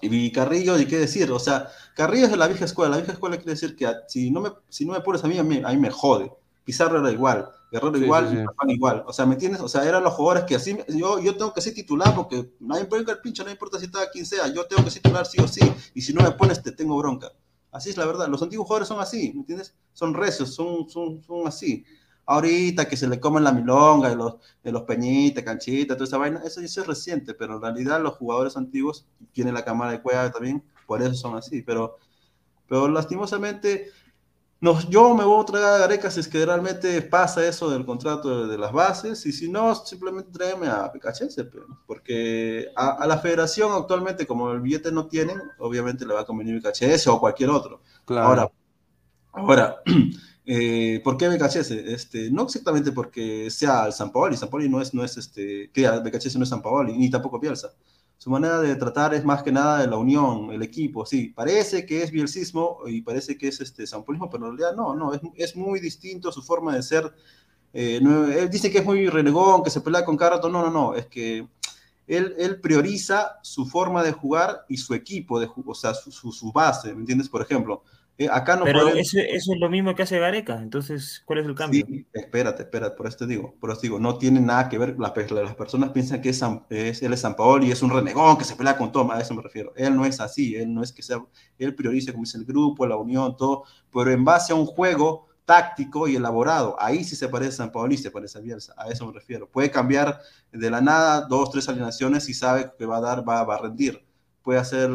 [0.00, 1.30] Y Carrillo, ¿y qué decir?
[1.32, 2.90] O sea, Carrillo es de la vieja escuela.
[2.90, 5.38] La vieja escuela quiere decir que si no me, si no me pones a mí,
[5.38, 6.30] a mí, a mí me jode.
[6.64, 9.04] Pizarro era igual, Guerrero igual, y igual.
[9.06, 9.60] O sea, ¿me entiendes?
[9.60, 12.84] O sea, eran los jugadores que así, yo, yo tengo que ser titular porque nadie
[12.84, 15.40] puede el pincho, no importa si estaba quien sea, yo tengo que ser titular sí
[15.40, 15.60] o sí,
[15.94, 17.32] y si no me pones te tengo bronca.
[17.72, 19.74] Así es la verdad, los antiguos jugadores son así, ¿me entiendes?
[19.92, 21.84] Son recios, son, son, son así
[22.26, 26.18] ahorita que se le comen la milonga de los, de los peñitas, canchitas, toda esa
[26.18, 30.02] vaina, eso, eso es reciente, pero en realidad los jugadores antiguos tienen la cámara de
[30.02, 31.96] cueva también, por eso son así, pero,
[32.68, 33.90] pero lastimosamente
[34.60, 37.84] no, yo me voy a traer a Gareca si es que realmente pasa eso del
[37.84, 41.44] contrato de, las bases, y si no, simplemente tráeme a PKHS,
[41.86, 46.60] porque a, la federación actualmente, como el billete no tienen, obviamente le va a convenir
[46.62, 47.82] PKHS o cualquier otro.
[48.04, 48.26] Claro.
[48.26, 48.50] Ahora,
[49.32, 49.82] ahora
[50.48, 51.72] Eh, ¿Por qué BKHS?
[51.72, 55.70] Este, no exactamente porque sea el San Paoli, San Paoli no es, no es este,
[55.72, 57.72] que BKHS no es San Paoli, ni tampoco Bielsa.
[58.18, 61.84] Su manera de tratar es más que nada de la unión, el equipo, sí, parece
[61.84, 65.20] que es bielsismo y parece que es este Paulismo, pero en realidad no, no, es,
[65.36, 67.12] es muy distinto su forma de ser.
[67.74, 70.94] Eh, él dice que es muy renegón, que se pelea con Carato, no, no, no,
[70.94, 71.46] es que
[72.06, 76.32] él, él, prioriza su forma de jugar y su equipo, de, o sea, su, su,
[76.32, 77.28] su base, ¿me entiendes?
[77.28, 77.82] Por ejemplo,
[78.18, 81.54] eh, acá no Pero eso, es lo mismo que hace Gareca, entonces, ¿cuál es el
[81.54, 81.84] cambio?
[81.86, 84.96] Sí, espérate, espérate, por eso te digo, por eso digo, no tiene nada que ver,
[84.98, 88.38] las, las personas piensan que es, es, él es San Paolo y es un renegón
[88.38, 89.74] que se pelea con Toma, a eso me refiero.
[89.76, 91.22] Él no es así, él no es que sea,
[91.58, 95.26] él prioriza como dice el grupo, la unión, todo, pero en base a un juego
[95.44, 98.74] táctico y elaborado, ahí sí se parece a San Paolo y se parece a Bielsa,
[98.78, 99.46] a eso me refiero.
[99.46, 100.20] Puede cambiar
[100.52, 103.62] de la nada dos, tres alineaciones y sabe que va a dar, va, va a
[103.62, 104.02] rendir.
[104.42, 104.90] Puede hacer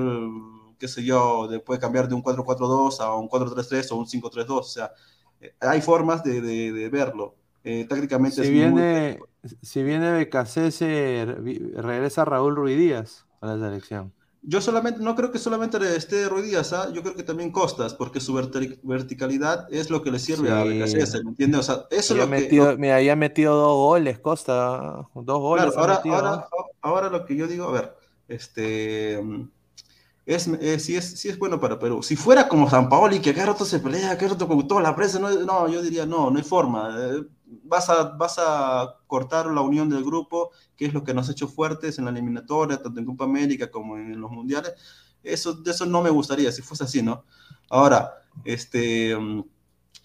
[0.81, 4.45] qué sé yo, de, puede cambiar de un 4-4-2 a un 4-3-3 o un 5-3-2,
[4.49, 4.91] o sea,
[5.39, 7.35] eh, hay formas de, de, de verlo.
[7.63, 9.19] Eh, tácticamente si, viene,
[9.61, 14.11] si viene BKC, regresa Raúl Ruiz Díaz a la selección.
[14.41, 16.91] Yo solamente, no creo que solamente esté Ruiz Díaz, ¿ah?
[16.91, 21.23] yo creo que también Costas, porque su verticalidad es lo que le sirve a BKC,
[21.23, 21.59] ¿me entiendes?
[21.59, 22.77] O sea, eso lo metido, que...
[22.77, 25.77] Mira, ahí ha metido dos goles, Costa, dos goles.
[25.77, 26.47] ahora, ahora,
[26.81, 27.95] ahora lo que yo digo, a ver,
[28.27, 29.21] este
[30.35, 32.03] es, eh, sí, es, es bueno para Perú.
[32.03, 34.95] Si fuera como San Paoli, que cada rato se pelea, cada rato con toda la
[34.95, 36.95] prensa, no, no, yo diría, no, no hay forma.
[36.97, 37.23] Eh,
[37.63, 41.31] vas, a, vas a cortar la unión del grupo, que es lo que nos ha
[41.31, 44.73] hecho fuertes en la eliminatoria, tanto en Copa América como en los mundiales.
[45.23, 47.25] Eso, de eso no me gustaría, si fuese así, ¿no?
[47.69, 48.13] Ahora,
[48.43, 49.43] este, mm,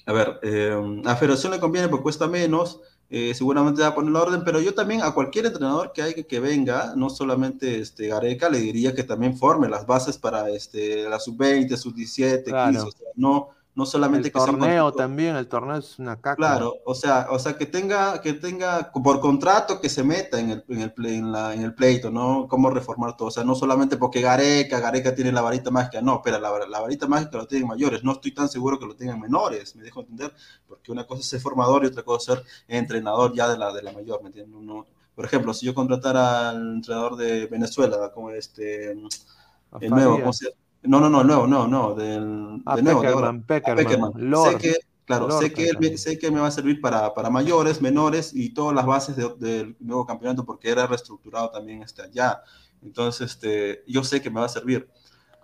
[0.07, 4.13] a ver, eh, a Federación le conviene porque cuesta menos, eh, seguramente va a poner
[4.13, 8.09] la orden, pero yo también a cualquier entrenador que hay que venga, no solamente este
[8.09, 13.85] Gareca, le diría que también forme las bases para este, la sub-20, sub-17, no, no
[13.85, 16.37] solamente el torneo también, el torneo es una caca.
[16.37, 20.51] Claro, o sea, o sea que tenga, que tenga por contrato que se meta en
[20.51, 22.49] el, en el, en la, en el pleito, ¿no?
[22.49, 23.29] Cómo reformar todo.
[23.29, 26.81] O sea, no solamente porque Gareca, Gareca tiene la varita mágica, no, pero la, la
[26.81, 28.03] varita mágica lo tienen mayores.
[28.03, 30.33] No estoy tan seguro que lo tengan menores, me dejo entender,
[30.67, 33.75] porque una cosa es ser formador y otra cosa es ser entrenador ya de la,
[33.75, 34.57] de la mayor, ¿me entiendes?
[34.59, 40.33] Uno, por ejemplo, si yo contratara al entrenador de Venezuela, como este, el nuevo, ¿cómo
[40.33, 40.66] se llama?
[40.87, 44.13] No, no, no, nuevo, no, no, del, ah, de nuevo, Peckerman, Peckerman,
[44.45, 47.81] sé que, claro, sé, que él, sé que me va a servir para, para mayores,
[47.81, 52.43] menores y todas las bases del nuevo campeonato porque era reestructurado también este, allá.
[52.83, 54.89] Entonces, este, yo sé que me va a servir.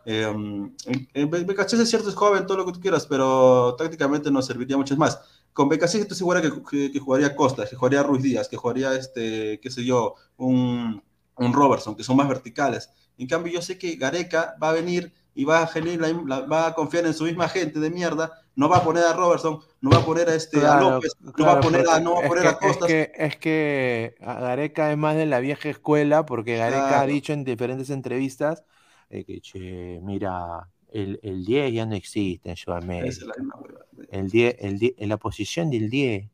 [0.04, 4.76] Eh, en, es cierto, es joven, todo lo que tú quieras, pero tácticamente nos serviría
[4.76, 5.20] mucho más.
[5.52, 6.50] Con Becasés estoy segura que,
[6.92, 11.02] que, jugaría Costa, que jugaría Ruiz Díaz, que jugaría, este, qué sé yo, un,
[11.36, 12.90] un Robertson, que son más verticales.
[13.18, 17.06] En cambio, yo sé que Gareca va a venir y va a, va a confiar
[17.06, 20.04] en su misma gente de mierda, no va a poner a Robertson, no va a
[20.04, 22.58] poner a, este, a López, no va a poner a, no va a, poner a
[22.58, 22.90] Costas.
[22.90, 27.32] Es que, es que Gareca es más de la vieja escuela, porque Gareca ha dicho
[27.32, 28.64] en diferentes entrevistas
[29.08, 33.26] eh, que, che, mira, el, el 10 ya no existe en Sudamérica.
[34.10, 36.28] el 10, el 10, la posición del 10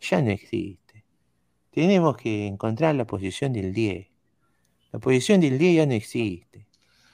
[0.00, 1.04] ya no existe.
[1.70, 4.08] Tenemos que encontrar la posición del 10.
[4.92, 6.61] La posición del 10 ya no existe.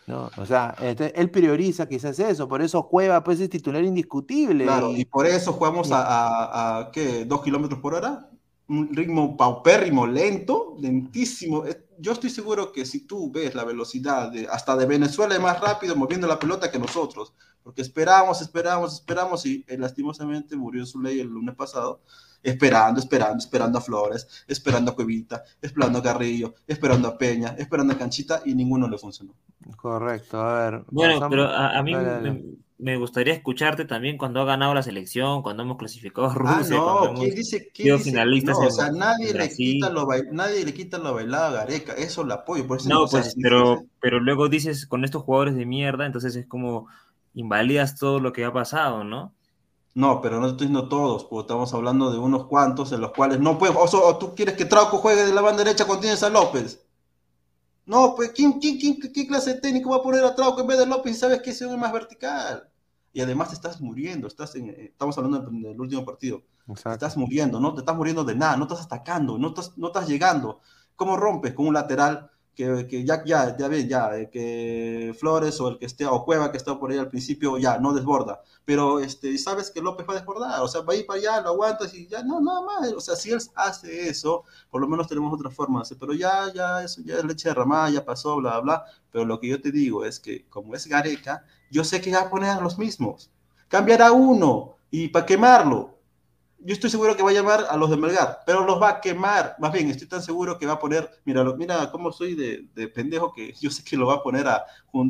[0.08, 0.30] ¿No?
[0.36, 4.64] O sea, este, él prioriza quizás eso, por eso Cueva pues es titular indiscutible.
[4.64, 7.24] Claro, y, por eso jugamos a, a, ¿qué?
[7.24, 8.28] ¿Dos kilómetros por hora?
[8.68, 11.64] un ritmo paupérrimo, lento, lentísimo.
[11.66, 15.40] Eh, yo estoy seguro que si tú ves la velocidad de, hasta de Venezuela es
[15.40, 17.32] más rápido moviendo la pelota que nosotros,
[17.62, 22.02] porque esperamos, esperamos, esperamos y eh, lastimosamente murió su ley el lunes pasado,
[22.42, 27.92] esperando, esperando, esperando a Flores, esperando a Cuevita, esperando a Carrillo, esperando a Peña, esperando
[27.92, 29.34] a Canchita y ninguno le funcionó.
[29.76, 30.84] Correcto, a ver.
[30.90, 31.94] Bueno, pero a, mí
[32.78, 36.76] me gustaría escucharte también cuando ha ganado la selección, cuando hemos clasificado a ah, Rusia.
[36.78, 38.12] Ah, no, ¿quién dice, quién dice?
[38.12, 42.22] No, o sea, nadie le, quita lo nadie le quita lo bailado a Gareca, eso
[42.22, 42.66] lo apoyo.
[42.66, 46.46] Por eso no, pues, pero, pero luego dices con estos jugadores de mierda, entonces es
[46.46, 46.86] como
[47.34, 49.34] invalidas todo lo que ha pasado, ¿no?
[49.98, 53.40] No, pero no estoy diciendo todos, porque estamos hablando de unos cuantos en los cuales
[53.40, 53.76] no puedes.
[53.76, 56.86] O, tú quieres que Trauco juegue de la banda derecha cuando tienes a López.
[57.84, 60.68] No, pues, ¿quién, quién, quién, qué clase de técnico va a poner a Trauco en
[60.68, 62.70] vez de López y sabes que ese es más vertical?
[63.12, 66.44] Y además te estás muriendo, estás en, eh, estamos hablando del, último partido.
[66.68, 70.06] estás muriendo, no te estás muriendo de nada, no estás atacando, no estás, no estás
[70.06, 70.60] llegando.
[70.94, 75.78] ¿Cómo rompes con un lateral que, ya, ya, ya ya, eh, que Flores o el
[75.78, 78.42] que esté, o Cueva que estaba por ahí al principio, ya, no desborda.
[78.64, 81.40] Pero este, sabes que López va a desbordar, o sea, va a ir para allá,
[81.40, 82.92] lo aguantas y ya, no, nada más.
[82.92, 85.82] O sea, si él hace eso, por lo menos tenemos otra forma.
[86.00, 88.84] Pero ya, ya, eso ya es leche derramada, ya pasó, bla, bla.
[89.12, 92.22] Pero lo que yo te digo es que, como es Gareca, yo sé que va
[92.22, 93.30] a poner a los mismos.
[93.68, 95.97] Cambiará uno y para quemarlo
[96.60, 99.00] yo estoy seguro que va a llamar a los de Melgar, pero los va a
[99.00, 99.54] quemar.
[99.58, 103.32] Más bien, estoy tan seguro que va a poner, mira, mira cómo soy de, pendejo
[103.32, 104.64] que yo sé que lo va a poner a,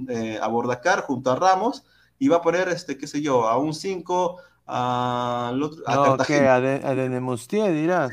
[0.08, 1.84] eh, a Bordacar junto a Ramos
[2.18, 5.52] y va a poner, este, qué sé yo, a un 5 a,
[5.86, 6.54] a Cartagena.
[6.56, 8.10] ¿A, de, a de dirás?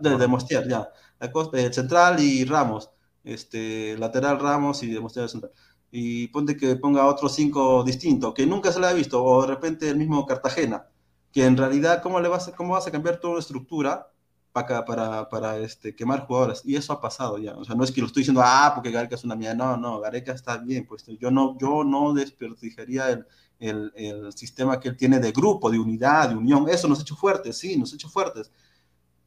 [0.00, 0.88] De, de ya.
[1.20, 2.90] El central y Ramos.
[3.22, 5.52] Este, lateral Ramos y Demostier central.
[5.92, 9.48] Y ponte que ponga otro 5 distinto, que nunca se le ha visto, o de
[9.48, 10.88] repente el mismo Cartagena
[11.34, 14.08] que en realidad, ¿cómo, le vas, a, cómo vas a cambiar toda una estructura
[14.52, 16.62] para, para, para este, quemar jugadores?
[16.64, 17.56] Y eso ha pasado ya.
[17.56, 19.56] O sea, no es que lo estoy diciendo, ah, porque Gareca es una mierda.
[19.56, 20.86] No, no, Gareca está bien.
[20.86, 23.26] Pues yo no, yo no desperdiciaría el,
[23.58, 26.68] el, el, sistema que él tiene de grupo, de unidad, de unión.
[26.68, 28.52] Eso nos ha hecho fuertes, sí, nos ha hecho fuertes.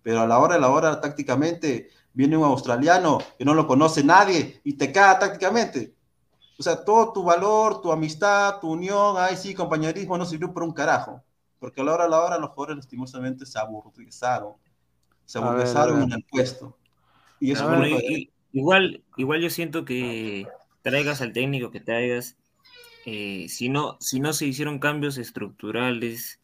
[0.01, 4.01] Pero a la hora de la hora, tácticamente, viene un australiano que no lo conoce
[4.01, 5.93] nadie y te cae tácticamente.
[6.57, 10.63] O sea, todo tu valor, tu amistad, tu unión, ay, sí, compañerismo, no sirvió por
[10.63, 11.21] un carajo
[11.59, 14.53] porque a la hora a la hora los jugadores lastimosamente se aburguesaron,
[15.25, 16.77] se aburguesaron en el puesto.
[17.39, 17.69] Y eso
[18.51, 20.47] igual, igual yo siento que
[20.81, 22.37] traigas al técnico que traigas,
[23.05, 26.39] eh, si, no, si no se hicieron cambios estructurales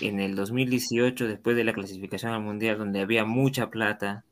[0.00, 4.24] en el 2018, después de la clasificación al Mundial, donde había mucha plata,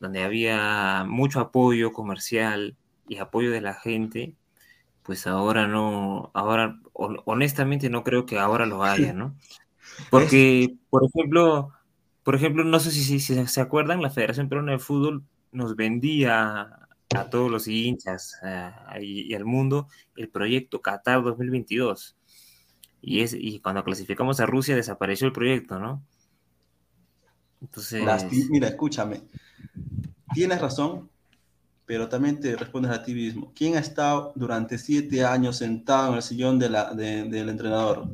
[0.00, 2.76] donde había mucho apoyo comercial
[3.08, 4.34] y apoyo de la gente,
[5.08, 9.38] pues ahora no, ahora honestamente no creo que ahora lo haya, ¿no?
[10.10, 11.72] Porque, por ejemplo,
[12.22, 17.30] por ejemplo, no sé si, se acuerdan, la Federación Peruana de Fútbol nos vendía a
[17.30, 18.38] todos los hinchas
[19.00, 22.14] y, al mundo el proyecto Qatar 2022.
[23.00, 26.04] Y, es, y cuando clasificamos a Rusia desapareció el proyecto, ¿no?
[27.62, 28.04] Entonces...
[28.50, 29.22] Mira, escúchame.
[30.34, 31.08] Tienes razón,
[31.88, 33.50] pero también te respondes a ti mismo.
[33.56, 38.06] ¿Quién ha estado durante siete años sentado en el sillón de del entrenador?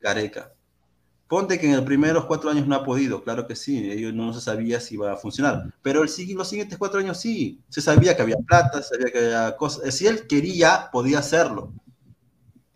[0.00, 0.54] Gareca.
[1.28, 4.32] Ponte que en los primeros cuatro años no ha podido, claro que sí, ellos no
[4.32, 8.16] se sabía si iba a funcionar, pero el, los siguientes cuatro años sí, se sabía
[8.16, 11.74] que había plata, se sabía que había cosas, si él quería, podía hacerlo.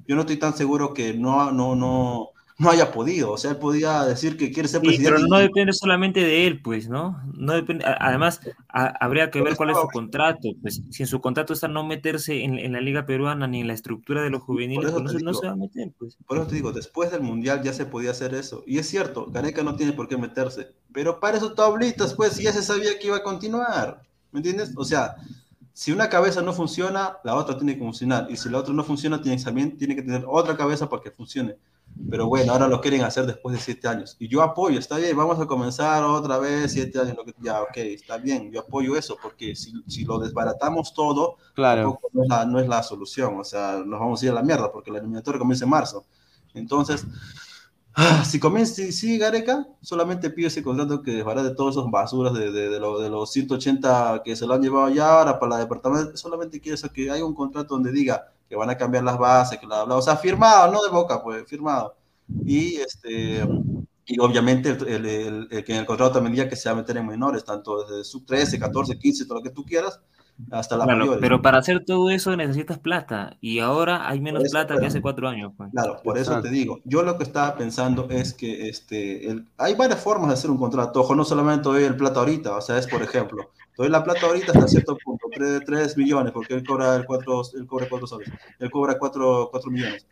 [0.06, 3.32] Yo no estoy tan seguro que no, no, no, no haya podido.
[3.32, 5.12] O sea, él podía decir que quiere ser presidente.
[5.12, 7.22] pero no depende solamente de él, pues, ¿no?
[7.32, 10.48] no depende, además, habría que ver cuál es su contrato.
[10.60, 13.74] Pues, si en su contrato está no meterse en, la Liga Peruana ni en la
[13.74, 16.18] estructura de los juveniles, pues, no, se va a meter, pues.
[16.26, 18.64] Por eso te digo, después del Mundial ya se podía hacer eso.
[18.66, 20.72] Y es cierto, Gareca no tiene por qué meterse.
[20.92, 24.02] Pero para eso tablitas, pues, ya se sabía que iba a continuar.
[24.32, 24.72] ¿Me entiendes?
[24.76, 25.14] O sea,
[25.78, 28.26] si una cabeza no funciona, la otra tiene que funcionar.
[28.28, 31.12] Y si la otra no funciona, tiene, también tiene que tener otra cabeza para que
[31.12, 31.56] funcione.
[32.10, 34.16] Pero bueno, ahora lo quieren hacer después de siete años.
[34.18, 37.16] Y yo apoyo, está bien, vamos a comenzar otra vez siete años.
[37.40, 42.00] ya, ok, está bien, yo apoyo eso, porque si, si lo desbaratamos todo, claro.
[42.12, 43.38] no, es la, no es la solución.
[43.38, 46.04] O sea, nos vamos a ir a la mierda, porque la eliminatoria comienza en marzo.
[46.54, 47.06] Entonces,
[47.94, 52.34] ah, si comienza, si, si, Gareca, solamente pido ese contrato que desbarate todos esos basuras
[52.34, 55.50] de, de, de, lo, de, los 180 que se lo han llevado ya ahora para
[55.50, 56.16] la departamento.
[56.16, 59.58] Solamente quiero eso, que haya un contrato donde diga que van a cambiar las bases,
[59.58, 61.94] que la bla, o sea, firmado, no de boca, pues, firmado.
[62.44, 63.46] Y, este,
[64.06, 66.78] y obviamente el, el, el, que en el contrato también diga que se va a
[66.78, 70.00] meter en menores, tanto desde sub 13, 14, 15, todo lo que tú quieras,
[70.50, 74.52] hasta la Claro, pero para hacer todo eso necesitas plata y ahora hay menos eso,
[74.52, 75.52] plata que hace cuatro años.
[75.56, 75.70] pues.
[75.72, 76.48] Claro, por eso Exacto.
[76.48, 80.34] te digo, yo lo que estaba pensando es que este, el- hay varias formas de
[80.34, 83.50] hacer un contrato, ojo, no solamente doy el plata ahorita, o sea, es por ejemplo,
[83.76, 87.66] doy la plata ahorita hasta cierto punto, 3, millones, porque él cobra el 4, él
[87.66, 90.06] cobra 4 soles, él cobra 4, millones,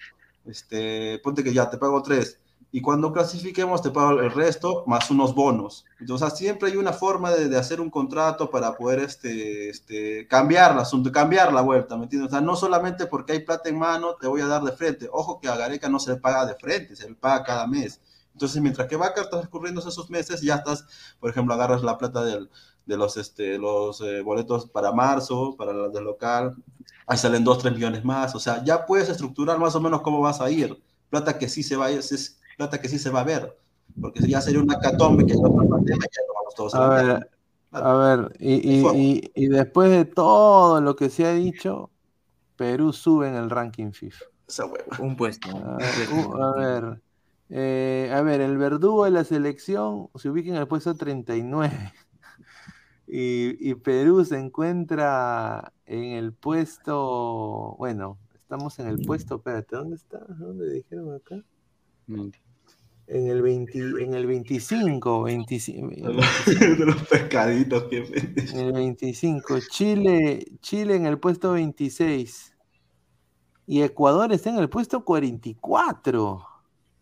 [0.44, 2.38] este, ponte que ya te pago 3,
[2.72, 5.84] y cuando clasifiquemos te pago el resto más unos bonos.
[6.00, 9.70] Entonces, o sea, siempre hay una forma de, de hacer un contrato para poder este,
[9.70, 12.28] este, cambiar el asunto, cambiar la vuelta, ¿me entiendes?
[12.28, 15.08] O sea, no solamente porque hay plata en mano te voy a dar de frente.
[15.12, 18.00] Ojo que a Gareca no se le paga de frente, se le paga cada mes.
[18.32, 20.84] Entonces, mientras que va transcurriendo esos meses, ya estás,
[21.18, 22.50] por ejemplo, agarras la plata del,
[22.84, 26.54] de los, este, los eh, boletos para marzo, para la del local,
[27.06, 30.20] ahí salen 2, 3 millones más, o sea, ya puedes estructurar más o menos cómo
[30.20, 30.78] vas a ir.
[31.08, 32.02] Plata que sí se va a ir,
[32.56, 33.56] plata que sí se va a ver,
[34.00, 36.88] porque ya sería una catombe que hay otra pandemia y ya no vamos todos a
[36.88, 37.30] ver,
[37.72, 41.90] a ver, y, y- y- y después de todo lo que se ha dicho,
[42.56, 44.24] Perú sube en el ranking FIFA.
[44.48, 44.96] Esa hueva.
[44.98, 45.48] Un puesto.
[45.50, 47.02] A ver, u- a ver,
[47.50, 51.92] eh, a ver, el verdugo de la selección se ubica en el puesto 39.
[53.08, 59.94] Y, y Perú se encuentra en el puesto, bueno, estamos en el puesto, espérate, ¿dónde
[59.96, 60.18] está?
[60.28, 61.36] ¿Dónde dijeron acá?
[63.08, 65.90] En el 20, en el 25, 25,
[66.60, 69.60] de los pescaditos que en el 25.
[69.70, 72.52] Chile, Chile en el puesto 26.
[73.68, 76.44] Y Ecuador está en el puesto 44.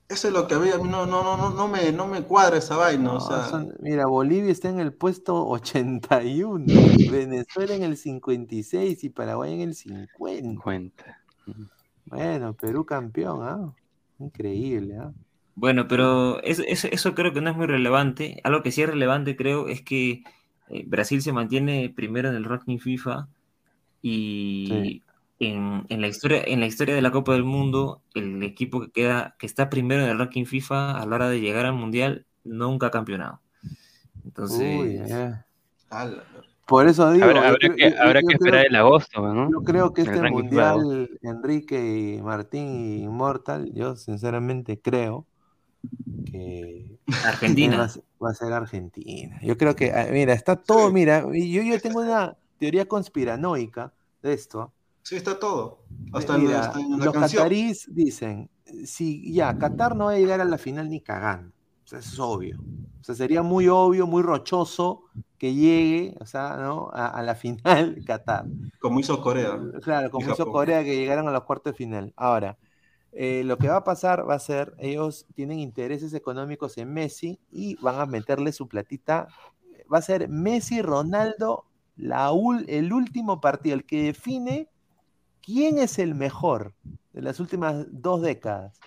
[0.07, 2.23] Eso es lo que había, a mí no, no, no, no, no me, no me
[2.23, 6.67] cuadra esa vaina, o No, sea, son- mira, Bolivia está en el puesto 81,
[7.11, 11.23] Venezuela en el 56 y Paraguay en el 50.
[12.05, 13.75] Bueno, Perú campeón, ¿ah?
[14.19, 15.11] Increíble, ¿ah?
[15.57, 18.41] Bueno, pero eso, eso, eso creo que no es muy relevante.
[18.45, 20.23] Algo que sí es relevante, creo, es que
[20.69, 23.29] eh, Brasil se mantiene primero en el ranking FIFA
[24.03, 25.03] y
[25.39, 28.91] en, en la historia, en la historia de la Copa del Mundo, el equipo que
[28.91, 32.27] queda, que está primero en el ranking FIFA a la hora de llegar al Mundial,
[32.45, 33.41] nunca ha campeonado.
[34.25, 35.01] Entonces, Uy,
[36.67, 39.51] Por eso digo, Habrá, que, yo- habrá yo que creo- esperar el agosto, ¿no?
[39.51, 45.27] Yo creo que este mundial, Enrique y Martín y Immortal, yo sinceramente creo
[46.31, 47.77] que Argentina.
[47.79, 49.39] va a ser, va a ser Argentina.
[49.43, 53.93] Yo creo que, ah, mira, está todo, mira, y yo, yo tengo una teoría conspiranoica
[54.23, 54.73] de esto.
[55.03, 55.81] sí está todo,
[56.13, 57.43] hasta, en- Mira, hasta en la los canción.
[57.43, 58.51] catarís dicen,
[58.85, 61.51] si ya, Qatar no va a llegar a la final ni cagando.
[61.85, 62.59] O sea, eso es obvio.
[63.01, 65.03] O sea, sería muy obvio, muy rochoso
[65.37, 66.89] que llegue, o sea, ¿no?
[66.95, 68.47] A, a la final Qatar.
[68.81, 69.59] Como hizo Corea.
[69.83, 70.51] Claro, como hizo.
[70.51, 72.13] Corea que llegaron a los cuartos de final.
[72.17, 72.57] Ahora,
[73.17, 77.39] eh, lo que va a pasar va a ser, ellos tienen intereses económicos en Messi
[77.51, 79.29] y van a meterle su platita.
[79.93, 81.67] Va a ser Messi, Ronaldo,
[81.97, 82.33] la
[82.67, 84.69] el último partido, el que define
[85.43, 86.75] quién es el mejor
[87.13, 88.81] de las últimas dos décadas.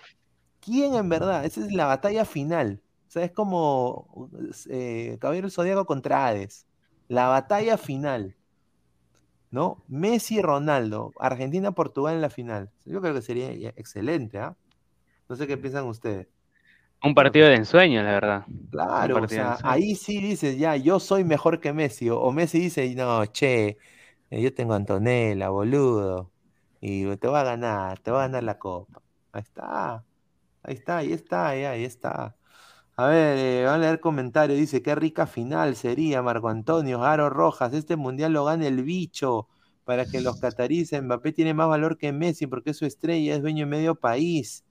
[0.60, 1.44] ¿Quién en verdad?
[1.46, 2.82] Esa es la batalla final.
[3.06, 4.28] O sea, es como
[4.68, 6.66] eh, Caballero Zodíaco contra Hades.
[7.08, 8.36] La batalla final.
[9.50, 9.82] ¿No?
[9.88, 12.70] Messi Ronaldo, Argentina-Portugal en la final.
[12.84, 14.56] Yo creo que sería ya excelente, ¿ah?
[15.28, 16.28] No sé qué piensan ustedes.
[17.02, 18.46] Un partido de ensueño, la verdad.
[18.70, 22.10] Claro, o sea, ahí sí dices, ya, yo soy mejor que Messi.
[22.10, 23.78] O, o Messi dice, no, che,
[24.30, 26.32] eh, yo tengo a Antonella, boludo.
[26.80, 29.02] Y te va a ganar, te va a ganar la copa.
[29.32, 30.04] Ahí está,
[30.62, 32.37] ahí está, ahí está, ahí, ahí está.
[32.98, 34.58] A ver, eh, van a leer comentarios.
[34.58, 37.72] Dice, qué rica final sería, Marco Antonio, Aro Rojas.
[37.72, 39.46] Este mundial lo gana el bicho.
[39.84, 43.40] Para que los cataríes, Mbappé tiene más valor que Messi porque es su estrella, es
[43.42, 44.64] dueño de medio país.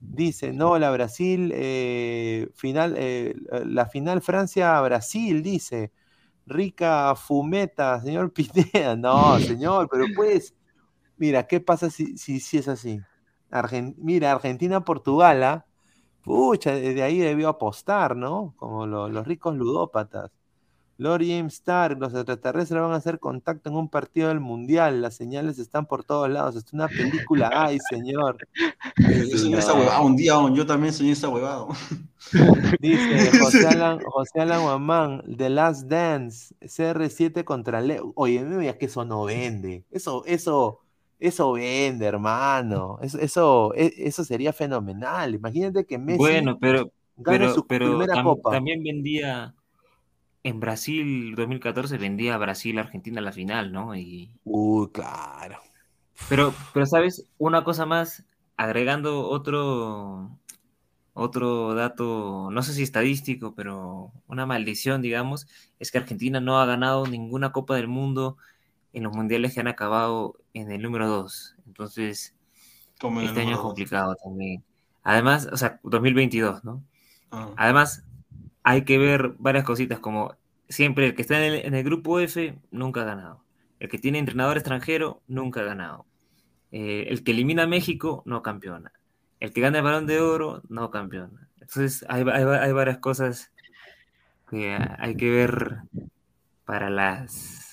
[0.00, 5.92] Dice, no, la Brasil, eh, final, eh, la final Francia-Brasil, dice.
[6.46, 8.96] Rica fumeta, señor Pineda.
[8.96, 10.52] No, señor, pero pues,
[11.18, 13.00] mira, ¿qué pasa si, si, si es así?
[13.98, 15.67] Mira, Argentina-Portugal, ¿ah?
[16.22, 18.54] Pucha, desde ahí debió apostar, ¿no?
[18.56, 20.30] Como lo- los ricos ludópatas.
[20.98, 25.14] Lord James Stark, los extraterrestres van a hacer contacto en un partido del Mundial, las
[25.14, 28.36] señales están por todos lados, es una película, ay señor.
[28.96, 31.66] Yo soñé esa huevada un día, yo también soñé esa huevada.
[32.80, 38.12] Dice José Alan, José Alan Guamán, The Last Dance, CR7 contra Leo.
[38.16, 39.84] Oye, mira que eso no vende.
[39.92, 40.80] Eso, eso,
[41.18, 42.98] eso vende, hermano.
[43.02, 45.34] Eso, eso, e- eso sería fenomenal.
[45.34, 48.48] Imagínate que Messi Bueno, pero, gane pero, su pero primera tam- copa.
[48.48, 49.54] también vendía,
[50.42, 53.94] en Brasil 2014 vendía a Brasil-Argentina la final, ¿no?
[53.94, 55.58] Y, Uy, claro.
[56.26, 57.26] pero, pero, ¿sabes?
[57.38, 58.24] Una cosa más,
[58.56, 60.38] agregando otro,
[61.14, 65.48] otro dato, no sé si estadístico, pero una maldición, digamos,
[65.80, 68.38] es que Argentina no ha ganado ninguna Copa del Mundo
[68.98, 71.56] en los mundiales que han acabado en el número 2.
[71.66, 72.34] Entonces,
[73.00, 74.64] este año es complicado también.
[75.04, 76.82] Además, o sea, 2022, ¿no?
[77.30, 77.52] Ah.
[77.56, 78.04] Además,
[78.64, 80.34] hay que ver varias cositas como
[80.68, 83.44] siempre el que está en el, grupo F nunca ha ganado.
[83.78, 86.04] El que tiene entrenador extranjero nunca ha ganado.
[86.72, 88.92] Eh, el que elimina a México no campeona.
[89.38, 91.48] El que gana el balón de oro no campeona.
[91.60, 93.52] Entonces hay, varias cosas
[94.50, 95.82] que hay que ver
[96.64, 97.67] para las...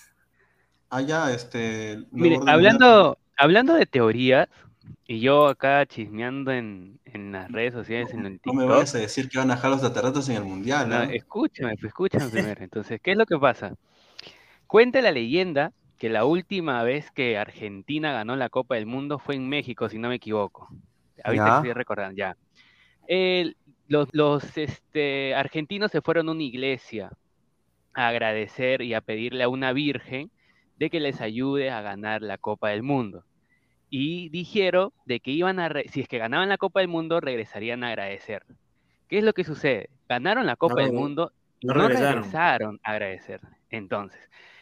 [0.99, 2.03] Este...
[2.11, 4.47] Mire, hablando, hablando de teorías,
[5.07, 8.53] y yo acá chismeando en, las redes sociales, en el TikTok.
[8.53, 11.01] No me vayas a decir que van a dejar los aterratos en el Mundial, ¿no?
[11.03, 12.63] escúchame, pues escúchame primero.
[12.63, 13.75] Entonces, ¿qué es lo que pasa?
[14.67, 19.35] Cuenta la leyenda que la última vez que Argentina ganó la Copa del Mundo fue
[19.35, 20.67] en México, si no me equivoco.
[21.23, 22.35] Ahorita estoy recordando, ya.
[23.87, 27.11] los, los este, argentinos se fueron a una iglesia
[27.93, 30.31] a agradecer y a pedirle a una virgen
[30.77, 33.23] de que les ayude a ganar la Copa del Mundo
[33.89, 37.83] y dijeron de que iban a, si es que ganaban la Copa del Mundo, regresarían
[37.83, 38.43] a agradecer.
[39.07, 39.89] ¿Qué es lo que sucede?
[40.09, 42.79] Ganaron la Copa del Mundo y no, regresaron.
[42.83, 43.41] a agradecer.
[43.69, 44.19] Entonces,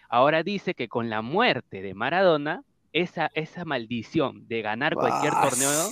[0.09, 5.89] ahora dice que con la muerte de Maradona, esa, esa maldición de ganar cualquier torneo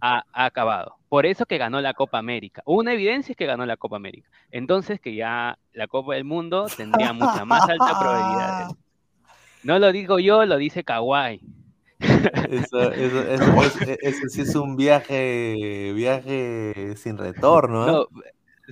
[0.00, 0.96] ha, ha, acabado.
[1.08, 2.62] Por eso que ganó la Copa América.
[2.64, 4.30] Una evidencia es que ganó la Copa América.
[4.50, 8.70] Entonces que ya la Copa del Mundo tendría mucha más alta probabilidad.
[9.62, 11.40] No lo digo yo, lo dice Kawhi.
[12.00, 17.86] Eso, eso, eso, eso, sí es un viaje, viaje sin retorno.
[17.86, 17.92] ¿eh?
[17.92, 18.06] No,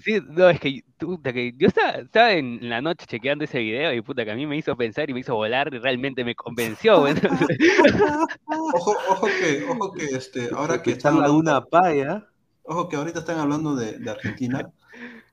[0.02, 4.24] sí, no, es que, que yo estaba, en la noche chequeando ese video y puta
[4.24, 7.02] que a mí me hizo pensar y me hizo volar y realmente me convenció.
[8.46, 12.26] ojo, ojo que, ojo que este, ahora que están una paya.
[12.62, 14.70] Ojo que ahorita están hablando de, de Argentina.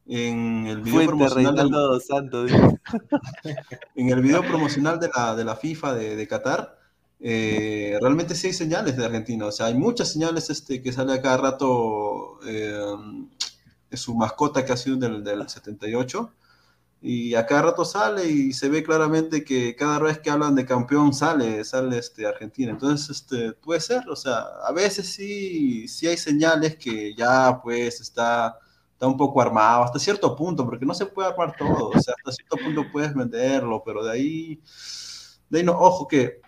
[0.08, 2.46] En el video promocional Santo,
[3.96, 6.78] en el video promocional de la, de la FIFA de, de Qatar
[7.20, 11.14] eh, realmente sí hay señales de Argentina, o sea, hay muchas señales este, que sale
[11.14, 12.80] a cada rato eh,
[13.94, 16.32] su mascota que ha sido del, del 78,
[17.02, 20.66] y a cada rato sale y se ve claramente que cada vez que hablan de
[20.66, 22.72] campeón sale, sale este, Argentina.
[22.72, 28.02] Entonces, este, puede ser, o sea, a veces sí, sí hay señales que ya pues
[28.02, 28.58] está,
[28.96, 32.14] está un poco armado hasta cierto punto, porque no se puede armar todo, o sea,
[32.18, 34.62] hasta cierto punto puedes venderlo, pero de ahí,
[35.50, 36.40] de ahí no, ojo que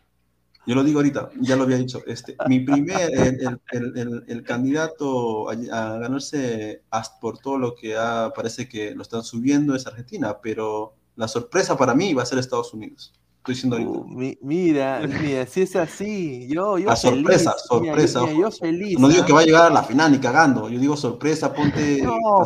[0.66, 2.02] yo lo digo ahorita, ya lo había dicho.
[2.06, 6.84] Este, mi primer, el, el, el, candidato a, ganarse
[7.22, 7.96] por todo lo que
[8.36, 12.38] parece que lo están subiendo es Argentina, pero la sorpresa para mí va a ser
[12.40, 13.14] Estados Unidos.
[13.48, 13.92] Estoy diciendo ahorita.
[13.92, 18.22] Uh, mira, mira, si es así, yo, yo la sorpresa, sorpresa.
[18.38, 19.00] yo feliz.
[19.00, 22.02] No digo que va a llegar a la final ni cagando, yo digo sorpresa, ponte.
[22.02, 22.44] No,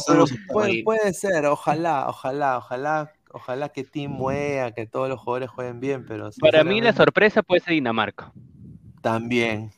[0.54, 5.80] puede, puede ser, ojalá, ojalá, ojalá Ojalá que Team mueva, que todos los jugadores jueguen
[5.80, 6.30] bien, pero...
[6.42, 8.34] Para mí la sorpresa puede ser Dinamarca.
[9.02, 9.72] También.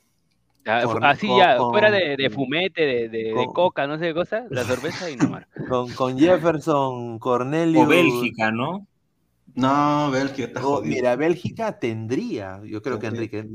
[0.66, 5.48] así ya, fuera de, fumete, de, coca, no sé qué cosa, la sorpresa Dinamarca.
[5.70, 7.84] Con, con Jefferson, Cornelio...
[7.84, 8.88] O Bélgica, ¿no?
[9.56, 13.46] No, Bélgica está oh, Mira, Bélgica tendría, yo creo que Enrique,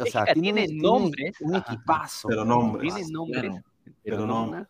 [0.00, 2.28] o sea, tiene, nombres, un equipazo.
[2.28, 2.94] Pero nombres.
[2.94, 3.62] Tiene nombres,
[4.02, 4.66] pero, no.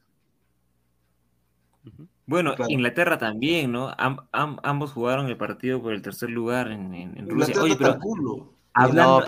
[2.26, 3.92] Bueno, Inglaterra también, ¿no?
[4.30, 7.60] ambos jugaron el partido por el tercer lugar en, Rusia.
[7.60, 7.98] Oye, pero
[8.72, 9.24] hablando,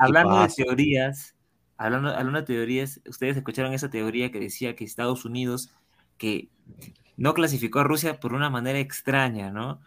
[0.00, 1.34] hablando, de teorías,
[1.76, 5.70] hablando, hablando de teorías, ustedes escucharon esa teoría que decía que Estados Unidos
[6.16, 6.48] que
[7.18, 9.80] no clasificó a Rusia por una manera extraña, ¿no?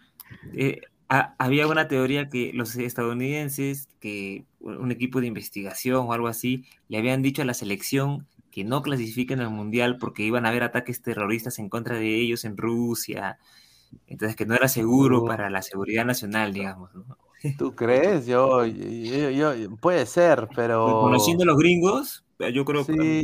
[0.53, 6.65] Eh, había una teoría que los estadounidenses, que un equipo de investigación o algo así,
[6.88, 10.64] le habían dicho a la selección que no clasifiquen al mundial porque iban a haber
[10.64, 13.38] ataques terroristas en contra de ellos en Rusia.
[14.07, 16.89] Entonces, que no era seguro para la seguridad nacional, digamos.
[17.57, 18.26] ¿Tú crees?
[18.26, 20.85] Yo, yo, puede ser, pero.
[20.85, 22.23] Pues, conociendo a los gringos,
[22.53, 23.23] yo creo que,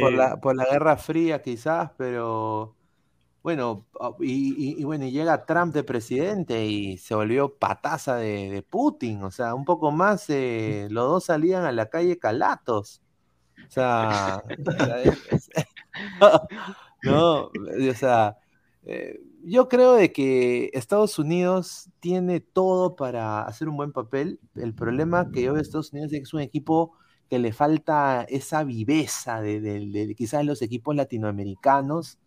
[0.00, 2.74] por, la, por, la, Guerra Fría, quizás, pero.
[3.42, 3.86] Bueno,
[4.20, 9.22] y, bueno, llega Trump de presidente y se volvió pataza de, Putin.
[9.22, 13.00] O sea, un poco más, eh, los dos salían a la calle calatos.
[13.66, 14.42] O sea,
[17.02, 18.36] no, o sea,
[18.84, 24.40] eh, yo creo de que Estados Unidos tiene todo para hacer un buen papel.
[24.54, 26.92] El problema que yo veo de Estados Unidos es que es un equipo
[27.28, 32.18] que le falta esa viveza de, de, quizás los equipos latinoamericanos.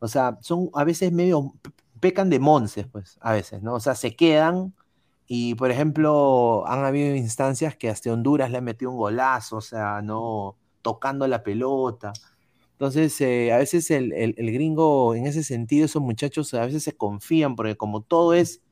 [0.00, 1.54] O sea, son a veces medio,
[2.00, 3.74] pecan de monces, pues, a veces, ¿no?
[3.74, 4.74] O sea, se quedan
[5.26, 9.60] y, por ejemplo, han habido instancias que hasta Honduras le ha metido un golazo, o
[9.60, 12.12] sea, no, tocando la pelota.
[12.72, 17.54] Entonces, eh, a veces el, gringo, en ese sentido, esos muchachos a veces se confían,
[17.54, 18.62] porque como todo es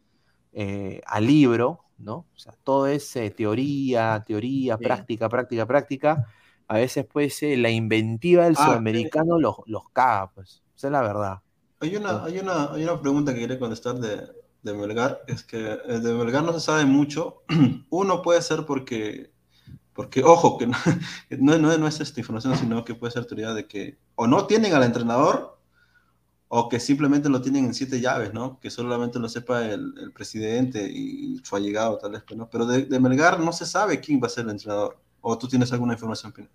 [0.52, 2.26] eh, a libro, ¿no?
[2.34, 6.26] O sea, todo es eh, teoría, teoría, práctica, práctica, práctica.
[6.66, 10.62] A veces, pues, eh, la inventiva del ah, sudamericano los, los caga, pues.
[10.78, 11.42] Esa es la verdad.
[11.80, 14.28] Hay una, hay una, hay una pregunta que quería contestar de,
[14.62, 17.42] de Melgar, es que de Melgar no se sabe mucho.
[17.90, 19.32] Uno puede ser porque,
[19.92, 20.78] porque ojo, que no,
[21.58, 24.72] no, no, es esta información, sino que puede ser teoría de que o no tienen
[24.72, 25.58] al entrenador
[26.46, 28.60] o que simplemente lo tienen en siete llaves, ¿no?
[28.60, 32.48] Que solamente lo sepa el, el presidente y su allegado, tal vez, pues, ¿no?
[32.48, 34.96] Pero de, de, Melgar no se sabe quién va a ser el entrenador.
[35.22, 36.48] ¿O tú tienes alguna información, Pino?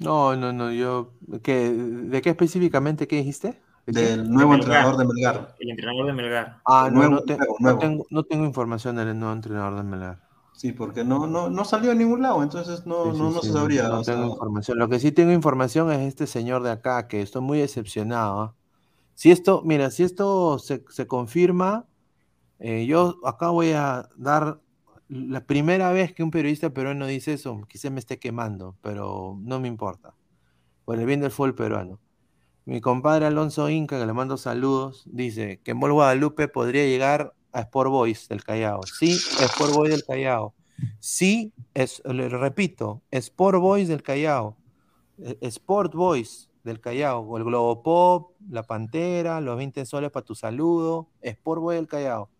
[0.00, 1.12] No, no, no, yo...
[1.42, 3.60] ¿qué, ¿De qué específicamente qué dijiste?
[3.86, 5.54] Del nuevo entrenador de Melgar.
[5.58, 6.60] El entrenador de Melgar.
[6.64, 10.20] Ah, no, no, tengo, no, tengo, información del nuevo entrenador de Melgar.
[10.54, 13.88] Sí, porque no, no, no salió a ningún lado, entonces no, no, no se sabría.
[13.88, 14.78] No, tengo información.
[14.78, 18.40] Lo que sí tengo información es este señor de acá, que estoy muy decepcionado.
[18.40, 18.54] ¿ah?
[19.14, 21.86] Si esto, mira, si esto se, se confirma,
[22.58, 24.60] eh, yo acá voy a dar
[25.10, 29.58] la primera vez que un periodista peruano dice eso, quizá me esté quemando, pero no
[29.58, 30.14] me importa.
[30.84, 31.98] Por el bien del fútbol peruano.
[32.64, 37.60] Mi compadre Alonso Inca, que le mando saludos, dice que Bol Guadalupe podría llegar a
[37.62, 38.84] Sport Boys del Callao.
[38.84, 39.10] Sí,
[39.40, 40.54] Sport Boys del Callao.
[41.00, 44.56] Sí, es, le repito, Sport Boys del Callao.
[45.18, 47.22] E, Sport Boys del Callao.
[47.22, 51.08] O el Globo Pop, La Pantera, los 20 soles para tu saludo.
[51.20, 52.30] Sport Boys del Callao.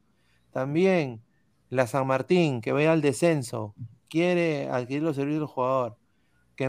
[0.52, 1.20] También
[1.70, 3.74] la San Martín, que vaya al descenso.
[4.08, 5.96] Quiere adquirir los servicios del jugador.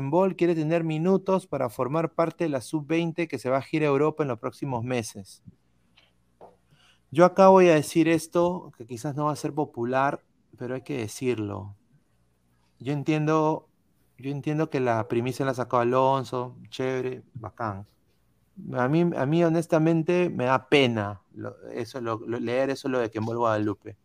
[0.04, 3.88] Ball quiere tener minutos para formar parte de la sub-20 que se va a girar
[3.88, 5.44] a Europa en los próximos meses.
[7.10, 10.24] Yo acá voy a decir esto, que quizás no va a ser popular,
[10.58, 11.76] pero hay que decirlo.
[12.80, 13.68] Yo entiendo,
[14.18, 17.86] yo entiendo que la primicia la sacó Alonso, chévere, bacán.
[18.74, 21.22] A mí, a mí honestamente me da pena
[21.74, 23.98] eso, leer eso lo de Kembol Guadalupe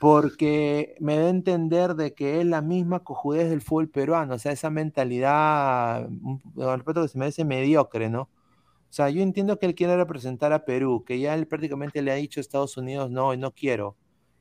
[0.00, 4.38] porque me da a entender de que es la misma cojudez del fútbol peruano, o
[4.38, 6.08] sea, esa mentalidad,
[6.54, 8.22] con respeto que se me dice mediocre, ¿no?
[8.22, 12.12] O sea, yo entiendo que él quiere representar a Perú, que ya él prácticamente le
[12.12, 13.96] ha dicho a Estados Unidos, no, no quiero.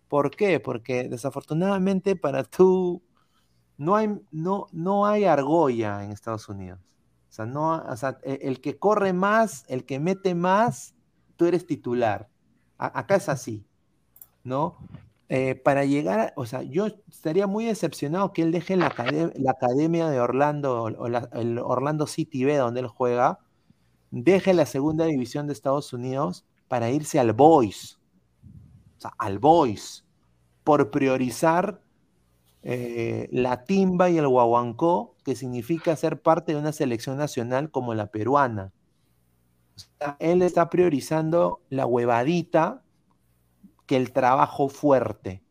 [0.08, 0.60] ¿Por qué?
[0.60, 3.02] Porque desafortunadamente para tú
[3.78, 6.80] no hay, no, no hay argolla en Estados Unidos.
[7.30, 10.94] O sea, no, o sea, e, el que corre más, el que mete más,
[11.36, 12.30] tú eres titular.
[12.78, 13.66] acá es así,
[14.44, 14.78] ¿no?
[15.35, 20.19] Eh, para llegar, o sea, yo estaría muy decepcionado que él deje la, academia de
[20.19, 23.39] Orlando, o el Orlando City B, donde él juega,
[24.11, 27.97] deje la segunda división de Estados Unidos para irse al Boys,
[28.97, 30.05] o sea, al Boys,
[30.64, 31.81] por priorizar
[32.61, 37.95] eh, la timba y el guaguancó, que significa ser parte de una selección nacional como
[37.95, 38.72] la peruana.
[40.19, 42.82] Él está priorizando la huevadita
[43.85, 45.43] que el trabajo fuerte.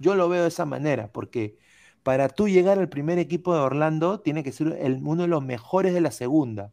[0.00, 1.56] Yo lo veo de esa manera, porque
[2.02, 5.94] para tú llegar al primer equipo de Orlando, tiene que ser uno de los mejores
[5.94, 6.72] de la segunda.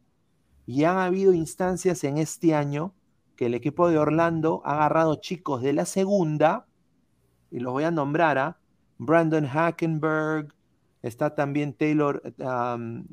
[0.66, 2.94] Y han habido instancias en este año
[3.36, 6.66] que el equipo de Orlando ha agarrado chicos de la segunda,
[7.50, 8.58] y los voy a nombrar a
[8.98, 10.54] Brandon Hackenberg,
[11.02, 12.22] está también Taylor,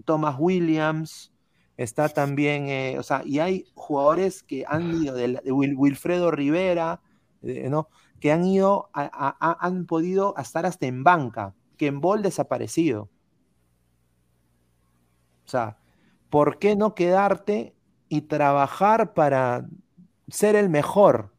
[0.06, 1.34] Thomas Williams,
[1.78, 7.02] está también, eh, o sea, y hay jugadores que han ido de, Wilfredo Rivera,
[7.44, 7.72] eh,
[8.20, 13.10] que han ido, han podido estar hasta en banca, que en Bol desaparecido.
[15.46, 15.78] O sea,
[16.30, 17.76] ¿por qué no quedarte
[18.08, 19.68] y trabajar para
[20.28, 21.34] ser el mejor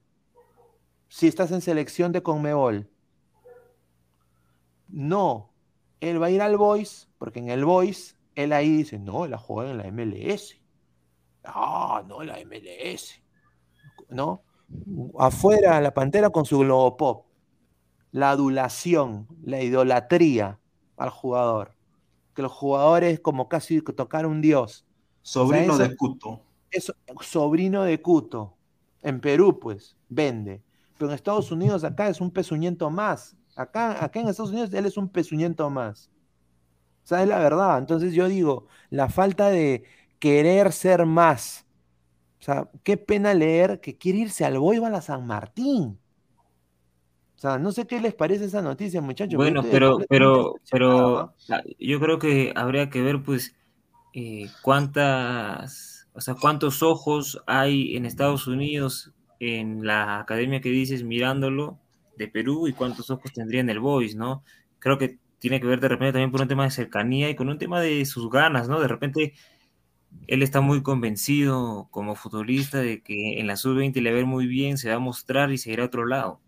[1.09, 2.91] si estás en selección de Conmebol?
[4.89, 5.53] No,
[6.01, 9.39] él va a ir al Voice, porque en el Voice él ahí dice, no, la
[9.39, 10.61] juega en la MLS.
[11.45, 13.23] Ah, no, la MLS.
[14.09, 14.43] ¿No?
[15.19, 17.27] Afuera la pantera con su globopop.
[18.13, 20.59] La adulación, la idolatría
[20.97, 21.77] al jugador.
[22.35, 24.85] Que los jugadores como casi tocar un dios.
[25.23, 26.43] Sobrino de Cuto.
[26.71, 28.57] Es sobrino de Cuto.
[29.03, 30.63] En Perú, pues, vende.
[30.99, 33.37] Pero en Estados Unidos acá es un pezuñento más.
[33.57, 36.11] Acá, acá en Estados Unidos él es un pezuñento más.
[37.05, 37.79] O sea, es la verdad.
[37.79, 39.85] Entonces yo digo, la falta de
[40.19, 41.67] querer ser más
[42.41, 45.99] o sea, qué pena leer que quiere irse al Boival a San Martín.
[47.37, 49.37] O sea, no sé qué les parece esa noticia, muchachos.
[49.37, 51.35] Bueno, pero, pero, pero
[51.79, 53.55] yo creo que habría que ver, pues,
[54.15, 61.05] eh, cuántas, o sea, cuántos ojos hay en Estados Unidos en la academia que dices
[61.05, 61.79] mirándolo
[62.17, 64.45] de Perú y cuántos ojos tendría en el Boys, ¿no?
[64.79, 67.49] Creo que tiene que ver de repente también por un tema de cercanía y con
[67.49, 68.81] un tema de sus ganas, ¿no?
[68.81, 69.35] De repente
[70.27, 74.27] él está muy convencido como futbolista de que en la sub-20 le va a ver
[74.27, 76.41] muy bien, se va a mostrar y se irá a otro lado.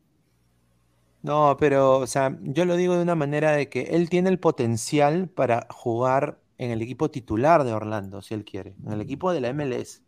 [1.22, 4.40] No, pero, o sea, yo lo digo de una manera de que él tiene el
[4.40, 9.32] potencial para jugar en el equipo titular de Orlando, si él quiere, en el equipo
[9.32, 10.02] de la MLS.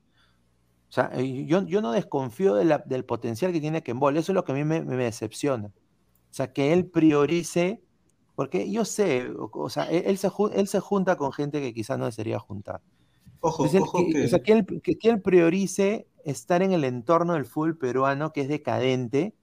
[0.91, 4.37] O sea, yo, yo no desconfío de la- del potencial que tiene Kembol, eso es
[4.37, 5.69] lo que a mí me, me decepciona.
[5.69, 5.73] O
[6.35, 7.83] sea, que él priorice,
[8.37, 11.99] porque yo sé, o, sea, él, él se, él se junta con gente que quizás
[11.99, 12.83] no desearía juntar.
[13.47, 17.35] Ojo, ojo que, o sea, que él, que- que él priorice estar en el entorno
[17.35, 19.35] del fútbol peruano, que es decadente,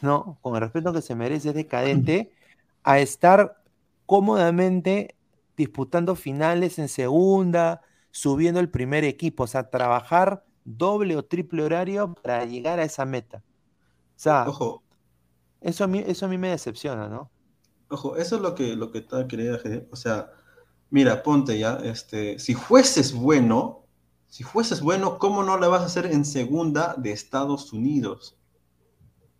[0.00, 0.38] ¿no?
[0.42, 2.32] Con el respeto que se merece, es decadente,
[2.84, 3.62] a estar
[4.06, 5.16] cómodamente
[5.56, 7.82] disputando finales en segunda,
[8.12, 13.04] subiendo el primer equipo, o sea, trabajar doble o triple horario para llegar a esa
[13.06, 13.38] meta.
[13.38, 14.82] O sea, Ojo,
[15.60, 17.30] eso a mí, eso a mí me decepciona, ¿no?
[17.88, 19.58] ojo, eso es lo que, lo que estaba queriendo.
[19.90, 20.30] O sea,
[20.94, 23.84] mira, ponte ya, este, si fueses bueno,
[24.28, 28.38] si fueses bueno, ¿cómo no le vas a hacer en segunda de Estados Unidos?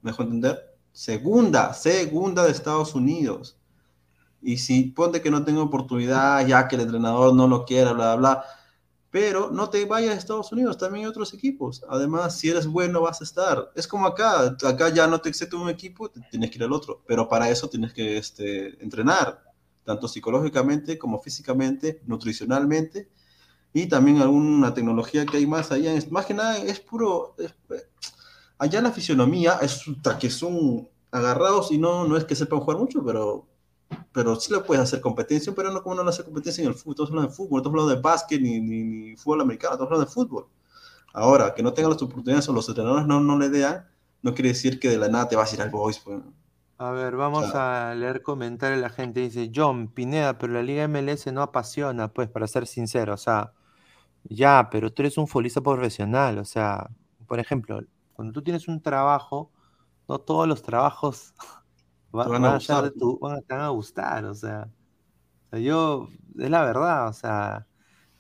[0.03, 0.77] ¿Me dejo entender?
[0.91, 3.57] Segunda, segunda de Estados Unidos.
[4.43, 8.17] Y si ponte que no tengo oportunidad, ya que el entrenador no lo quiera, bla,
[8.17, 8.45] bla, bla,
[9.11, 11.85] pero no te vayas a Estados Unidos, también hay otros equipos.
[11.89, 13.71] Además, si eres bueno, vas a estar.
[13.77, 17.05] Es como acá, acá ya no te acepta un equipo, tienes que ir al otro,
[17.07, 19.54] pero para eso tienes que este, entrenar,
[19.85, 23.09] tanto psicológicamente como físicamente, nutricionalmente,
[23.75, 25.93] y también alguna tecnología que hay más allá.
[26.11, 27.35] Más que nada, es puro...
[27.39, 27.55] es-
[28.59, 29.83] allá la fisionomía es
[30.19, 33.47] que son agarrados y no, no es que sepan jugar mucho, pero
[34.13, 36.75] pero sí le puedes hacer competencia, pero no como no le hace competencia en el
[36.75, 39.93] fútbol, estamos hablando de fútbol, estamos hablando de básquet ni, ni, ni fútbol americano, estamos
[39.93, 40.47] hablando de fútbol.
[41.15, 43.83] Ahora, que no tengan las oportunidades o los entrenadores no, no le den,
[44.23, 45.99] no quiere decir que de la nada te vas a ir al boys.
[46.01, 46.19] Pues.
[46.79, 49.21] A ver, vamos a leer comentarios la gente.
[49.21, 53.15] Dice, John Pineda, pero la Liga MLS no apasiona, pues, para ser sincero.
[53.15, 53.53] O sea,
[54.25, 56.39] ya, pero tú eres un futbolista profesional.
[56.39, 56.91] O sea,
[57.29, 57.81] por ejemplo,
[58.15, 59.53] cuando tú tienes un trabajo,
[60.09, 61.35] no todos los trabajos
[62.13, 64.25] van, van a a tu- van van a gustar.
[64.27, 64.71] O sea,
[65.49, 67.67] o sea, yo, es la verdad, o sea,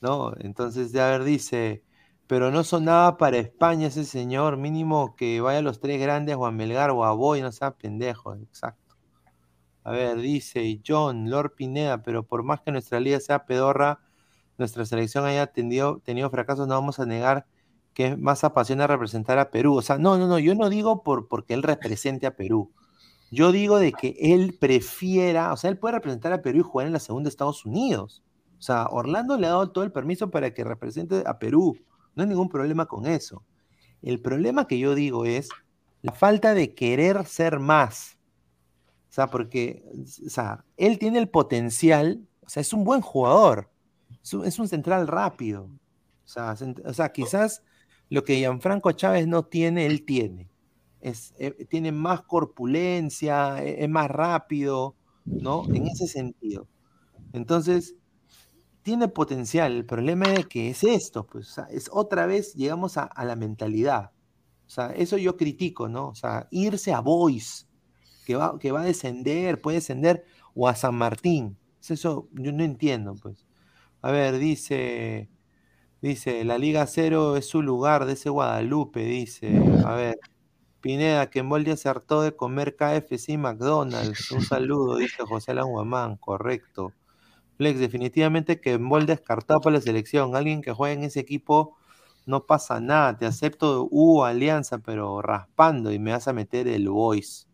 [0.02, 0.34] ¿no?
[0.40, 1.83] Entonces, de ver, dice,
[2.26, 6.46] pero no sonaba para España ese señor, mínimo que vaya a los tres grandes o
[6.46, 8.96] a Melgar o a Boy, no sea pendejo, exacto.
[9.82, 14.00] A ver, dice John, Lord Pineda, pero por más que nuestra liga sea pedorra,
[14.56, 17.46] nuestra selección haya tenido, tenido fracasos, no vamos a negar
[17.92, 19.76] que más apasiona representar a Perú.
[19.76, 22.72] O sea, no, no, no, yo no digo por, porque él represente a Perú.
[23.30, 26.86] Yo digo de que él prefiera, o sea, él puede representar a Perú y jugar
[26.86, 28.22] en la segunda de Estados Unidos.
[28.58, 31.76] O sea, Orlando le ha dado todo el permiso para que represente a Perú.
[32.14, 33.44] No hay ningún problema con eso.
[34.02, 35.48] El problema que yo digo es
[36.02, 38.18] la falta de querer ser más.
[39.08, 39.84] O sea, porque,
[40.26, 43.70] o sea, él tiene el potencial, o sea, es un buen jugador,
[44.22, 45.64] es un, es central rápido.
[45.64, 47.62] O sea, o sea, quizás
[48.08, 50.50] lo que Gianfranco Chávez no tiene, él tiene.
[51.00, 55.64] Es, eh, tiene más corpulencia, e- es, más rápido, ¿no?
[55.72, 56.66] En ese sentido.
[57.32, 57.94] Entonces,
[58.84, 59.72] tiene potencial.
[59.72, 64.12] El problema es que es esto, pues, es otra vez llegamos a, la mentalidad.
[64.66, 66.08] O sea, eso yo critico, ¿no?
[66.08, 67.66] O sea, irse a Boys,
[68.26, 70.24] que va, que va a descender, puede descender,
[70.54, 71.58] o a San Martín.
[71.80, 73.46] Es Eso yo no entiendo, pues.
[74.02, 75.30] A ver, dice,
[76.02, 79.62] dice, la Liga Cero es su lugar, de ese Guadalupe, dice.
[79.86, 80.18] A ver,
[80.82, 84.30] Pineda, que en Molde acertó de comer KFC y McDonald's.
[84.30, 86.92] Un saludo, dice José Alan Guamán, correcto.
[87.56, 90.36] Flex, definitivamente que Mbol descartado para la selección.
[90.36, 91.76] Alguien que juegue en ese equipo
[92.26, 93.16] no pasa nada.
[93.16, 97.46] Te acepto U Alianza, pero raspando y me vas a meter el voice.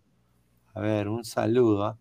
[0.75, 1.99] A ver, un saludo.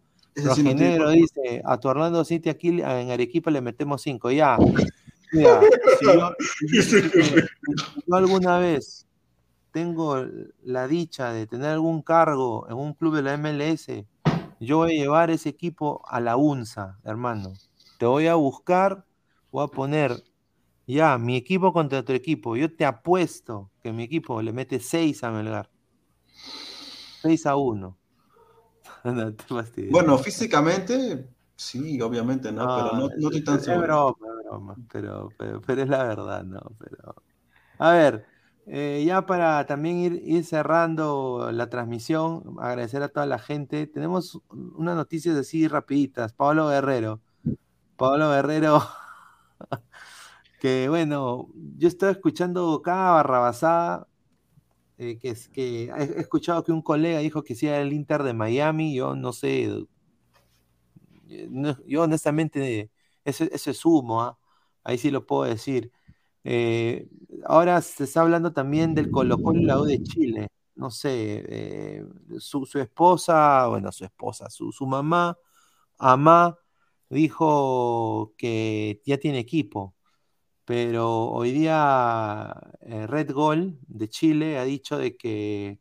[0.98, 4.32] por- dice, a tu Orlando City aquí en Arequipa le metemos cinco.
[4.32, 4.58] Ya.
[5.32, 5.62] Mira,
[6.00, 6.32] si yo,
[6.82, 9.06] si yo alguna vez
[9.72, 10.26] tengo
[10.64, 14.08] la dicha de tener algún cargo en un club de la MLS,
[14.60, 17.54] yo voy a llevar ese equipo a la UNSA, hermano.
[18.00, 19.06] Te voy a buscar,
[19.52, 20.24] voy a poner
[20.88, 22.56] ya mi equipo contra tu equipo.
[22.56, 25.70] Yo te apuesto que mi equipo le mete 6 a Melgar.
[27.22, 27.98] 6 a 1.
[29.04, 29.92] No te fastidies.
[29.92, 32.68] Bueno, físicamente, sí, obviamente, ¿no?
[32.74, 33.86] pero no, no estoy tan es, es seguro.
[33.86, 36.62] broma, es broma, pero, pero, pero es la verdad, ¿no?
[36.80, 37.16] Pero,
[37.80, 38.26] a ver,
[38.66, 43.88] eh, ya para también ir, ir cerrando la transmisión, agradecer a toda la gente.
[43.88, 46.32] Tenemos unas noticias así rapiditas.
[46.32, 47.22] Pablo Guerrero.
[48.00, 48.82] Pablo Guerrero,
[50.62, 54.08] que bueno, yo estaba escuchando cada barrabasada,
[54.98, 58.24] eh, que es que he, escuchado que un colega dijo que sí era el Inter
[58.24, 59.70] de Miami, yo no sé,
[61.30, 62.92] eh, no- yo honestamente,
[63.26, 64.40] eso, eso es humo, ¿ah?
[64.84, 65.92] ahí sí lo puedo decir.
[66.44, 67.08] Eh,
[67.46, 72.06] ahora se está hablando también del Colo Colo la U de Chile, no sé, eh,
[72.40, 75.38] su, esposa, bueno, su esposa, su, su mamá,
[76.00, 76.58] Amá,
[77.10, 79.96] dijo que ya tiene equipo,
[80.66, 85.80] pero hoy día eh, Red Gol de Chile ha dicho de que,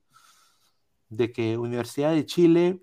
[1.09, 2.81] de que Universidad de Chile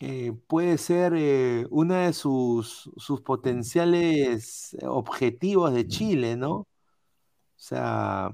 [0.00, 6.52] eh, puede ser eh, uno de sus, sus potenciales objetivos de Chile, ¿no?
[6.54, 6.68] O
[7.56, 8.32] sea,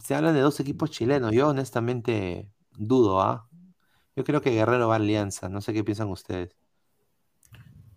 [0.00, 1.32] se habla de dos equipos chilenos.
[1.32, 3.48] Yo honestamente dudo, ¿ah?
[4.16, 5.48] Yo creo que Guerrero va a Alianza.
[5.48, 6.56] No sé qué piensan ustedes.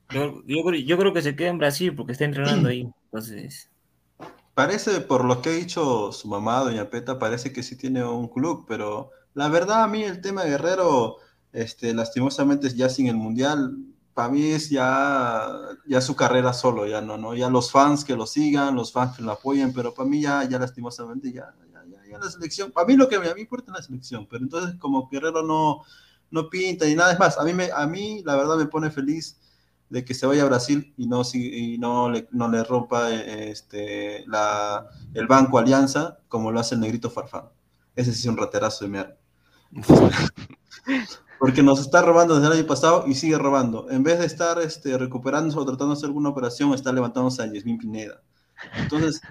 [0.10, 2.90] Yo, yo, creo que se queda en Brasil porque está entrenando ahí.
[3.06, 3.70] Entonces.
[4.54, 8.28] Parece, por lo que ha dicho su mamá, Doña Peta, parece que sí tiene un
[8.28, 11.18] club, pero la verdad a mí el tema de Guerrero,
[11.54, 13.78] este, lastimosamente ya sin el Mundial,
[14.16, 15.48] para mí es ya,
[15.86, 19.16] ya su carrera solo, ya no, no, ya los fans que lo sigan, los fans
[19.16, 21.54] que lo apoyen, pero para mí ya, ya lastimosamente ya,
[22.10, 24.76] ya, la selección, para mí lo que a mí importa es la selección, pero entonces
[24.80, 25.84] como Guerrero no,
[26.32, 28.90] no pinta ni nada, es más, a mí, me, a mí la verdad me pone
[28.90, 29.38] feliz
[29.90, 34.26] de que se vaya a Brasil y no, y no, le, no le rompa este,
[34.28, 37.46] la, el banco Alianza como lo hace el negrito Farfán.
[37.96, 39.18] Ese sí es un raterazo de mierda.
[41.40, 43.90] Porque nos está robando desde el año pasado y sigue robando.
[43.90, 47.52] En vez de estar este, recuperándose o tratando de hacer alguna operación, está levantándose a
[47.52, 48.22] Yasmin Pineda.
[48.76, 49.22] Entonces,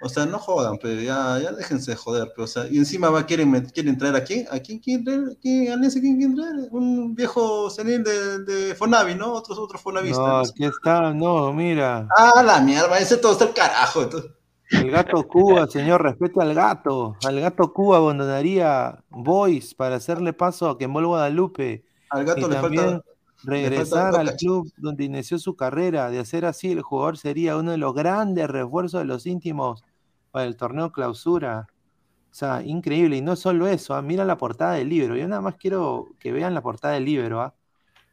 [0.00, 2.32] o sea, no jodan, pero ya, ya déjense de joder.
[2.34, 5.38] Pero, o sea, y encima va, quieren, quieren traer aquí, ¿a quién quieren traer?
[5.40, 6.68] ¿Quién, quieren traer?
[6.70, 9.32] Un viejo senil de, de Fonavi, ¿no?
[9.32, 10.18] Otros, otros Fonavistas.
[10.18, 12.08] No, aquí está, no, mira.
[12.16, 14.08] Ah, la mierda, ese todo está el carajo.
[14.70, 17.16] El gato Cuba, señor, respeto al gato.
[17.24, 21.84] Al gato Cuba abandonaría Boys para hacerle paso a Kemol Guadalupe.
[22.10, 23.02] Al gato le falta
[23.44, 26.10] regresar al club donde inició su carrera.
[26.10, 29.84] De hacer así, el jugador sería uno de los grandes refuerzos de los íntimos
[30.36, 31.66] para el torneo clausura.
[32.30, 33.16] O sea, increíble.
[33.16, 34.02] Y no solo eso, ¿ah?
[34.02, 35.16] mira la portada del libro.
[35.16, 37.40] Yo nada más quiero que vean la portada del libro.
[37.40, 37.54] ¿ah?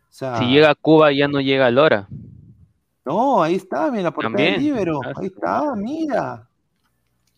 [0.10, 2.08] si llega a Cuba, ya no llega a Lora.
[3.04, 5.02] No, ahí está, mira la portada del libro.
[5.06, 6.48] Ah, ahí está, mira.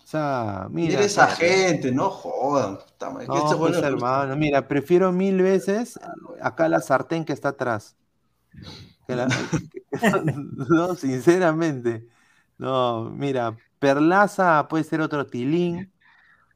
[0.04, 1.02] O sea, mira.
[1.02, 2.78] esa gente, no jodan.
[3.28, 6.00] No, pues, hermano, mira, prefiero mil veces
[6.40, 7.96] acá la sartén que está atrás.
[10.70, 12.08] no, sinceramente.
[12.60, 15.92] No, mira, Perlaza puede ser otro tilín.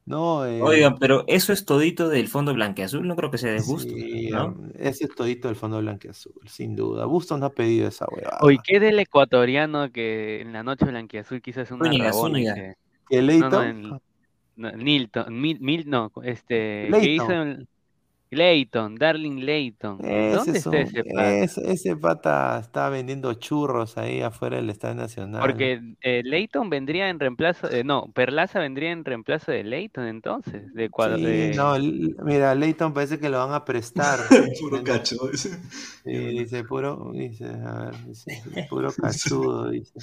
[0.04, 3.60] No, eh, Oigan, pero eso es todito del fondo blanqueazul, no creo que sea de
[3.60, 3.94] gusto.
[3.94, 4.56] Sí, ¿no?
[4.76, 7.04] Ese es todito del fondo blanqueazul, sin duda.
[7.04, 8.38] Bustos no ha pedido esa huevada.
[8.40, 12.54] Oye, ¿qué del ecuatoriano que en la noche blanqueazul quizás una Zúñiga, Zúñiga.
[12.54, 12.74] Que...
[13.10, 13.62] ¿El Leito?
[14.56, 17.32] No, Nilton, Mil, no, este, ¿qué hizo
[18.30, 19.98] Leighton, Darling Leighton.
[19.98, 21.38] ¿Dónde está ese pata?
[21.38, 25.40] Ese, pata está vendiendo churros ahí afuera del Estado Nacional.
[25.40, 30.72] Porque eh, Leighton vendría en reemplazo, eh, no, Perlaza vendría en reemplazo de Leighton entonces,
[30.74, 31.74] de sí, no,
[32.24, 34.20] mira, Leighton parece que lo van a prestar.
[34.60, 35.16] puro cacho.
[35.34, 35.50] Sí,
[36.04, 39.98] dice, puro, dice, a ver, dice, puro cachudo, dice.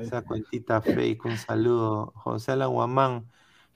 [0.00, 2.12] Esa cuentita fake, un saludo.
[2.14, 2.70] José Alan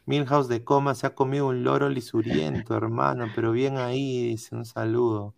[0.07, 4.65] Milhouse de coma se ha comido un loro lisuriento, hermano, pero bien ahí, dice un
[4.65, 5.35] saludo.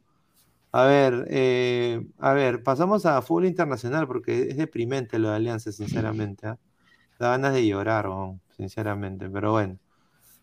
[0.73, 5.73] A ver, eh, a ver, pasamos a fútbol internacional porque es deprimente lo de Alianza,
[5.73, 6.49] sinceramente.
[6.49, 6.55] ¿eh?
[7.19, 8.09] Da ganas de llorar,
[8.57, 9.79] sinceramente, pero bueno.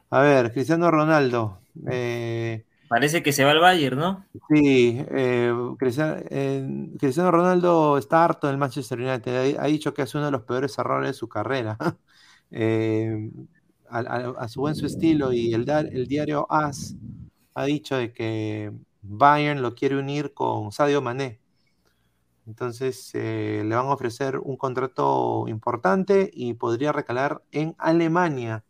[0.10, 1.60] A ver, Cristiano Ronaldo.
[1.88, 4.26] Eh, Parece que se va al Bayern, ¿no?
[4.50, 9.58] Sí, eh, Cristiano, Ronaldo está harto del Manchester United.
[9.60, 11.78] Ha, dicho que es uno de los peores errores de su carrera.
[13.90, 16.96] a, su buen su estilo y el, el diario AS
[17.56, 21.40] ha dicho de que Bayern lo quiere unir con Sadio Mané.
[22.46, 28.66] Entonces eh, le van a ofrecer un contrato importante y podría recalar en Alemania.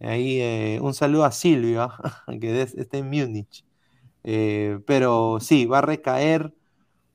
[0.00, 1.92] Ahí eh, un saludo a Silvio,
[2.40, 3.64] que está en Múnich.
[4.24, 6.54] Eh, pero sí, va a recaer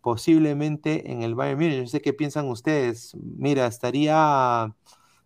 [0.01, 1.81] posiblemente en el Bayern Múnich.
[1.81, 3.15] No sé qué piensan ustedes.
[3.15, 4.75] Mira, estaría.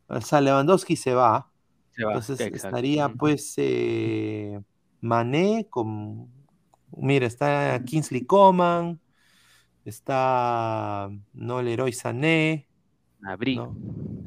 [0.08, 1.52] O Lewandowski se va.
[1.98, 4.60] Entonces estaría pues eh,
[5.02, 6.30] Mané con,
[6.98, 9.00] mira, está Kingsley Coman,
[9.86, 12.68] está no Leroy Sané.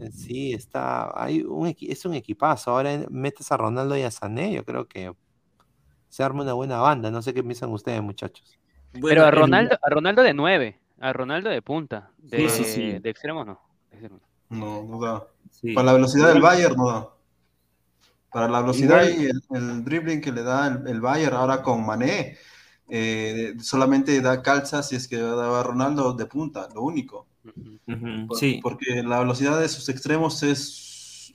[0.00, 2.70] Eh, sí, está, hay un, es un equipazo.
[2.70, 5.12] Ahora metes a Ronaldo y a Sané, yo creo que
[6.08, 7.10] se arma una buena banda.
[7.10, 8.58] No sé qué piensan ustedes, muchachos.
[9.00, 13.60] Pero a Ronaldo, a Ronaldo de 9, a Ronaldo de punta, de, de extremo no.
[14.48, 15.26] No, no da.
[15.74, 17.08] Para la velocidad del Bayern no da.
[18.30, 22.36] Para la velocidad y el, dribbling que le da el, Bayern ahora con Mané,
[22.88, 27.26] eh, solamente da calza si es que daba Ronaldo de punta, lo único.
[28.38, 28.60] sí.
[28.62, 30.88] Porque la velocidad de sus extremos es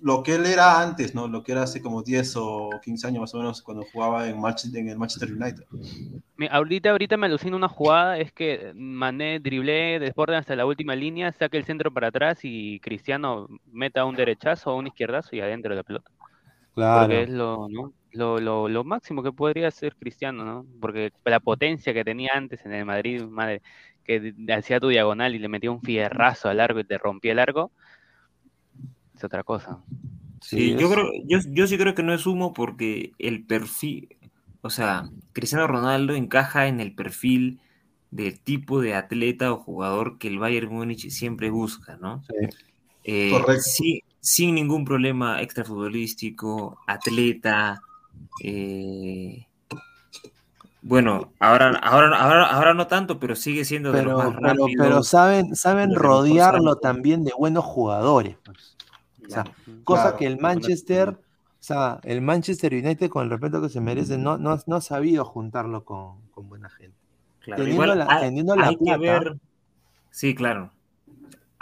[0.04, 1.30] lo que él era antes, ¿no?
[1.30, 4.38] Lo que era hace como 10 o 15 años más o menos cuando jugaba en,
[4.74, 5.64] en el Manchester United.
[6.52, 11.32] Ahorita, ahorita me alucina una jugada, es que Mané driblé, desborde hasta la última línea,
[11.32, 15.70] saque el centro para atrás y Cristiano meta un derechazo o un izquierdazo y adentro
[15.70, 16.12] de la pelota.
[16.74, 17.02] Claro.
[17.02, 17.94] Porque es lo, ¿no?
[18.14, 20.66] lo, lo, lo, máximo que podría ser Cristiano, ¿no?
[20.80, 23.62] Porque la potencia que tenía antes en el Madrid, madre,
[24.04, 27.38] que hacía tu diagonal y le metía un fierrazo al largo y te rompía el
[27.38, 27.72] largo,
[29.16, 29.80] es otra cosa.
[30.42, 34.10] Sí, yo creo, yo, yo sí creo que no es humo porque el perfil,
[34.62, 37.62] o sea, Cristiano Ronaldo encaja en el perfil
[38.12, 42.24] del tipo de atleta o jugador que el Bayern Múnich siempre busca, ¿no?
[42.24, 42.58] Sí.
[43.06, 47.82] Eh, sí, sin ningún problema extrafutbolístico, atleta,
[48.42, 49.46] eh,
[50.82, 55.04] bueno, ahora, ahora, ahora, ahora no tanto, pero sigue siendo de pero, los más pero,
[55.04, 58.38] saben, saben rodearlo también de buenos jugadores.
[58.46, 58.78] Pues.
[59.84, 61.16] cosa que el Manchester, o
[61.60, 65.26] sea, el Manchester United, con el respeto que se merece, no, no, no ha sabido
[65.26, 66.96] juntarlo con, buena gente.
[67.46, 69.38] teniendo la, hay, que ver,
[70.12, 70.72] sí, claro.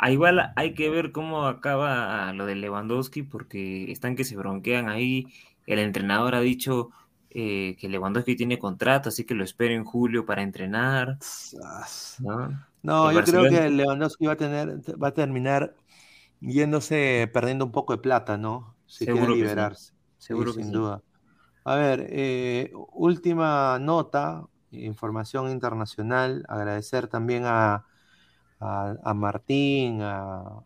[0.03, 4.89] Ah, igual hay que ver cómo acaba lo de Lewandowski, porque están que se bronquean
[4.89, 5.27] ahí
[5.65, 6.89] el entrenador ha dicho
[7.29, 11.17] eh, que Lewandowski tiene contrato, así que lo espero en julio para entrenar.
[12.83, 15.75] No, yo creo que Lewandowski va a tener, va a terminar
[16.39, 18.75] yéndose perdiendo un poco de plata, ¿no?
[18.85, 19.93] Si quiere liberarse.
[20.17, 21.01] Seguro que sin duda.
[21.63, 26.43] A ver, eh, última nota, información internacional.
[26.49, 27.85] Agradecer también a,
[28.61, 30.63] a, Martín, a,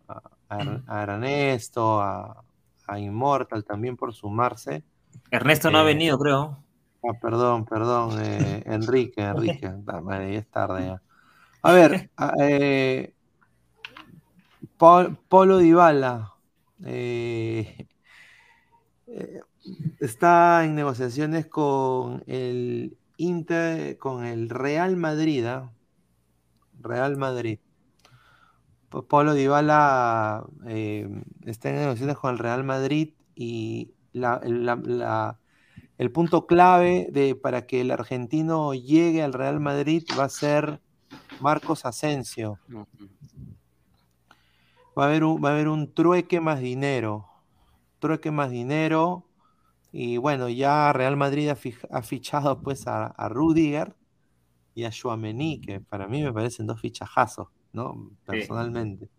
[0.50, 2.44] a Ernesto, a,
[2.88, 4.84] a Immortal también por sumarse.
[5.32, 6.58] Ernesto no ha eh, venido, creo.
[7.04, 11.02] Ah, perdón, perdón, eh, Enrique, Enrique, ya es tarde ya.
[11.62, 13.14] A ver, eh,
[14.78, 16.34] Polo Dybala
[20.00, 25.72] está en negociaciones con el Inter, con el Real Madrid, ¿ah?
[26.80, 27.60] Real Madrid.
[28.90, 31.08] Pablo Dybala eh,
[31.46, 33.92] está en negociaciones con el Real Madrid y
[35.98, 40.82] el punto clave de, para que el argentino llegue al Real Madrid va a ser
[41.42, 42.60] Marcos Asensio.
[44.98, 47.28] Va a haber un, va a haber un trueque más dinero.
[48.00, 49.26] Trueque más dinero.
[49.92, 53.96] Y bueno, ya Real Madrid ha, fichado pues a, a, Rudiger
[54.74, 57.48] y a Chouameni, que para mí me parecen dos fichajazos.
[57.76, 58.10] ¿No?
[58.26, 59.10] Personalmente.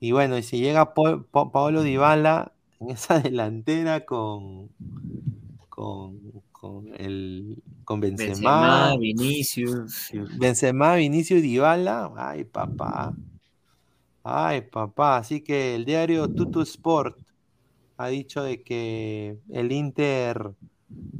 [0.00, 4.70] Y bueno, y si llega Paolo Dybala en esa delantera con,
[5.68, 6.18] con,
[6.50, 10.10] con, el, con Benzema, Vinicius.
[10.38, 13.14] Benzema, Vinicius y Dybala, ay papá.
[14.24, 17.18] Ay papá, así que el diario Tutu Sport
[17.96, 20.52] ha dicho de que el Inter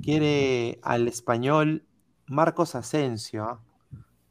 [0.03, 1.85] quiere al español
[2.27, 3.61] Marcos Asensio.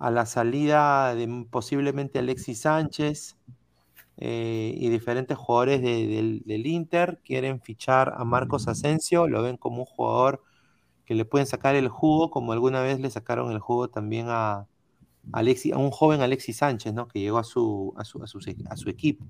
[0.02, 0.08] ¿Ah?
[0.08, 3.38] a la salida de posiblemente Alexis Sánchez
[4.18, 9.86] eh, y diferentes jugadores del, Inter quieren fichar a Marcos Asensio, lo ven como un
[9.86, 10.44] jugador
[11.06, 14.68] que le pueden sacar el jugo, como alguna vez le sacaron el jugo también a,
[15.34, 17.08] Alexis, a un joven Alexis Sánchez, ¿no?
[17.08, 18.28] que llegó a su, a su, a
[18.78, 19.26] su, equipo.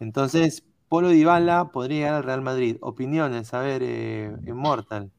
[0.00, 2.76] Entonces, Polo Dybala podría llegar al Real Madrid.
[2.80, 5.10] Opiniones, a ver, eh, Immortal.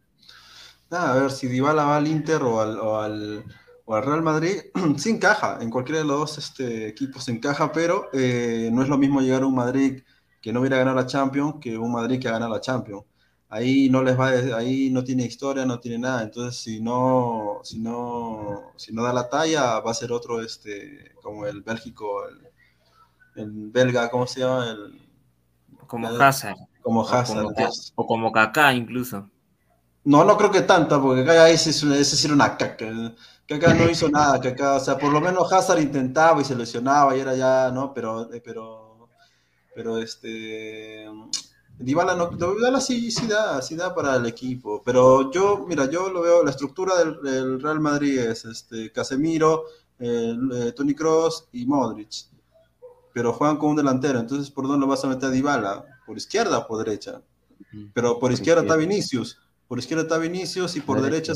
[0.92, 3.46] a ver, si Dybala va al Inter o al
[3.88, 4.62] Real Madrid,
[4.98, 8.98] sí encaja, en cualquiera de los dos este, equipos encaja, pero eh, no es lo
[8.98, 10.02] mismo llegar a un Madrid
[10.42, 13.04] que no hubiera ganado la Champions que un Madrid que ha ganado la Champions.
[13.50, 16.24] Ahí no les va, ahí no tiene historia, no tiene nada.
[16.24, 21.14] Entonces, si no, si no, si no da la talla, va a ser otro, este,
[21.22, 22.24] como el Bélgico,
[23.36, 24.72] el, belga, ¿cómo se llama?
[24.72, 25.08] El,
[25.86, 26.58] como Hazard.
[26.82, 27.46] Como Hazard.
[27.96, 29.30] O como, Kaká incluso.
[30.04, 32.88] No, no creo que tanto, porque Kaká ese, ese era una caca
[33.46, 36.46] que acá no hizo nada, que acá, o sea, por lo menos Hazard intentaba y
[36.46, 37.94] se lesionaba y era ya, ¿no?
[37.94, 39.10] Pero, eh, pero,
[39.76, 41.06] pero este,
[41.78, 46.10] Dybala no, Dybala sí, sí da, sí da para el equipo, pero yo, mira, yo
[46.10, 49.66] lo veo, la estructura del, Real Madrid es, este, Casemiro,
[50.00, 52.28] eh, Tony Cross y Modric,
[53.14, 55.86] pero juegan con un delantero, entonces, ¿por dónde lo vas a meter a Dybala?
[56.06, 57.22] ¿Por izquierda o por derecha?
[57.94, 59.40] Pero por izquierda está Vinicius,
[59.74, 61.34] por izquierda está Vinicius y por derecha,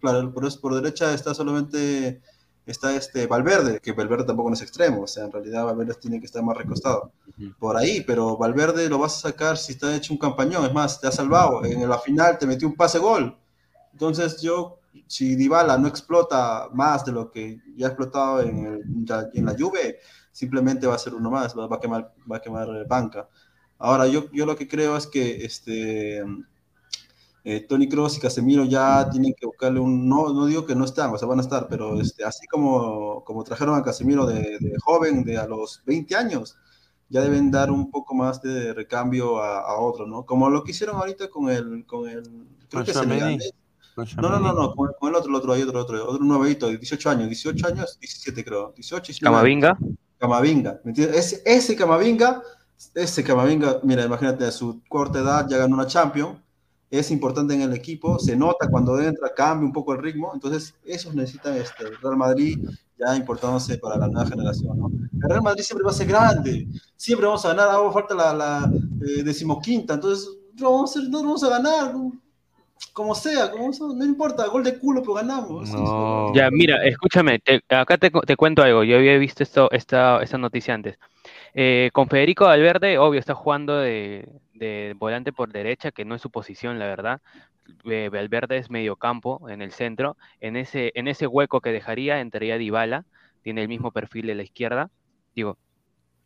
[0.00, 2.22] claro, por, por derecha está solamente
[2.64, 6.18] está este Valverde, que Valverde tampoco no es extremo, o sea, en realidad Valverde tiene
[6.18, 7.12] que estar más recostado.
[7.58, 10.98] Por ahí, pero Valverde lo vas a sacar si está hecho un campañón, es más,
[10.98, 13.36] te ha salvado, en la final te metió un pase gol.
[13.92, 18.80] Entonces yo, si Dybala no explota más de lo que ya ha explotado en,
[19.34, 19.98] en la Juve,
[20.32, 23.28] simplemente va a ser uno más, va, a quemar, va a quemar banca.
[23.76, 26.24] Ahora, yo, yo lo que creo es que este,
[27.46, 30.86] eh, Tony Cross y Casemiro ya tienen que buscarle un, no, no digo que no
[30.86, 34.58] están, o sea, van a estar, pero este, así como, como trajeron a Casemiro de,
[34.58, 36.56] de joven, de a los 20 años,
[37.10, 40.24] ya deben dar un poco más de recambio a, a otro, ¿no?
[40.24, 42.22] Como lo que hicieron ahorita con el, con el,
[42.70, 43.52] creo Con que senegalés.
[43.96, 46.66] No, no, no, no, con, con el otro, el otro, hay otro, otro, otro nuevito,
[46.66, 49.78] de 18 años, 18 años, 17 creo, 18, 19 Camavinga.
[50.18, 51.18] Camavinga, ¿me entiendes?
[51.18, 52.42] Ese, ese Camavinga,
[52.94, 56.38] ese Camavinga, mira, imagínate, a su corta edad ya ganó una Champions,
[56.98, 60.74] es importante en el equipo, se nota cuando entra, cambia un poco el ritmo, entonces
[60.84, 62.58] esos necesitan este, el Real Madrid
[62.98, 64.88] ya importándose para la nueva generación, ¿no?
[65.22, 66.66] El Real Madrid siempre va a ser grande,
[66.96, 68.72] siempre vamos a ganar, ahora falta la, la
[69.06, 70.28] eh, decimoquinta, entonces
[70.60, 71.94] no vamos, a ser- no vamos a ganar,
[72.92, 75.70] como sea, como sea, no importa, gol de culo, pero ganamos.
[75.74, 76.32] No.
[76.34, 78.84] Ya, mira, escúchame, te- acá te, te cuento algo.
[78.84, 80.96] Yo había visto esto, esta, esta noticia antes.
[81.54, 86.22] Eh, con Federico Valverde, obvio, está jugando de, de volante por derecha, que no es
[86.22, 87.20] su posición, la verdad.
[87.84, 90.16] Valverde es mediocampo en el centro.
[90.40, 93.04] En ese, en ese hueco que dejaría entraría Dybala,
[93.42, 94.90] tiene el mismo perfil de la izquierda.
[95.34, 95.58] Digo,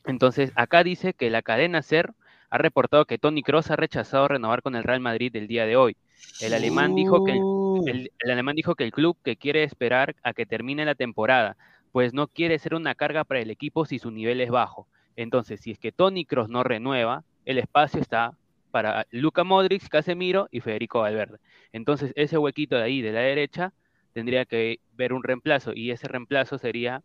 [0.04, 2.12] entonces acá dice que la cadena SER
[2.50, 5.76] ha reportado que Tony Kroos ha rechazado renovar con el Real Madrid el día de
[5.76, 5.96] hoy.
[6.40, 7.40] El alemán dijo que el
[7.78, 10.94] Uh, el, el alemán dijo que el club que quiere esperar a que termine la
[10.94, 11.56] temporada,
[11.92, 14.88] pues no quiere ser una carga para el equipo si su nivel es bajo.
[15.16, 18.36] Entonces, si es que Tony Kroos no renueva, el espacio está
[18.70, 21.38] para Luka Modric, Casemiro y Federico Valverde.
[21.72, 23.72] Entonces, ese huequito de ahí, de la derecha,
[24.12, 27.02] tendría que ver un reemplazo y ese reemplazo sería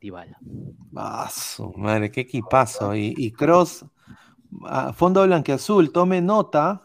[0.00, 0.36] Dybala.
[0.96, 2.96] ah, su madre, qué equipazo.
[2.96, 3.86] Y, y Cross,
[4.66, 6.82] ah, fondo blanqueazul, tome nota.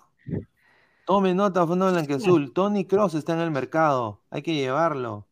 [1.05, 2.53] Tome nota, fondo blanqueazul.
[2.53, 4.21] Tony Cross está en el mercado.
[4.29, 5.27] Hay que llevarlo.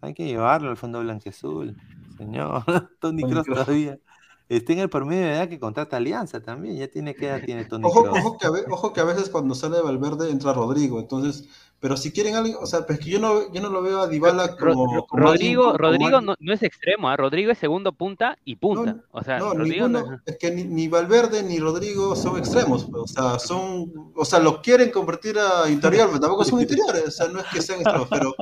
[0.00, 1.76] Hay que llevarlo al fondo blanqueazul.
[2.18, 2.64] Señor,
[2.98, 3.66] Tony Tony Cross Kroos.
[3.66, 4.00] todavía
[4.48, 6.76] está en el promedio de edad que contrata Alianza también.
[6.76, 9.54] Ya tiene qué edad tiene Tony Ojo, ojo, que a ojo que a veces cuando
[9.54, 11.48] sale Valverde entra Rodrigo, entonces,
[11.78, 14.08] pero si quieren alguien, o sea, pues que yo no, yo no lo veo a
[14.08, 17.16] Dybala como, Ro- como alguien- Rodrigo, como Rodrigo alguien- no, no es extremo, ¿ah?
[17.16, 18.96] Rodrigo es segundo punta y punta.
[19.10, 22.84] O sea, no, Rodrigo no ninguno, es que ni, ni Valverde ni Rodrigo son extremos,
[22.90, 27.08] pues, o sea, son, o sea, lo quieren convertir a interior, pero tampoco son interiores,
[27.08, 28.34] o sea, no es que sean extremos, pero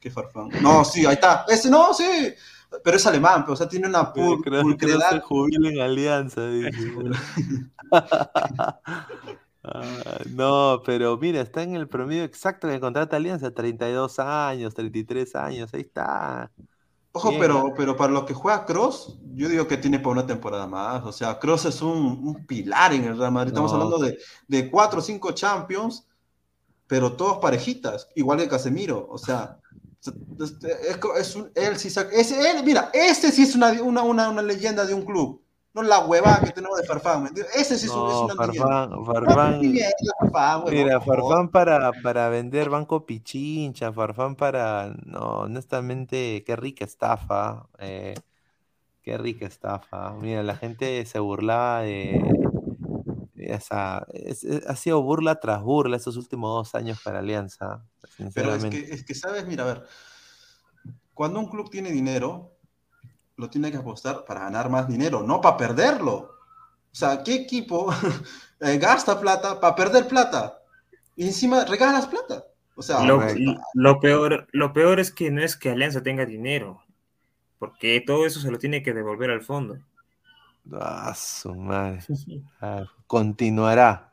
[0.00, 0.48] qué farfán.
[0.60, 2.04] No, sí, ahí está, ese no, sí,
[2.82, 6.46] pero es alemán, pero, o sea, tiene una pul- pulcredad se jubila en Alianza.
[6.48, 6.70] dice.
[9.62, 15.34] Ah, no, pero mira, está en el promedio exacto que contrata Alianza, 32 años, 33
[15.36, 16.50] años, ahí está.
[17.12, 20.26] Ojo, Bien, pero, pero para lo que juega Cross, yo digo que tiene para una
[20.26, 21.04] temporada más.
[21.04, 21.96] O sea, Cross es un,
[22.26, 23.48] un pilar en el Real Madrid.
[23.50, 23.82] Estamos No.
[23.82, 24.18] hablando de,
[24.48, 26.06] de cuatro o cinco Champions,
[26.86, 29.06] pero todos parejitas, igual que Casemiro.
[29.10, 29.60] O sea,
[30.06, 31.88] es, es- es un- él sí
[32.32, 35.40] él, mira, ese sí es una, una, una, una leyenda de un club.
[35.72, 37.30] No la huevada que tenemos de Farfán.
[37.56, 38.86] Ese sí es, un- es una leyenda.
[39.06, 39.56] Farfán,
[40.62, 41.00] huevón, mira.
[41.00, 48.14] Farfán para, para vender Banco Pichincha, Farfán para, no, honestamente, qué rica estafa, eh,
[49.02, 50.12] qué rica estafa.
[50.20, 52.22] Mira, la gente se burlaba de,
[53.36, 57.84] esa, es- es- ha sido burla tras burla estos últimos dos años para Alianza,
[58.34, 59.46] Pero es que, es que, ¿sabes?
[59.46, 59.86] Mira, a ver,
[61.12, 62.56] cuando un club tiene dinero,
[63.36, 66.14] lo tiene que apostar para ganar más dinero, no para perderlo.
[66.14, 67.92] O sea, ¿qué equipo
[68.60, 70.58] eh, gasta plata para perder plata?
[71.16, 72.44] Y encima regalas plata.
[72.76, 73.22] O sea, Lo,
[73.74, 76.82] lo peor, lo peor es que no es que Alianza tenga dinero,
[77.58, 79.78] porque todo eso se lo tiene que devolver al fondo.
[80.72, 82.00] Ah, su madre.
[82.60, 84.10] Ah, continuará.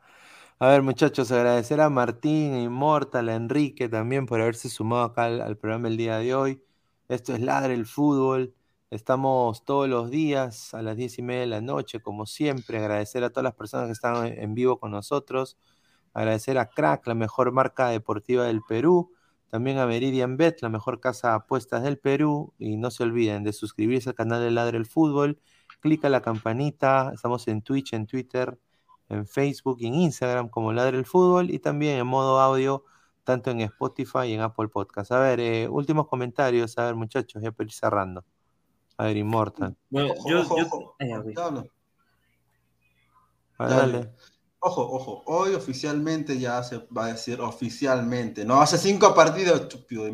[0.62, 5.24] A ver, muchachos, agradecer a Martín, a Immortal, a Enrique también por haberse sumado acá
[5.24, 6.62] al, al programa el día de hoy.
[7.08, 8.54] Esto es Ladre el Fútbol.
[8.88, 12.78] Estamos todos los días a las diez y media de la noche, como siempre.
[12.78, 15.58] Agradecer a todas las personas que están en en vivo con nosotros.
[16.14, 19.10] Agradecer a Crack, la mejor marca deportiva del Perú.
[19.50, 22.54] También a Meridian Bet, la mejor casa de apuestas del Perú.
[22.60, 25.40] Y no se olviden de suscribirse al canal de Ladre el Fútbol
[25.82, 28.56] clica la campanita, estamos en Twitch, en Twitter,
[29.12, 32.84] en Facebook y en Instagram como Ladre el Fútbol y también en modo audio,
[33.24, 35.12] tanto en Spotify y en Apple Podcast.
[35.12, 38.24] A ver, eh, últimos comentarios, a ver muchachos, ya para ir cerrando.
[38.96, 39.76] A ver, Immortal.
[39.90, 40.96] Bueno, ojo, yo, ojo, yo- ojo.
[40.98, 41.08] Ay,
[43.58, 43.92] Dale.
[43.92, 44.10] dale.
[44.64, 50.04] Ojo, ojo, hoy oficialmente ya se va a decir oficialmente, no hace cinco partidos, estúpido.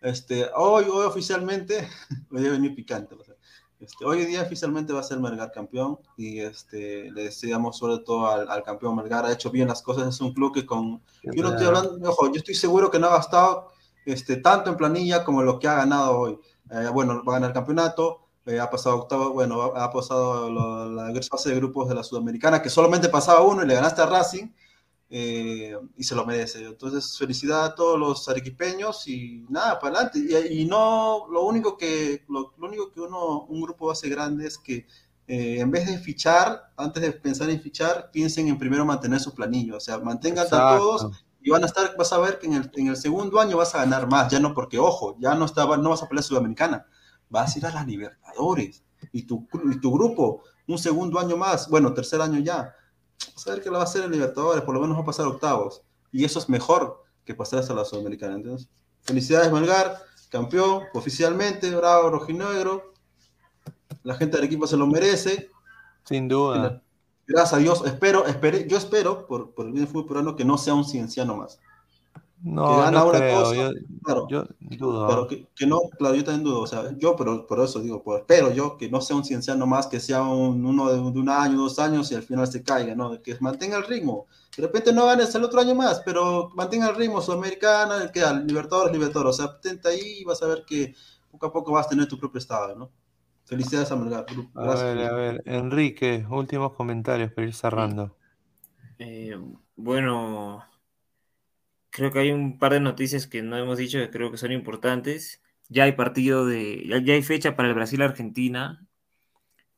[0.00, 1.88] Este, hoy, hoy oficialmente,
[2.30, 3.31] voy a venir picante, o sea,
[3.82, 8.28] este, hoy día oficialmente va a ser Melgar campeón y este, le deseamos sobre todo
[8.28, 11.42] al, al campeón Melgar, ha hecho bien las cosas, es un club que con, yo
[11.42, 13.72] no estoy hablando, ojo, yo estoy seguro que no ha gastado
[14.06, 16.38] este, tanto en planilla como lo que ha ganado hoy.
[16.70, 21.12] Eh, bueno, va a ganar el campeonato, eh, ha pasado octavo, bueno, ha, pasado la
[21.30, 24.48] fase de grupos de la Sudamericana, que solamente pasaba uno y le ganaste a Racing,
[25.14, 26.64] eh, y se lo merece.
[26.64, 30.48] Entonces, felicidad a todos los arequipeños y nada, para adelante.
[30.50, 34.86] Y, no, lo único que, lo, único que uno, un grupo hace grande es que
[35.26, 39.34] eh, en vez de fichar, antes de pensar en fichar, piensen en primero mantener su
[39.34, 42.54] planillo, o sea, mantengan a todos y van a estar, vas a ver que en
[42.54, 45.44] el, en el, segundo año vas a ganar más, ya no porque, ojo, ya no,
[45.44, 46.86] estaba, no vas a pelear Sudamericana,
[47.28, 48.82] vas a ir a las Libertadores
[49.12, 52.74] y tu, y tu grupo, un segundo año más, bueno, tercer año ya,
[53.46, 55.82] ver que lo va a hacer en Libertadores, por lo menos va a pasar octavos,
[56.10, 58.34] y eso es mejor que pasar hasta la Sudamericana.
[58.34, 58.68] Entonces,
[59.02, 59.98] felicidades Melgar,
[60.30, 62.92] campeón oficialmente, bravo, rojinegro,
[64.02, 65.50] la gente del equipo se lo merece.
[66.04, 66.82] Sin duda
[67.26, 70.44] gracias a Dios, espero, espere, yo espero, por, por el bien del fútbol peruano, que
[70.44, 71.58] no sea un cienciano más.
[72.44, 73.36] No, que gana no una creo.
[73.40, 73.70] cosa, yo,
[74.02, 75.06] claro, yo dudo.
[75.06, 78.02] Pero que, que, no, claro, yo también dudo, o sea, yo, pero por eso digo,
[78.02, 81.20] pues, espero yo que no sea un cienciano más, que sea un, uno de, de,
[81.20, 83.22] un año, dos años y al final se caiga, ¿no?
[83.22, 84.26] Que mantenga el ritmo.
[84.56, 88.22] De repente no ganes el otro año más, pero mantenga el ritmo sudamericana, el que
[88.22, 90.94] al Libertadores, Libertadores, o sea, atenta ahí y vas a ver que
[91.30, 92.90] poco a poco vas a tener tu propio estado, ¿no?
[93.44, 94.26] Felicidades a Melgar.
[94.54, 98.16] A ver, a ver, Enrique, últimos comentarios para ir cerrando.
[98.98, 99.36] Eh,
[99.76, 100.64] bueno,
[101.92, 104.50] creo que hay un par de noticias que no hemos dicho que creo que son
[104.50, 105.42] importantes.
[105.68, 108.84] Ya hay partido de, ya, hay fecha para el Brasil-Argentina,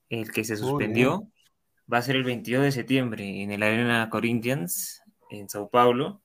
[0.09, 1.29] el que se suspendió.
[1.93, 6.23] Va a ser el 22 de septiembre en el Arena Corinthians, en Sao Paulo.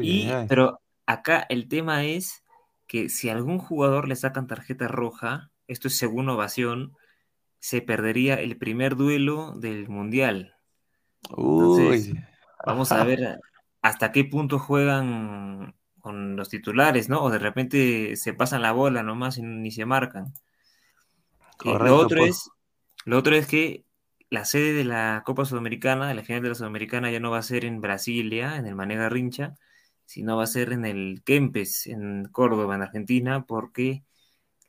[0.00, 2.42] y, pero acá el tema es
[2.86, 6.96] que si a algún jugador le sacan tarjeta roja, esto es según Ovación,
[7.58, 10.54] se perdería el primer duelo del Mundial.
[11.28, 12.12] Entonces,
[12.64, 13.40] vamos a ver
[13.84, 17.22] hasta qué punto juegan con los titulares, ¿no?
[17.22, 20.32] O de repente se pasan la bola nomás y ni se marcan.
[21.66, 22.30] Eh, lo, otro pues.
[22.30, 22.50] es,
[23.04, 23.84] lo otro es que
[24.30, 27.36] la sede de la Copa Sudamericana, de la final de la Sudamericana, ya no va
[27.36, 29.52] a ser en Brasilia, en el Manega Rincha,
[30.06, 34.02] sino va a ser en el Kempes, en Córdoba, en Argentina, porque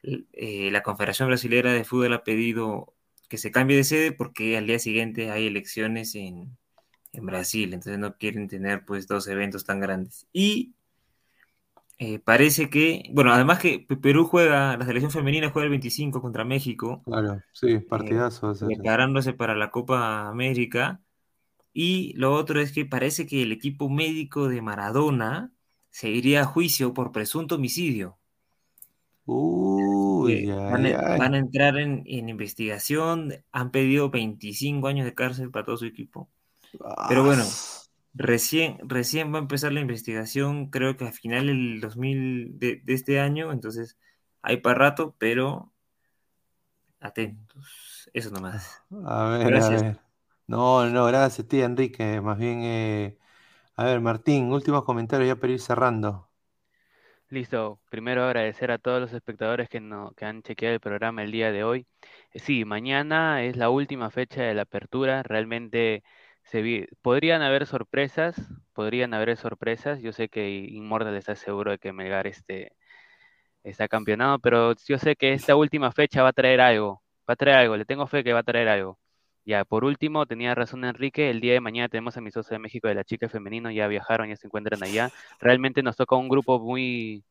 [0.04, 2.94] eh, la Confederación Brasilera de Fútbol ha pedido
[3.30, 6.58] que se cambie de sede porque al día siguiente hay elecciones en,
[7.22, 10.28] Brasil, entonces no quieren tener pues dos eventos tan grandes.
[10.34, 10.74] Y
[11.98, 16.44] eh, parece que, bueno, además que Perú juega, la selección femenina juega el 25 contra
[16.44, 17.02] México.
[17.06, 18.54] Claro, sí, eh, partidazo.
[18.66, 21.02] preparándose para la Copa América.
[21.74, 25.52] Y lo otro es que parece que el equipo médico de Maradona
[25.90, 28.18] se iría a juicio por presunto homicidio.
[29.26, 35.86] Uy, van, a, entrar en, investigación, han pedido 25 años de cárcel para todo su
[35.86, 36.30] equipo.
[37.08, 37.44] Pero bueno,
[38.14, 43.20] recién, recién va a empezar la investigación, creo que a final del 2000 de, este
[43.20, 43.98] año, entonces
[44.42, 45.72] hay para rato, pero
[47.00, 48.10] atentos.
[48.14, 48.84] Eso nomás.
[49.06, 49.82] A ver, gracias.
[49.82, 50.00] a ver.
[50.48, 52.22] No, no, gracias a ti, Enrique.
[52.22, 53.18] Más bien, eh,
[53.76, 56.30] a ver, Martín, últimos comentarios ya para ir cerrando.
[57.30, 61.32] Listo, primero agradecer a todos los espectadores que, no, que han chequeado el programa el
[61.32, 61.88] día de hoy.
[62.32, 66.04] Eh, sí, mañana es la última fecha de la apertura, realmente
[66.46, 68.36] se podrían haber sorpresas,
[68.74, 70.02] podrían haber sorpresas.
[70.02, 72.74] Yo sé que Inmortal está seguro de que Melgar este,
[73.64, 77.36] está campeonado, pero yo sé que esta última fecha va a traer algo, va a
[77.36, 79.00] traer algo, le tengo fe que va a traer algo.
[79.46, 82.60] Ya, por último, tenía razón Enrique, el día de mañana tenemos a mi socio de
[82.60, 85.12] México de la chica femenino, ya viajaron, ya se encuentran allá.
[85.40, 87.24] Realmente nos toca un grupo muy,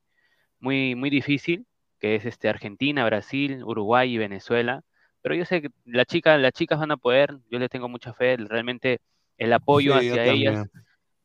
[0.61, 1.66] muy, muy difícil,
[2.01, 4.82] que es este Argentina, Brasil, Uruguay y Venezuela.
[5.25, 8.13] Pero yo sé que la chica, las chicas van a poder, yo les tengo mucha
[8.13, 9.01] fe, realmente
[9.39, 10.69] el apoyo hacia ellas.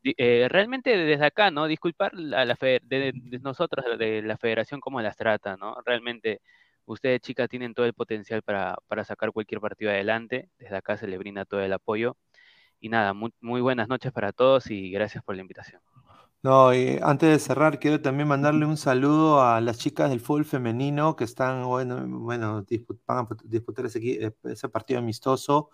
[0.04, 1.68] Eh, realmente desde acá, ¿no?
[1.68, 3.12] Disculpar a la fe, de,
[3.42, 5.76] nosotros, de la federación, cómo las trata, ¿no?
[5.86, 6.40] Realmente
[6.90, 10.50] Ustedes, chicas, tienen todo el potencial para, sacar cualquier partido adelante.
[10.58, 12.18] Desde acá se les brinda todo el apoyo.
[12.80, 15.84] Y nada, muy, buenas noches para todos y gracias por la invitación.
[16.42, 20.46] No, y antes de cerrar, quiero también mandarle un saludo a las chicas del fútbol
[20.46, 22.66] femenino que están, bueno, bueno
[23.06, 25.70] van a disputar ese, ese partido amistoso.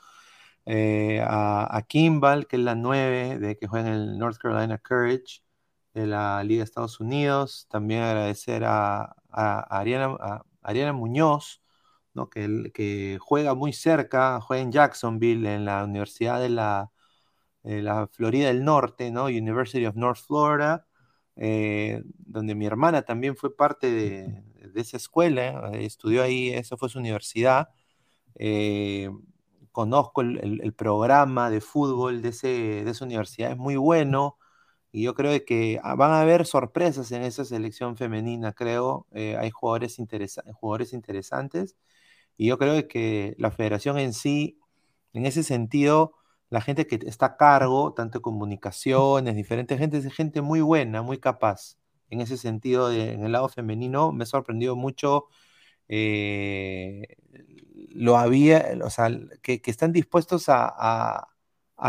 [0.65, 5.43] Eh, a, Kimball, que es la 9 de que juega en el North Carolina Courage
[5.93, 7.67] de la Liga de Estados Unidos.
[7.69, 11.61] También agradecer a, a Ariana, Ariana Muñoz,
[12.13, 12.29] ¿no?
[12.29, 16.91] que, que juega muy cerca, juega en Jacksonville, en la Universidad de la,
[17.65, 19.25] la Florida del Norte, ¿no?
[19.25, 20.85] University of North Florida,
[21.35, 24.43] eh, donde mi hermana también fue parte de,
[24.75, 27.69] esa escuela, eh, estudió ahí, esa fue su universidad.
[28.35, 29.09] Eh,
[29.71, 34.37] conozco el, el, programa de fútbol de, ese, de esa universidad, es muy bueno.
[34.95, 39.07] Y yo creo que ah, van a haber sorpresas en esa selección femenina, creo.
[39.11, 39.97] Eh, hay jugadores,
[40.53, 41.75] jugadores interesantes.
[42.37, 44.57] Y yo creo que la federación en sí,
[45.13, 46.13] en ese sentido,
[46.49, 51.01] la gente que está a cargo, tanto de comunicaciones, diferentes gente, es gente muy buena,
[51.01, 51.77] muy capaz.
[52.09, 55.25] En ese sentido, en el lado femenino, me ha sorprendido mucho
[55.87, 57.17] eh,
[57.91, 59.09] lo había, o sea,
[59.41, 61.27] que, están dispuestos a,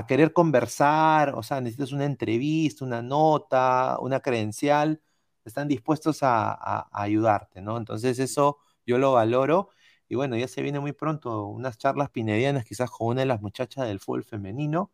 [0.08, 5.00] querer conversar, o sea, necesitas una entrevista, una nota, una credencial,
[5.44, 7.76] están dispuestos a, ayudarte, ¿no?
[7.78, 9.70] Entonces eso yo lo valoro.
[10.08, 13.40] Y bueno, ya se viene muy pronto unas charlas pinedianas, quizás con una de las
[13.42, 14.90] muchachas del fútbol femenino.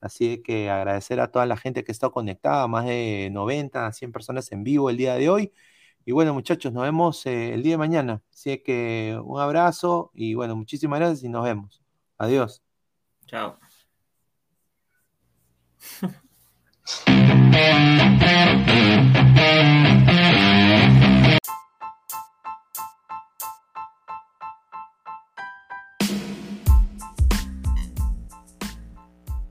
[0.00, 4.52] Así que agradecer a toda la gente que está conectada, más de 90, 100 personas
[4.52, 5.52] en vivo el día de hoy.
[6.04, 8.22] Y bueno, muchachos, nos vemos eh, el día de mañana.
[8.32, 11.82] Así que un abrazo y bueno, muchísimas gracias y nos vemos.
[12.18, 12.62] Adiós.
[13.26, 13.58] Chao.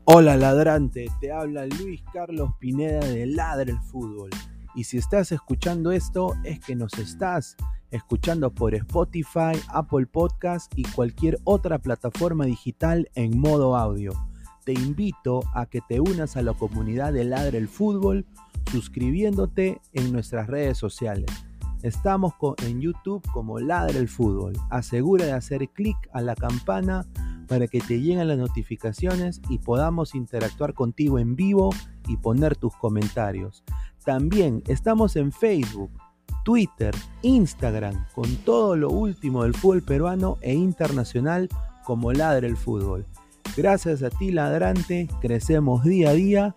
[0.05, 4.30] Hola ladrante, te habla Luis Carlos Pineda de Ladre el Fútbol.
[4.75, 7.55] Y si estás escuchando esto, es que nos estás
[7.89, 14.11] escuchando por Spotify, Apple Podcast y cualquier otra plataforma digital en modo audio.
[14.65, 18.25] Te invito a que te unas a la comunidad de Ladre el Fútbol
[18.73, 21.27] suscribiéndote en nuestras redes sociales.
[21.84, 22.34] Estamos
[22.65, 24.53] en YouTube como Ladre el Fútbol.
[24.69, 27.05] Asegura de hacer clic a la campana
[27.49, 31.72] para que te lleguen las notificaciones y podamos interactuar contigo en vivo
[32.07, 33.65] y poner tus comentarios.
[34.05, 35.91] También estamos en Facebook,
[36.45, 41.49] Twitter, Instagram, con todo lo último del fútbol peruano e internacional
[41.84, 43.05] como Ladre el Fútbol.
[43.57, 46.55] Gracias a ti, ladrante, crecemos día a día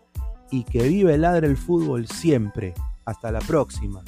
[0.52, 2.74] y que vive Ladre el Fútbol siempre.
[3.04, 4.04] Hasta la próxima.